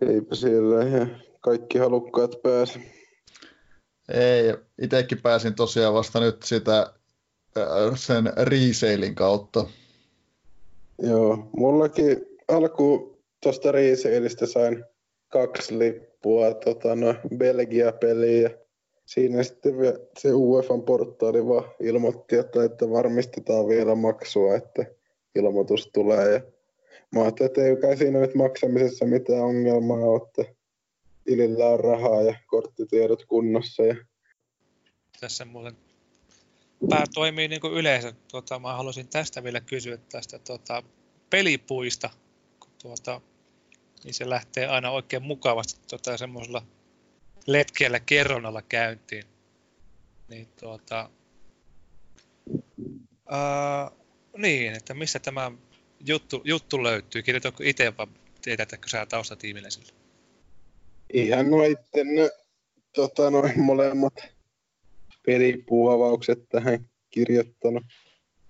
eipä 0.00 0.34
siellä 0.34 0.86
ihan 0.86 1.22
kaikki 1.40 1.78
halukkaat 1.78 2.42
pääse. 2.42 2.80
Ei, 4.12 4.54
itsekin 4.82 5.22
pääsin 5.22 5.54
tosiaan 5.54 5.94
vasta 5.94 6.20
nyt 6.20 6.42
sitä 6.42 6.92
sen 7.96 8.32
resailin 8.36 9.14
kautta 9.14 9.66
Joo, 11.02 11.48
mullakin 11.56 12.26
alku 12.48 13.18
tuosta 13.42 13.72
Riiseilistä 13.72 14.46
sain 14.46 14.84
kaksi 15.28 15.78
lippua 15.78 16.54
tota, 16.54 16.96
no, 16.96 17.14
Belgia-peliä. 17.36 18.50
Siinä 19.06 19.42
sitten 19.42 19.74
se 20.18 20.32
UEFan 20.32 20.82
portaali 20.82 21.46
vaan 21.46 21.64
ilmoitti, 21.80 22.36
että, 22.36 22.64
että 22.64 22.90
varmistetaan 22.90 23.68
vielä 23.68 23.94
maksua, 23.94 24.54
että 24.54 24.84
ilmoitus 25.34 25.90
tulee. 25.94 26.32
Ja 26.32 26.40
mä 27.14 27.22
ajattelin, 27.22 27.50
että 27.50 27.64
ei 27.64 27.76
kai 27.76 27.96
siinä 27.96 28.20
nyt 28.20 28.34
maksamisessa 28.34 29.04
mitään 29.04 29.42
ongelmaa 29.42 29.98
ole, 29.98 30.20
että 30.22 30.54
tilillä 31.24 31.66
on 31.66 31.80
rahaa 31.80 32.22
ja 32.22 32.34
korttitiedot 32.46 33.24
kunnossa. 33.24 33.82
Ja... 33.82 33.96
Tässä 35.20 35.44
muuten 35.44 35.76
tämä 36.88 37.04
toimii 37.14 37.48
niin 37.48 37.60
kuin 37.60 37.72
yleensä. 37.72 38.12
Tuota, 38.30 38.58
mä 38.58 38.76
haluaisin 38.76 39.08
tästä 39.08 39.44
vielä 39.44 39.60
kysyä 39.60 39.96
tästä 39.96 40.38
tuota, 40.38 40.82
pelipuista, 41.30 42.10
kun 42.60 42.70
tuota, 42.82 43.20
niin 44.04 44.14
se 44.14 44.30
lähtee 44.30 44.66
aina 44.66 44.90
oikein 44.90 45.22
mukavasti 45.22 45.80
tuota, 45.88 46.16
semmoisella 46.16 46.66
letkeällä 47.46 48.00
kerronnalla 48.00 48.62
käyntiin. 48.62 49.24
Niin, 50.28 50.48
tuota, 50.60 51.10
ää, 53.26 53.90
niin, 54.36 54.72
että 54.72 54.94
missä 54.94 55.18
tämä 55.18 55.52
juttu, 56.06 56.42
juttu 56.44 56.82
löytyy? 56.82 57.22
Kirjoitatko 57.22 57.62
itse 57.66 57.96
vai 57.98 58.06
teetätkö 58.42 58.88
sä 58.88 59.06
taustatiimille 59.06 59.70
sille? 59.70 59.99
Ihan 61.12 61.50
noitten 61.50 62.06
tota, 62.94 63.30
noin 63.30 63.60
molemmat 63.60 64.14
pelipuuavaukset 65.26 66.48
tähän 66.48 66.90
kirjoittanut 67.10 67.82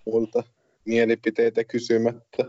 multa 0.07 0.43
mielipiteitä 0.85 1.65
kysymättä. 1.65 2.45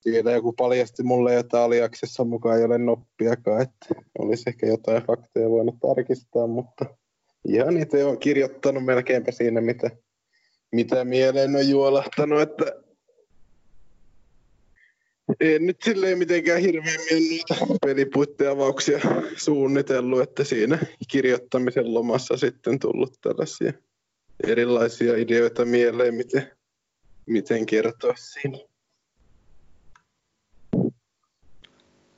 Siellä 0.00 0.32
joku 0.32 0.52
paljasti 0.52 1.02
mulle, 1.02 1.38
että 1.38 1.64
aliaksessa 1.64 2.24
mukaan 2.24 2.58
ei 2.58 2.64
ole 2.64 2.78
noppiakaan, 2.78 3.62
että 3.62 3.86
olisi 4.18 4.44
ehkä 4.46 4.66
jotain 4.66 5.02
fakteja 5.02 5.50
voinut 5.50 5.74
tarkistaa, 5.80 6.46
mutta 6.46 6.84
ihan 7.48 7.76
itse 7.76 8.04
on 8.04 8.18
kirjoittanut 8.18 8.84
melkeinpä 8.84 9.32
siinä, 9.32 9.60
mitä, 9.60 9.90
mitä 10.72 11.04
mieleen 11.04 11.56
on 11.56 11.68
juolahtanut, 11.68 12.40
että 12.40 12.64
en 15.40 15.66
nyt 15.66 15.82
silleen 15.82 16.18
mitenkään 16.18 16.60
hirveämmin 16.60 17.28
niitä 17.28 17.54
pelipuitteavauksia 17.86 18.98
suunnitellut, 19.36 20.20
että 20.22 20.44
siinä 20.44 20.78
kirjoittamisen 21.08 21.94
lomassa 21.94 22.36
sitten 22.36 22.78
tullut 22.78 23.18
tällaisia 23.20 23.72
erilaisia 24.46 25.16
ideoita 25.16 25.64
mieleen, 25.64 26.14
miten, 26.14 26.50
miten 27.26 27.66
kertoa 27.66 28.14
siinä. 28.16 28.58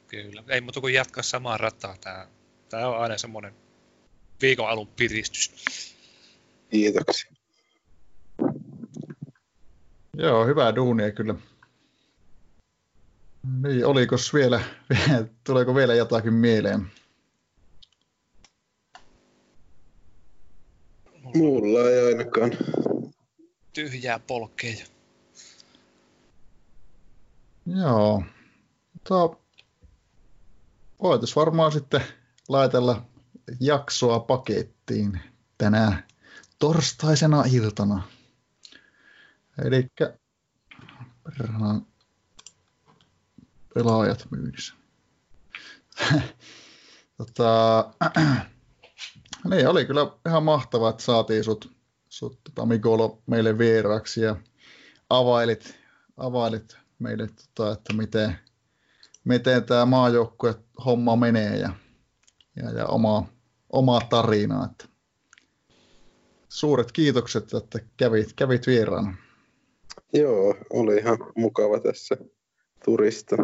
Kyllä. 0.06 0.44
Ei 0.48 0.60
muuta 0.60 0.80
kuin 0.80 0.94
jatkaa 0.94 1.22
samaa 1.22 1.56
rataa. 1.56 1.96
Tämä, 2.00 2.28
tämä 2.68 2.88
on 2.88 2.98
aina 2.98 3.18
semmoinen 3.18 3.54
viikon 4.42 4.68
alun 4.68 4.88
piristys. 4.88 5.52
Kiitoksia. 6.70 7.32
Joo, 10.16 10.46
hyvää 10.46 10.74
duunia 10.74 11.10
kyllä. 11.10 11.34
Niin, 13.42 13.86
oliko 13.86 14.16
vielä, 14.34 14.60
tuleeko 15.46 15.74
vielä 15.74 15.94
jotakin 15.94 16.34
mieleen? 16.34 16.90
Mulla 21.34 21.90
ei 21.90 22.06
ainakaan. 22.06 22.50
Tyhjää 23.72 24.18
polkkeja. 24.18 24.86
Joo. 27.66 28.22
Tuo, 29.08 29.42
voitaisiin 31.02 31.36
varmaan 31.36 31.72
sitten 31.72 32.00
laitella 32.48 33.04
jaksoa 33.60 34.20
pakettiin 34.20 35.20
tänään 35.58 36.04
torstaisena 36.58 37.44
iltana. 37.52 38.02
Eli 39.64 39.88
pelaajat 43.74 44.26
myynnissä. 44.30 44.74
tota, 47.16 47.90
niin, 49.50 49.68
oli 49.68 49.84
kyllä 49.84 50.06
ihan 50.28 50.42
mahtavaa, 50.42 50.90
että 50.90 51.02
saatiin 51.02 51.44
sut, 51.44 51.72
sut 52.08 52.40
tota, 52.44 52.66
Mikolo 52.66 53.22
meille 53.26 53.58
vieraaksi 53.58 54.20
ja 54.20 54.36
availit, 55.10 55.78
availit 56.16 56.76
meille, 56.98 57.26
tota, 57.26 57.72
että 57.72 57.92
miten, 57.92 58.38
miten 59.24 59.64
tämä 59.64 59.86
maajoukkue 59.86 60.54
homma 60.84 61.16
menee 61.16 61.56
ja, 61.56 61.72
ja, 62.56 62.70
ja 62.70 62.86
omaa, 62.86 63.26
omaa 63.70 64.00
tarinaa. 64.10 64.64
Että 64.64 64.84
suuret 66.48 66.92
kiitokset, 66.92 67.54
että 67.54 67.78
kävit, 67.96 68.32
kävit 68.36 68.66
vieraana. 68.66 69.16
Joo, 70.12 70.54
oli 70.70 70.96
ihan 70.96 71.18
mukava 71.36 71.80
tässä 71.80 72.16
turista. 72.84 73.36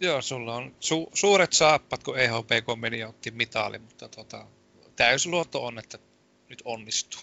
Joo, 0.00 0.22
sulla 0.22 0.54
on 0.54 0.76
su- 0.80 1.10
suuret 1.14 1.52
saappat, 1.52 2.04
kun 2.04 2.18
EHPK 2.18 2.80
meni 2.80 2.98
ja 2.98 3.08
otti 3.08 3.30
mitali, 3.30 3.78
mutta 3.78 4.08
tota, 4.08 4.46
täysluotto 4.96 5.64
on, 5.64 5.78
että 5.78 5.98
nyt 6.48 6.62
onnistuu. 6.64 7.20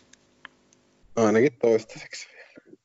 Ainakin 1.16 1.58
toistaiseksi 1.62 2.28
vielä. 2.34 2.78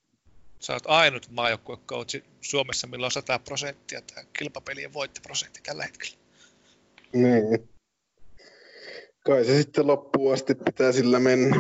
Sä 0.61 0.73
oot 0.73 0.87
ainut 0.87 1.31
maajoukkuekoutsi 1.31 2.25
Suomessa, 2.41 2.87
millä 2.87 3.05
on 3.05 3.11
100 3.11 3.39
prosenttia 3.39 4.03
tämä 4.03 4.27
kilpapelien 4.39 4.93
voittoprosentti 4.93 5.61
tällä 5.63 5.83
hetkellä. 5.83 6.17
Niin. 7.13 7.69
Kai 9.27 9.45
se 9.45 9.59
sitten 9.59 9.87
loppuun 9.87 10.35
asti 10.35 10.55
pitää 10.55 10.93
sillä 10.93 11.19
mennä. 11.19 11.57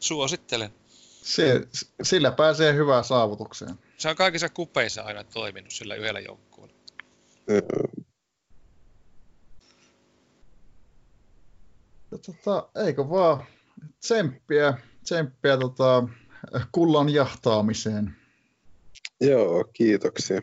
Suosittelen. 0.00 0.70
Se, 1.22 1.60
sillä 2.02 2.30
pääsee 2.30 2.74
hyvään 2.74 3.04
saavutukseen. 3.04 3.74
Se 3.96 4.08
on 4.08 4.16
kaikissa 4.16 4.48
kupeissa 4.48 5.02
aina 5.02 5.24
toiminut 5.24 5.70
sillä 5.70 5.94
yhdellä 5.94 6.20
joukkueella. 6.20 6.77
Ja 12.10 12.18
tota, 12.18 12.68
eikö 12.84 13.08
vaan 13.08 13.44
tsemppiä, 14.00 14.78
tsemppiä 15.04 15.56
tota, 15.56 16.08
kullan 16.72 17.08
jahtaamiseen. 17.08 18.16
Joo, 19.20 19.64
kiitoksia. 19.72 20.40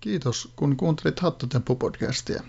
Kiitos, 0.00 0.52
kun 0.56 0.76
kuuntelit 0.76 1.20
Hattutemppu-podcastia. 1.20 2.38